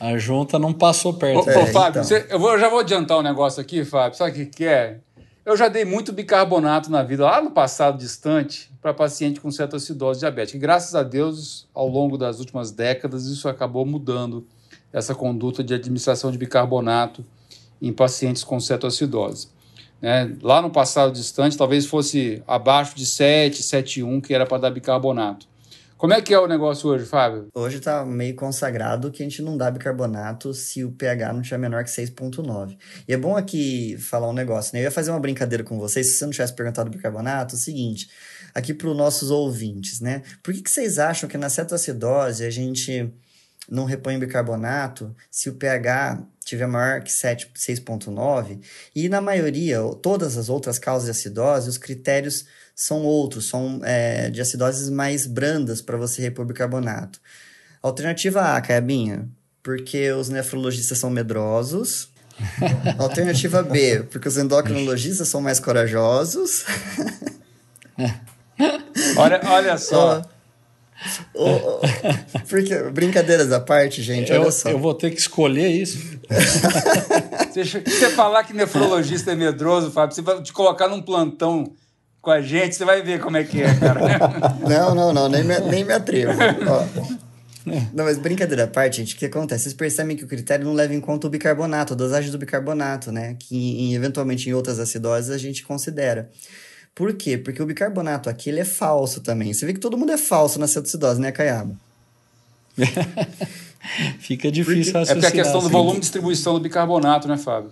A, 0.00 0.12
a, 0.12 0.18
junta 0.18 0.58
não 0.58 0.72
passou 0.72 1.14
perto. 1.14 1.48
Ô, 1.48 1.50
é, 1.50 1.58
ô 1.58 1.66
Fábio, 1.66 2.00
então. 2.00 2.04
você, 2.04 2.26
eu, 2.30 2.38
vou, 2.38 2.52
eu 2.52 2.58
já 2.58 2.68
vou 2.68 2.80
adiantar 2.80 3.18
um 3.18 3.22
negócio 3.22 3.60
aqui, 3.60 3.84
Fábio. 3.84 4.16
Sabe 4.16 4.30
o 4.30 4.34
que, 4.34 4.46
que 4.46 4.64
é? 4.64 4.98
Eu 5.44 5.56
já 5.56 5.68
dei 5.68 5.84
muito 5.84 6.12
bicarbonato 6.12 6.90
na 6.90 7.04
vida, 7.04 7.24
lá 7.24 7.40
no 7.40 7.52
passado 7.52 7.98
distante, 7.98 8.70
para 8.82 8.92
paciente 8.92 9.40
com 9.40 9.50
cetoacidose 9.50 10.20
diabética. 10.20 10.56
E 10.56 10.60
graças 10.60 10.94
a 10.94 11.04
Deus, 11.04 11.68
ao 11.72 11.88
longo 11.88 12.18
das 12.18 12.40
últimas 12.40 12.72
décadas, 12.72 13.26
isso 13.26 13.48
acabou 13.48 13.86
mudando 13.86 14.44
essa 14.92 15.14
conduta 15.14 15.62
de 15.62 15.72
administração 15.74 16.32
de 16.32 16.38
bicarbonato 16.38 17.24
em 17.80 17.92
pacientes 17.92 18.42
com 18.42 18.58
cetoacidose. 18.58 19.48
Né? 20.00 20.36
Lá 20.42 20.60
no 20.60 20.70
passado 20.70 21.12
distante, 21.12 21.56
talvez 21.56 21.86
fosse 21.86 22.42
abaixo 22.46 22.96
de 22.96 23.06
7, 23.06 23.62
7,1, 23.62 24.22
que 24.22 24.34
era 24.34 24.46
para 24.46 24.58
dar 24.58 24.70
bicarbonato. 24.70 25.46
Como 25.98 26.12
é 26.12 26.20
que 26.20 26.34
é 26.34 26.38
o 26.38 26.46
negócio 26.46 26.90
hoje, 26.90 27.06
Fábio? 27.06 27.48
Hoje 27.54 27.78
está 27.78 28.04
meio 28.04 28.36
consagrado 28.36 29.10
que 29.10 29.22
a 29.22 29.26
gente 29.26 29.40
não 29.40 29.56
dá 29.56 29.70
bicarbonato 29.70 30.52
se 30.52 30.84
o 30.84 30.92
pH 30.92 31.32
não 31.32 31.40
tiver 31.40 31.56
menor 31.56 31.82
que 31.84 31.90
6,9. 31.90 32.76
E 33.08 33.14
é 33.14 33.16
bom 33.16 33.34
aqui 33.34 33.96
falar 33.96 34.28
um 34.28 34.34
negócio, 34.34 34.74
né? 34.74 34.80
Eu 34.80 34.84
ia 34.84 34.90
fazer 34.90 35.10
uma 35.10 35.18
brincadeira 35.18 35.64
com 35.64 35.78
vocês, 35.78 36.08
se 36.08 36.18
você 36.18 36.24
não 36.26 36.32
tivesse 36.32 36.54
perguntado 36.54 36.90
bicarbonato, 36.90 37.54
é 37.54 37.56
o 37.56 37.58
seguinte, 37.58 38.10
aqui 38.54 38.74
para 38.74 38.88
os 38.88 38.96
nossos 38.96 39.30
ouvintes, 39.30 40.00
né? 40.00 40.22
Por 40.42 40.52
que, 40.52 40.60
que 40.60 40.70
vocês 40.70 40.98
acham 40.98 41.30
que 41.30 41.38
na 41.38 41.48
cetoacidose 41.48 42.44
a 42.44 42.50
gente 42.50 43.10
não 43.66 43.86
repõe 43.86 44.18
bicarbonato 44.18 45.16
se 45.30 45.48
o 45.48 45.54
pH 45.54 46.22
tiver 46.46 46.66
maior 46.66 47.02
que 47.02 47.10
6,9. 47.10 48.60
E 48.94 49.08
na 49.08 49.20
maioria, 49.20 49.78
todas 50.00 50.36
as 50.36 50.48
outras 50.48 50.78
causas 50.78 51.06
de 51.06 51.10
acidose, 51.10 51.68
os 51.68 51.76
critérios 51.76 52.46
são 52.74 53.02
outros, 53.02 53.48
são 53.48 53.80
é, 53.82 54.30
de 54.30 54.40
acidoses 54.40 54.88
mais 54.88 55.26
brandas 55.26 55.82
para 55.82 55.96
você 55.96 56.22
repor 56.22 56.46
bicarbonato. 56.46 57.20
Alternativa 57.82 58.56
A, 58.56 58.60
Caibinha, 58.60 59.28
porque 59.62 60.12
os 60.12 60.28
nefrologistas 60.28 60.98
são 60.98 61.10
medrosos. 61.10 62.08
Alternativa 62.96 63.62
B, 63.62 64.04
porque 64.04 64.28
os 64.28 64.36
endocrinologistas 64.36 65.26
são 65.26 65.40
mais 65.40 65.58
corajosos. 65.58 66.64
olha, 69.16 69.40
olha 69.44 69.78
só. 69.78 70.22
Porque, 72.48 72.74
brincadeiras 72.90 73.52
à 73.52 73.60
parte, 73.60 74.02
gente, 74.02 74.32
eu, 74.32 74.42
olha 74.42 74.50
só. 74.50 74.70
Eu 74.70 74.78
vou 74.78 74.94
ter 74.94 75.10
que 75.10 75.20
escolher 75.20 75.68
isso. 75.68 75.98
Se 77.52 77.64
você 77.64 78.10
falar 78.10 78.44
que 78.44 78.52
nefrologista 78.52 79.32
é 79.32 79.34
medroso, 79.34 79.90
Fábio, 79.90 80.14
você 80.14 80.22
vai 80.22 80.42
te 80.42 80.52
colocar 80.52 80.88
num 80.88 81.00
plantão 81.00 81.72
com 82.20 82.30
a 82.30 82.40
gente, 82.40 82.74
você 82.74 82.84
vai 82.84 83.02
ver 83.02 83.20
como 83.20 83.36
é 83.36 83.44
que 83.44 83.62
é, 83.62 83.74
cara. 83.74 84.00
não, 84.68 84.94
não, 84.94 85.12
não, 85.12 85.28
nem 85.28 85.44
me, 85.44 85.58
nem 85.70 85.84
me 85.84 85.92
atrevo. 85.92 86.32
Ó. 86.66 87.16
Não, 87.92 88.04
mas 88.04 88.18
brincadeira 88.18 88.64
à 88.64 88.66
parte, 88.66 88.98
gente, 88.98 89.14
o 89.14 89.18
que 89.18 89.26
acontece? 89.26 89.64
Vocês 89.64 89.74
percebem 89.74 90.16
que 90.16 90.24
o 90.24 90.26
critério 90.26 90.64
não 90.64 90.72
leva 90.72 90.94
em 90.94 91.00
conta 91.00 91.26
o 91.26 91.30
bicarbonato, 91.30 91.94
a 91.94 91.96
dosagem 91.96 92.30
do 92.30 92.38
bicarbonato, 92.38 93.10
né? 93.10 93.36
Que 93.38 93.56
em, 93.56 93.94
eventualmente 93.94 94.48
em 94.48 94.54
outras 94.54 94.78
acidoses 94.78 95.30
a 95.30 95.38
gente 95.38 95.64
considera. 95.64 96.30
Por 96.96 97.12
quê? 97.12 97.36
Porque 97.36 97.62
o 97.62 97.66
bicarbonato 97.66 98.30
aqui 98.30 98.48
ele 98.48 98.58
é 98.58 98.64
falso 98.64 99.20
também. 99.20 99.52
Você 99.52 99.66
vê 99.66 99.74
que 99.74 99.78
todo 99.78 99.98
mundo 99.98 100.12
é 100.12 100.16
falso 100.16 100.58
na 100.58 100.66
cetoacidose, 100.66 101.20
né, 101.20 101.30
Caiaba? 101.30 101.78
Fica 104.18 104.50
difícil 104.50 104.94
porque, 104.94 105.10
É 105.10 105.14
porque 105.14 105.26
a 105.26 105.30
questão 105.30 105.60
do 105.60 105.68
volume 105.68 105.96
de 105.96 106.00
distribuição 106.00 106.54
do 106.54 106.60
bicarbonato, 106.60 107.28
né, 107.28 107.36
Fábio? 107.36 107.70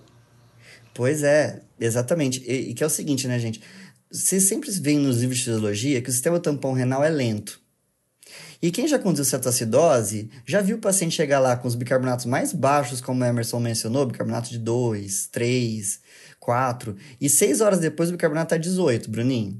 Pois 0.93 1.23
é, 1.23 1.63
exatamente. 1.79 2.43
E, 2.45 2.69
e 2.69 2.73
que 2.75 2.83
é 2.83 2.85
o 2.85 2.89
seguinte, 2.89 3.27
né, 3.27 3.39
gente? 3.39 3.61
Vocês 4.11 4.43
sempre 4.43 4.69
veem 4.69 4.99
nos 4.99 5.17
livros 5.17 5.39
de 5.39 5.45
fisiologia 5.45 5.99
que 6.03 6.09
o 6.09 6.13
sistema 6.13 6.39
tampão 6.39 6.73
renal 6.73 7.03
é 7.03 7.09
lento. 7.09 7.59
E 8.61 8.69
quem 8.69 8.87
já 8.87 8.99
conduziu 8.99 9.25
cetoacidose 9.25 10.29
já 10.45 10.61
viu 10.61 10.77
o 10.77 10.79
paciente 10.79 11.15
chegar 11.15 11.39
lá 11.39 11.57
com 11.57 11.67
os 11.67 11.73
bicarbonatos 11.73 12.25
mais 12.25 12.53
baixos, 12.53 13.01
como 13.01 13.23
o 13.23 13.25
Emerson 13.25 13.59
mencionou, 13.59 14.05
bicarbonato 14.05 14.51
de 14.51 14.59
2, 14.59 15.29
3, 15.31 15.99
4, 16.45 16.95
e 17.19 17.27
6 17.27 17.59
horas 17.59 17.79
depois 17.79 18.09
o 18.09 18.11
bicarbonato 18.11 18.53
está 18.53 18.57
18, 18.57 19.09
Bruninho. 19.09 19.59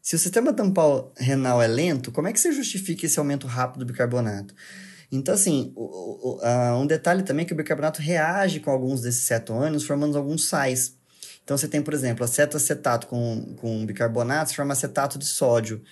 Se 0.00 0.16
o 0.16 0.18
sistema 0.18 0.50
tampão 0.50 1.12
renal 1.14 1.60
é 1.60 1.66
lento, 1.66 2.10
como 2.10 2.26
é 2.26 2.32
que 2.32 2.40
você 2.40 2.50
justifica 2.52 3.04
esse 3.04 3.18
aumento 3.18 3.46
rápido 3.46 3.84
do 3.84 3.92
bicarbonato? 3.92 4.54
Então, 5.12 5.34
assim, 5.34 5.74
o, 5.76 5.82
o, 5.82 6.38
uh, 6.38 6.80
um 6.80 6.86
detalhe 6.86 7.22
também 7.22 7.44
é 7.44 7.46
que 7.46 7.52
o 7.52 7.56
bicarbonato 7.56 8.00
reage 8.00 8.60
com 8.60 8.70
alguns 8.70 9.02
desses 9.02 9.24
cetoânions, 9.24 9.84
formando 9.84 10.16
alguns 10.16 10.48
sais. 10.48 10.96
Então, 11.44 11.58
você 11.58 11.68
tem, 11.68 11.82
por 11.82 11.92
exemplo, 11.92 12.24
acetoacetato 12.24 13.06
com, 13.08 13.54
com 13.60 13.84
bicarbonato, 13.84 14.50
se 14.50 14.56
forma 14.56 14.72
acetato 14.72 15.18
de 15.18 15.26
sódio. 15.26 15.82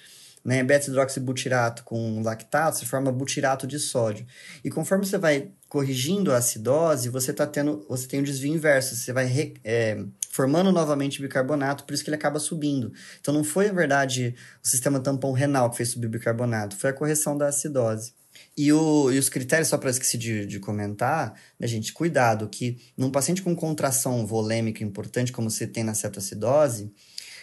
Né? 0.43 0.65
Beta-hidroxibutirato 0.65 1.85
com 1.85 2.23
lactato, 2.23 2.79
se 2.79 2.87
forma 2.87 3.13
butirato 3.13 3.67
de 3.67 3.79
sódio. 3.79 4.27
E 4.65 4.71
conforme 4.71 5.05
você 5.05 5.19
vai 5.19 5.51
corrigindo 5.69 6.33
a 6.33 6.39
acidose, 6.39 7.11
você 7.11 7.31
tá 7.31 7.47
tendo, 7.47 7.85
você 7.91 8.07
tem 8.07 8.21
um 8.21 8.25
desvio 8.25 8.55
inverso, 8.55 8.97
você 8.97 9.13
vai 9.13 9.27
re, 9.27 9.55
é, 9.63 10.03
formando 10.31 10.71
novamente 10.71 11.21
bicarbonato, 11.21 11.85
por 11.85 11.93
isso 11.93 12.05
que 12.05 12.09
ele 12.09 12.17
acaba 12.17 12.39
subindo. 12.39 12.93
Então 13.21 13.35
não 13.35 13.43
foi, 13.43 13.67
na 13.67 13.75
verdade, 13.75 14.35
o 14.65 14.69
sistema 14.69 15.01
tampão 15.01 15.33
renal 15.33 15.69
que 15.69 15.77
fez 15.77 15.91
subir 15.91 16.07
o 16.07 16.11
bicarbonato, 16.11 16.77
foi 16.77 16.91
a 16.91 16.93
correção 16.93 17.37
da 17.37 17.49
acidose. 17.49 18.15
E, 18.57 18.73
o, 18.73 19.11
e 19.11 19.19
os 19.19 19.29
critérios, 19.29 19.69
só 19.69 19.77
para 19.77 19.91
esquecer 19.91 20.19
de, 20.19 20.47
de 20.47 20.61
comentar, 20.61 21.35
né, 21.59 21.67
gente, 21.67 21.93
cuidado, 21.93 22.49
que 22.49 22.79
num 22.97 23.11
paciente 23.11 23.43
com 23.43 23.55
contração 23.57 24.25
volêmica 24.25 24.85
importante, 24.85 25.33
como 25.33 25.51
você 25.51 25.67
tem 25.67 25.83
na 25.83 25.95
cetoacidose, 25.95 26.93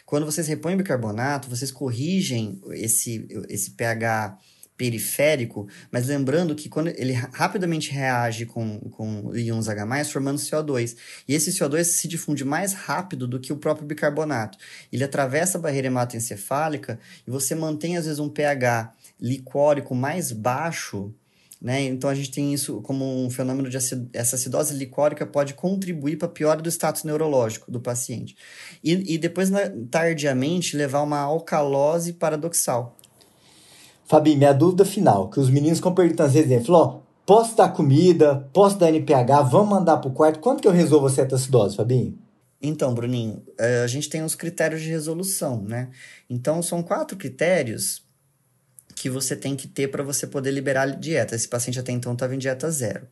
quando 0.05 0.25
vocês 0.25 0.47
repõem 0.47 0.77
bicarbonato, 0.77 1.49
vocês 1.49 1.71
corrigem 1.71 2.61
esse, 2.71 3.27
esse 3.49 3.71
pH 3.71 4.37
periférico, 4.77 5.67
mas 5.91 6.05
lembrando 6.05 6.55
que 6.55 6.69
quando 6.69 6.89
ele 6.89 7.11
rapidamente 7.11 7.91
reage 7.91 8.45
com, 8.45 8.79
com 8.91 9.35
íons 9.35 9.67
H+, 9.67 10.05
formando 10.05 10.37
CO2. 10.37 10.95
E 11.27 11.33
esse 11.33 11.51
CO2 11.51 11.83
se 11.83 12.07
difunde 12.07 12.45
mais 12.45 12.73
rápido 12.73 13.27
do 13.27 13.39
que 13.39 13.51
o 13.51 13.57
próprio 13.57 13.87
bicarbonato. 13.87 14.57
Ele 14.93 15.03
atravessa 15.03 15.57
a 15.57 15.61
barreira 15.61 15.87
hematoencefálica 15.87 16.99
e 17.25 17.31
você 17.31 17.55
mantém, 17.55 17.97
às 17.97 18.05
vezes, 18.05 18.19
um 18.19 18.29
pH 18.29 18.93
licórico 19.19 19.95
mais 19.95 20.31
baixo, 20.31 21.13
né? 21.59 21.81
Então 21.81 22.07
a 22.07 22.13
gente 22.13 22.29
tem 22.29 22.53
isso 22.53 22.81
como 22.81 23.25
um 23.25 23.29
fenômeno 23.31 23.67
de 23.67 23.77
acid... 23.77 24.07
essa 24.13 24.35
acidose 24.35 24.75
licórica 24.75 25.25
pode 25.25 25.55
contribuir 25.55 26.17
para 26.17 26.27
a 26.27 26.31
piora 26.31 26.61
do 26.61 26.69
status 26.69 27.03
neurológico 27.03 27.71
do 27.71 27.79
paciente. 27.79 28.37
E, 28.83 29.15
e 29.15 29.17
depois, 29.17 29.49
tardiamente, 29.89 30.77
levar 30.77 31.01
uma 31.01 31.19
alcalose 31.19 32.13
paradoxal. 32.13 32.96
Fabi, 34.07 34.37
minha 34.37 34.53
dúvida 34.53 34.85
final, 34.85 35.29
que 35.29 35.39
os 35.39 35.49
meninos 35.49 35.79
ficam 35.79 35.93
perguntando 35.93 36.27
às 36.27 36.33
vezes, 36.33 36.65
falou, 36.65 36.81
ó, 36.81 36.99
posso 37.25 37.57
dar 37.57 37.69
comida, 37.69 38.49
posso 38.53 38.77
dar 38.77 38.87
NPH, 38.87 39.49
vamos 39.51 39.69
mandar 39.69 39.97
pro 39.97 40.11
quarto, 40.11 40.39
quanto 40.39 40.61
que 40.61 40.67
eu 40.67 40.71
resolvo 40.71 41.07
essa 41.07 41.23
acidose, 41.23 41.75
Fabinho? 41.75 42.17
Então, 42.61 42.93
Bruninho, 42.93 43.43
eh, 43.59 43.81
a 43.83 43.87
gente 43.87 44.09
tem 44.09 44.23
os 44.23 44.33
critérios 44.33 44.81
de 44.81 44.89
resolução, 44.89 45.61
né? 45.61 45.89
Então, 46.29 46.63
são 46.63 46.81
quatro 46.81 47.15
critérios 47.17 48.01
que 48.95 49.09
você 49.09 49.35
tem 49.35 49.55
que 49.55 49.67
ter 49.67 49.89
para 49.89 50.01
você 50.01 50.25
poder 50.25 50.51
liberar 50.51 50.83
a 50.83 50.85
dieta. 50.87 51.35
Esse 51.35 51.47
paciente 51.47 51.77
até 51.79 51.91
então 51.91 52.13
estava 52.13 52.33
em 52.33 52.37
dieta 52.39 52.71
zero. 52.71 53.07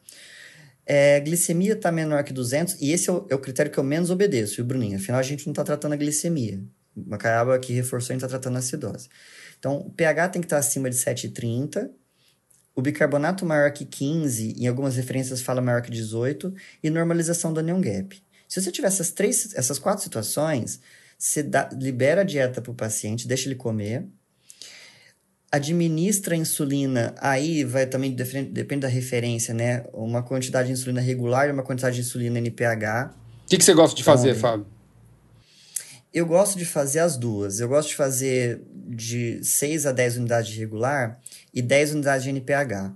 É, 0.86 1.20
glicemia 1.20 1.74
está 1.74 1.92
menor 1.92 2.24
que 2.24 2.34
200, 2.34 2.82
e 2.82 2.92
esse 2.92 3.10
é 3.10 3.14
o, 3.14 3.26
é 3.30 3.36
o, 3.36 3.40
critério 3.40 3.72
que 3.72 3.78
eu 3.78 3.84
menos 3.84 4.10
obedeço, 4.10 4.56
viu, 4.56 4.66
Bruninho? 4.66 4.98
Afinal, 4.98 5.20
a 5.20 5.24
gente 5.24 5.46
não 5.46 5.52
está 5.52 5.64
tratando 5.64 5.94
a 5.94 5.96
glicemia. 5.96 6.64
Macaiaba 6.96 7.58
que 7.60 7.74
reforçou, 7.74 8.14
a 8.14 8.16
gente 8.16 8.24
está 8.24 8.28
tratando 8.28 8.56
a 8.56 8.60
acidose. 8.60 9.10
Então, 9.60 9.78
o 9.78 9.90
pH 9.90 10.30
tem 10.30 10.42
que 10.42 10.46
estar 10.46 10.58
acima 10.58 10.90
de 10.90 10.96
7,30, 10.96 11.90
o 12.76 12.82
bicarbonato 12.82 13.46
maior 13.46 13.72
que 13.72 13.86
15, 13.86 14.56
em 14.58 14.68
algumas 14.68 14.96
referências 14.98 15.42
fala 15.42 15.62
maior 15.62 15.82
que 15.82 15.90
18, 15.90 16.54
e 16.84 16.90
normalização 16.90 17.54
do 17.54 17.60
anion 17.60 17.80
gap. 17.80 18.22
Se 18.48 18.62
você 18.62 18.72
tiver 18.72 18.88
essas, 18.88 19.12
três, 19.12 19.54
essas 19.56 19.80
quatro 19.80 20.04
situações, 20.04 20.80
você 21.18 21.42
dá, 21.42 21.70
libera 21.74 22.22
a 22.22 22.24
dieta 22.24 22.62
para 22.62 22.72
o 22.72 22.76
paciente, 22.76 23.28
deixa 23.28 23.48
ele 23.48 23.56
comer, 23.56 24.06
administra 25.52 26.36
a 26.36 26.38
insulina, 26.38 27.16
aí 27.18 27.64
vai 27.64 27.86
também, 27.86 28.14
depende 28.14 28.82
da 28.82 28.88
referência, 28.88 29.54
né? 29.54 29.86
Uma 29.94 30.22
quantidade 30.22 30.68
de 30.68 30.74
insulina 30.74 31.00
regular 31.00 31.48
e 31.48 31.52
uma 31.52 31.64
quantidade 31.64 31.96
de 31.96 32.02
insulina 32.02 32.38
NPH. 32.40 33.14
O 33.46 33.48
que, 33.48 33.58
que 33.58 33.64
você 33.64 33.74
gosta 33.74 33.96
de 33.96 34.02
então, 34.02 34.14
fazer, 34.14 34.36
Fábio? 34.36 34.68
Eu 36.16 36.26
gosto 36.26 36.58
de 36.58 36.64
fazer 36.64 37.00
as 37.00 37.18
duas. 37.18 37.60
Eu 37.60 37.68
gosto 37.68 37.90
de 37.90 37.96
fazer 37.98 38.62
de 38.88 39.44
6 39.44 39.86
a 39.86 39.92
10 39.92 40.16
unidades 40.16 40.50
de 40.50 40.58
regular 40.58 41.20
e 41.54 41.62
10 41.62 41.96
unidades 41.96 42.24
de 42.24 42.30
NPH. 42.30 42.94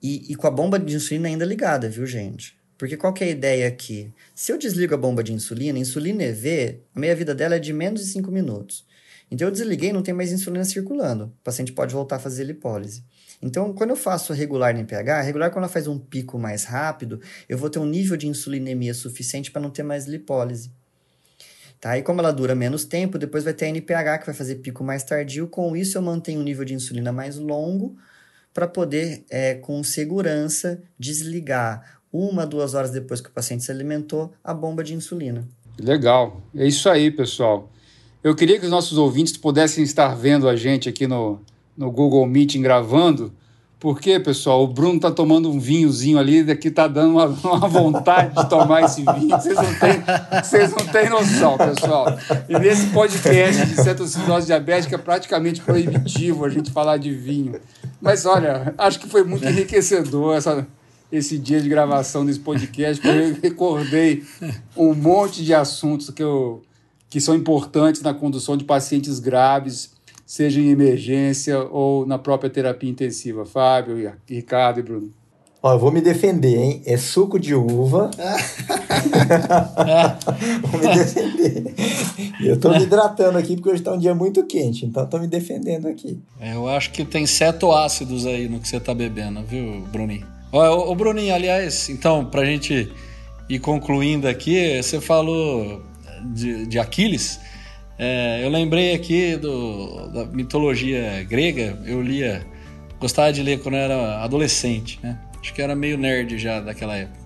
E, 0.00 0.30
e 0.30 0.36
com 0.36 0.46
a 0.46 0.50
bomba 0.52 0.78
de 0.78 0.94
insulina 0.94 1.26
ainda 1.26 1.44
ligada, 1.44 1.88
viu, 1.88 2.06
gente? 2.06 2.56
Porque 2.78 2.96
qual 2.96 3.12
é 3.18 3.24
a 3.24 3.28
ideia 3.30 3.66
aqui? 3.66 4.12
Se 4.32 4.52
eu 4.52 4.58
desligo 4.58 4.94
a 4.94 4.96
bomba 4.96 5.24
de 5.24 5.32
insulina, 5.32 5.76
insulina 5.76 6.22
EV, 6.22 6.82
a 6.94 7.00
meia-vida 7.00 7.34
dela 7.34 7.56
é 7.56 7.58
de 7.58 7.72
menos 7.72 8.02
de 8.02 8.06
5 8.12 8.30
minutos. 8.30 8.86
Então 9.28 9.48
eu 9.48 9.52
desliguei, 9.52 9.92
não 9.92 10.02
tem 10.02 10.14
mais 10.14 10.30
insulina 10.30 10.64
circulando. 10.64 11.24
O 11.24 11.42
paciente 11.42 11.72
pode 11.72 11.92
voltar 11.92 12.14
a 12.14 12.20
fazer 12.20 12.44
lipólise. 12.44 13.02
Então, 13.42 13.72
quando 13.72 13.90
eu 13.90 13.96
faço 13.96 14.32
regular 14.32 14.72
no 14.72 14.78
regular 14.78 15.50
quando 15.50 15.64
ela 15.64 15.68
faz 15.68 15.88
um 15.88 15.98
pico 15.98 16.38
mais 16.38 16.62
rápido, 16.62 17.20
eu 17.48 17.58
vou 17.58 17.68
ter 17.68 17.80
um 17.80 17.86
nível 17.86 18.16
de 18.16 18.28
insulinemia 18.28 18.94
suficiente 18.94 19.50
para 19.50 19.60
não 19.60 19.68
ter 19.68 19.82
mais 19.82 20.06
lipólise. 20.06 20.70
Tá? 21.80 21.98
E 21.98 22.02
como 22.02 22.20
ela 22.20 22.32
dura 22.32 22.54
menos 22.54 22.84
tempo, 22.84 23.18
depois 23.18 23.44
vai 23.44 23.52
ter 23.52 23.66
a 23.66 23.68
NPH 23.68 24.18
que 24.20 24.26
vai 24.26 24.34
fazer 24.34 24.56
pico 24.56 24.82
mais 24.82 25.04
tardio. 25.04 25.46
Com 25.48 25.76
isso, 25.76 25.98
eu 25.98 26.02
mantenho 26.02 26.40
um 26.40 26.42
nível 26.42 26.64
de 26.64 26.74
insulina 26.74 27.12
mais 27.12 27.36
longo 27.36 27.96
para 28.52 28.66
poder, 28.66 29.24
é, 29.28 29.54
com 29.54 29.82
segurança, 29.84 30.82
desligar 30.98 32.00
uma, 32.10 32.46
duas 32.46 32.74
horas 32.74 32.90
depois 32.90 33.20
que 33.20 33.28
o 33.28 33.32
paciente 33.32 33.64
se 33.64 33.70
alimentou 33.70 34.32
a 34.42 34.54
bomba 34.54 34.82
de 34.82 34.94
insulina. 34.94 35.46
Legal. 35.78 36.40
É 36.54 36.66
isso 36.66 36.88
aí, 36.88 37.10
pessoal. 37.10 37.70
Eu 38.24 38.34
queria 38.34 38.58
que 38.58 38.64
os 38.64 38.70
nossos 38.70 38.96
ouvintes 38.96 39.36
pudessem 39.36 39.84
estar 39.84 40.14
vendo 40.14 40.48
a 40.48 40.56
gente 40.56 40.88
aqui 40.88 41.06
no, 41.06 41.40
no 41.76 41.90
Google 41.90 42.26
Meeting 42.26 42.62
gravando, 42.62 43.32
porque, 43.78 44.18
pessoal, 44.18 44.64
o 44.64 44.66
Bruno 44.66 44.96
está 44.96 45.10
tomando 45.10 45.50
um 45.50 45.60
vinhozinho 45.60 46.18
ali, 46.18 46.42
daqui 46.42 46.68
está 46.68 46.88
dando 46.88 47.12
uma, 47.12 47.26
uma, 47.56 47.68
vontade 47.68 48.34
de 48.34 48.48
tomar 48.48 48.82
esse 48.82 49.02
vinho. 49.02 49.28
Vocês 49.28 49.54
não 49.54 49.74
têm, 49.74 50.02
vocês 50.42 50.70
não 50.70 50.86
têm 50.86 51.10
noção, 51.10 51.58
pessoal. 51.58 52.06
E 52.48 52.58
nesse 52.58 52.86
podcast 52.86 53.66
de 53.66 53.74
cetoacidose 53.74 54.46
diabética 54.46 54.94
é 54.94 54.98
praticamente 54.98 55.60
proibitivo 55.60 56.46
a 56.46 56.48
gente 56.48 56.70
falar 56.70 56.96
de 56.96 57.12
vinho. 57.12 57.60
Mas 58.00 58.24
olha, 58.24 58.74
acho 58.78 58.98
que 58.98 59.08
foi 59.08 59.24
muito 59.24 59.46
enriquecedor 59.46 60.36
essa, 60.36 60.66
esse 61.12 61.36
dia 61.36 61.60
de 61.60 61.68
gravação 61.68 62.24
desse 62.24 62.40
podcast, 62.40 63.00
porque 63.02 63.18
eu 63.18 63.36
recordei 63.42 64.24
um 64.74 64.94
monte 64.94 65.44
de 65.44 65.52
assuntos 65.52 66.08
que 66.10 66.22
eu 66.22 66.62
que 67.08 67.20
são 67.20 67.34
importantes 67.34 68.02
na 68.02 68.12
condução 68.12 68.56
de 68.56 68.64
pacientes 68.64 69.20
graves, 69.20 69.92
seja 70.26 70.60
em 70.60 70.70
emergência 70.70 71.60
ou 71.60 72.04
na 72.04 72.18
própria 72.18 72.50
terapia 72.50 72.90
intensiva. 72.90 73.46
Fábio, 73.46 74.12
Ricardo 74.28 74.80
e 74.80 74.82
Bruno. 74.82 75.12
Ó, 75.62 75.72
eu 75.72 75.78
vou 75.78 75.90
me 75.90 76.00
defender, 76.00 76.56
hein? 76.56 76.82
É 76.84 76.96
suco 76.96 77.40
de 77.40 77.54
uva. 77.54 78.10
vou 80.62 80.80
me 80.80 80.94
defender. 80.94 81.74
Eu 82.40 82.60
tô 82.60 82.70
me 82.70 82.82
hidratando 82.82 83.38
aqui 83.38 83.56
porque 83.56 83.70
hoje 83.70 83.82
tá 83.82 83.92
um 83.92 83.98
dia 83.98 84.14
muito 84.14 84.44
quente, 84.44 84.84
então 84.84 85.06
tô 85.06 85.18
me 85.18 85.26
defendendo 85.26 85.88
aqui. 85.88 86.20
É, 86.40 86.54
eu 86.54 86.68
acho 86.68 86.90
que 86.92 87.04
tem 87.04 87.26
cetoácidos 87.26 88.26
aí 88.26 88.48
no 88.48 88.60
que 88.60 88.68
você 88.68 88.78
tá 88.78 88.94
bebendo, 88.94 89.42
viu, 89.42 89.80
Bruninho? 89.90 90.26
Ó, 90.52 90.90
ô, 90.90 90.94
Bruninho, 90.94 91.34
aliás, 91.34 91.88
então, 91.88 92.24
pra 92.24 92.44
gente 92.44 92.92
ir 93.48 93.58
concluindo 93.58 94.28
aqui, 94.28 94.80
você 94.80 95.00
falou 95.00 95.82
de, 96.32 96.66
de 96.66 96.78
Aquiles, 96.78 97.40
é, 97.98 98.44
eu 98.44 98.48
lembrei 98.48 98.94
aqui 98.94 99.36
do, 99.36 100.08
da 100.08 100.24
mitologia 100.26 101.24
grega, 101.24 101.78
eu 101.86 102.02
lia 102.02 102.44
gostava 102.98 103.32
de 103.32 103.42
ler 103.42 103.60
quando 103.60 103.76
eu 103.76 103.80
era 103.80 104.22
adolescente, 104.22 104.98
né? 105.02 105.18
Acho 105.40 105.52
que 105.54 105.62
era 105.62 105.76
meio 105.76 105.96
nerd 105.96 106.38
já 106.38 106.60
daquela 106.60 106.96
época. 106.96 107.18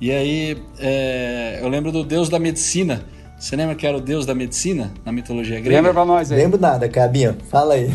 E 0.00 0.10
aí 0.10 0.56
é, 0.78 1.58
eu 1.60 1.68
lembro 1.68 1.90
do 1.92 2.04
Deus 2.04 2.28
da 2.28 2.38
Medicina. 2.38 3.04
Você 3.38 3.54
lembra 3.54 3.74
que 3.74 3.86
era 3.86 3.96
o 3.96 4.00
Deus 4.00 4.24
da 4.24 4.34
Medicina 4.34 4.92
na 5.04 5.12
mitologia 5.12 5.60
grega? 5.60 5.76
Lembra 5.76 5.92
pra 5.92 6.04
nós 6.04 6.32
aí. 6.32 6.38
Lembro 6.38 6.58
nada, 6.60 6.88
Cabinho. 6.88 7.36
Fala 7.50 7.74
aí. 7.74 7.90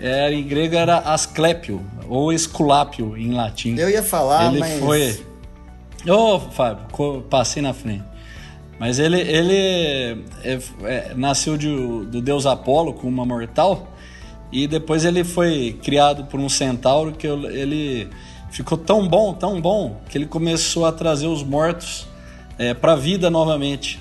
É, 0.00 0.32
em 0.32 0.44
grego 0.44 0.76
era 0.76 0.98
Asclepio, 0.98 1.84
ou 2.08 2.32
Esculápio 2.32 3.16
em 3.16 3.32
latim. 3.32 3.74
Eu 3.76 3.90
ia 3.90 4.00
falar, 4.00 4.52
ele 4.52 4.60
mas... 4.60 4.78
foi. 4.78 5.20
Ô, 6.08 6.36
oh, 6.36 6.38
Fábio, 6.38 7.22
passei 7.28 7.60
na 7.60 7.74
frente. 7.74 8.04
Mas 8.78 8.98
ele, 8.98 9.20
ele 9.20 10.24
é, 10.44 10.58
é, 10.84 11.14
nasceu 11.14 11.56
de, 11.56 11.68
do 11.68 12.22
deus 12.22 12.46
Apolo 12.46 12.92
com 12.92 13.08
uma 13.08 13.26
mortal 13.26 13.92
e 14.52 14.66
depois 14.66 15.04
ele 15.04 15.24
foi 15.24 15.78
criado 15.82 16.24
por 16.24 16.38
um 16.38 16.48
centauro 16.48 17.12
que 17.12 17.26
ele 17.26 18.08
ficou 18.50 18.78
tão 18.78 19.06
bom, 19.06 19.34
tão 19.34 19.60
bom, 19.60 20.00
que 20.08 20.16
ele 20.16 20.26
começou 20.26 20.86
a 20.86 20.92
trazer 20.92 21.26
os 21.26 21.42
mortos 21.42 22.06
é, 22.56 22.72
para 22.72 22.92
a 22.92 22.96
vida 22.96 23.28
novamente. 23.28 24.00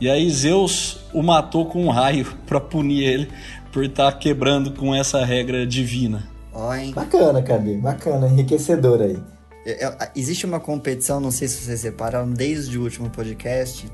E 0.00 0.08
aí 0.08 0.30
Zeus 0.30 0.98
o 1.12 1.22
matou 1.22 1.66
com 1.66 1.86
um 1.86 1.90
raio 1.90 2.26
para 2.46 2.60
punir 2.60 3.04
ele 3.04 3.28
por 3.72 3.84
estar 3.84 4.12
tá 4.12 4.18
quebrando 4.18 4.72
com 4.72 4.94
essa 4.94 5.24
regra 5.24 5.66
divina. 5.66 6.28
Oh, 6.52 6.72
hein? 6.74 6.92
Bacana, 6.92 7.42
Cabi, 7.42 7.76
bacana, 7.76 8.28
enriquecedor 8.28 9.00
aí. 9.00 9.18
É, 9.64 9.86
é, 9.86 10.10
existe 10.16 10.46
uma 10.46 10.58
competição, 10.58 11.20
não 11.20 11.30
sei 11.30 11.46
se 11.48 11.62
vocês 11.62 11.80
separaram, 11.80 12.30
desde 12.30 12.78
o 12.78 12.82
último 12.82 13.08
podcast, 13.10 13.86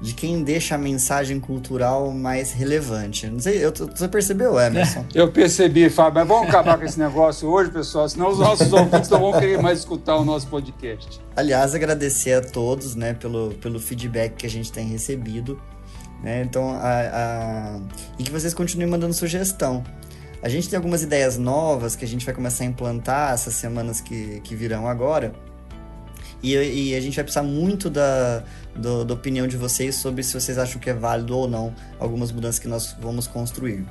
de 0.00 0.12
quem 0.12 0.42
deixa 0.42 0.74
a 0.74 0.78
mensagem 0.78 1.40
cultural 1.40 2.10
mais 2.10 2.52
relevante. 2.52 3.26
Não 3.28 3.40
sei, 3.40 3.64
eu, 3.64 3.72
você 3.72 4.08
percebeu, 4.08 4.58
Emerson? 4.58 5.04
É, 5.14 5.20
eu 5.20 5.30
percebi, 5.30 5.88
Fábio, 5.88 6.20
mas 6.20 6.28
vamos 6.28 6.48
acabar 6.48 6.76
com 6.78 6.84
esse 6.84 6.98
negócio 6.98 7.48
hoje, 7.48 7.70
pessoal, 7.70 8.08
senão 8.08 8.30
os 8.30 8.38
nossos 8.38 8.72
ouvintes 8.72 9.08
não 9.08 9.20
vão 9.20 9.32
querer 9.32 9.60
mais 9.62 9.78
escutar 9.78 10.16
o 10.16 10.24
nosso 10.24 10.46
podcast. 10.48 11.20
Aliás, 11.36 11.74
agradecer 11.74 12.32
a 12.32 12.40
todos, 12.40 12.94
né, 12.94 13.14
pelo, 13.14 13.54
pelo 13.54 13.80
feedback 13.80 14.34
que 14.34 14.46
a 14.46 14.50
gente 14.50 14.70
tem 14.70 14.86
recebido. 14.86 15.60
Né? 16.22 16.42
Então, 16.42 16.70
a, 16.70 16.80
a... 16.80 17.80
e 18.18 18.24
que 18.24 18.30
vocês 18.30 18.54
continuem 18.54 18.88
mandando 18.88 19.12
sugestão. 19.12 19.84
A 20.42 20.48
gente 20.48 20.68
tem 20.68 20.76
algumas 20.76 21.02
ideias 21.02 21.38
novas 21.38 21.96
que 21.96 22.04
a 22.04 22.08
gente 22.08 22.24
vai 22.24 22.34
começar 22.34 22.64
a 22.64 22.66
implantar 22.66 23.32
essas 23.32 23.54
semanas 23.54 24.00
que, 24.00 24.40
que 24.42 24.54
virão 24.54 24.86
agora. 24.86 25.32
E, 26.44 26.90
e 26.90 26.94
a 26.94 27.00
gente 27.00 27.14
vai 27.14 27.24
precisar 27.24 27.42
muito 27.42 27.88
da, 27.88 28.44
do, 28.76 29.02
da 29.04 29.14
opinião 29.14 29.46
de 29.46 29.56
vocês 29.56 29.94
sobre 29.94 30.22
se 30.22 30.38
vocês 30.38 30.58
acham 30.58 30.78
que 30.78 30.90
é 30.90 30.94
válido 30.94 31.34
ou 31.34 31.48
não 31.48 31.72
algumas 31.98 32.30
mudanças 32.30 32.58
que 32.58 32.68
nós 32.68 32.94
vamos 33.00 33.26
construir. 33.26 33.84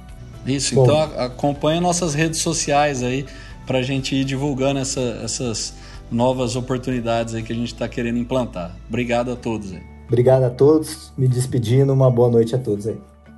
Isso, 0.46 0.76
Bom. 0.76 0.84
então 0.84 1.02
acompanhe 1.20 1.80
nossas 1.80 2.14
redes 2.14 2.42
sociais 2.42 3.02
aí 3.02 3.26
para 3.66 3.80
a 3.80 3.82
gente 3.82 4.16
ir 4.16 4.24
divulgando 4.24 4.80
essa, 4.80 5.02
essas 5.24 5.74
novas 6.12 6.56
oportunidades 6.56 7.34
aí 7.34 7.42
que 7.42 7.52
a 7.52 7.56
gente 7.56 7.74
está 7.74 7.88
querendo 7.88 8.20
implantar. 8.20 8.76
Obrigado 8.88 9.32
a 9.32 9.36
todos 9.36 9.72
aí. 9.72 9.82
Obrigado 10.08 10.44
a 10.44 10.50
todos. 10.50 11.12
Me 11.18 11.28
despedindo. 11.28 11.92
Uma 11.92 12.12
boa 12.12 12.30
noite 12.30 12.54
a 12.54 12.60
todos 12.60 12.86
aí. 12.86 12.98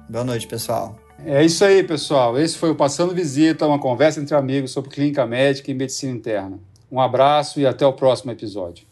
Boa 0.09 0.25
noite, 0.25 0.45
pessoal. 0.45 0.97
É 1.23 1.43
isso 1.45 1.63
aí, 1.63 1.83
pessoal. 1.83 2.37
Esse 2.37 2.57
foi 2.57 2.71
o 2.71 2.75
Passando 2.75 3.13
Visita, 3.13 3.65
uma 3.65 3.79
conversa 3.79 4.19
entre 4.19 4.35
amigos 4.35 4.71
sobre 4.71 4.89
clínica 4.89 5.25
médica 5.25 5.71
e 5.71 5.73
medicina 5.73 6.11
interna. 6.11 6.59
Um 6.91 6.99
abraço 6.99 7.59
e 7.59 7.65
até 7.65 7.85
o 7.85 7.93
próximo 7.93 8.31
episódio. 8.31 8.85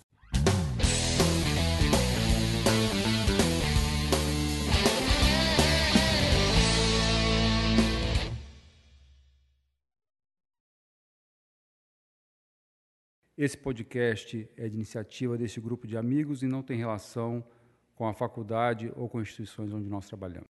Esse 13.36 13.58
podcast 13.58 14.48
é 14.56 14.70
de 14.70 14.76
iniciativa 14.76 15.36
deste 15.36 15.60
grupo 15.60 15.88
de 15.88 15.98
amigos 15.98 16.44
e 16.44 16.48
não 16.48 16.62
tem 16.62 16.78
relação 16.78 17.44
com 17.96 18.08
a 18.08 18.14
faculdade 18.14 18.92
ou 18.96 19.10
com 19.10 19.20
instituições 19.20 19.74
onde 19.74 19.90
nós 19.90 20.06
trabalhamos. 20.08 20.42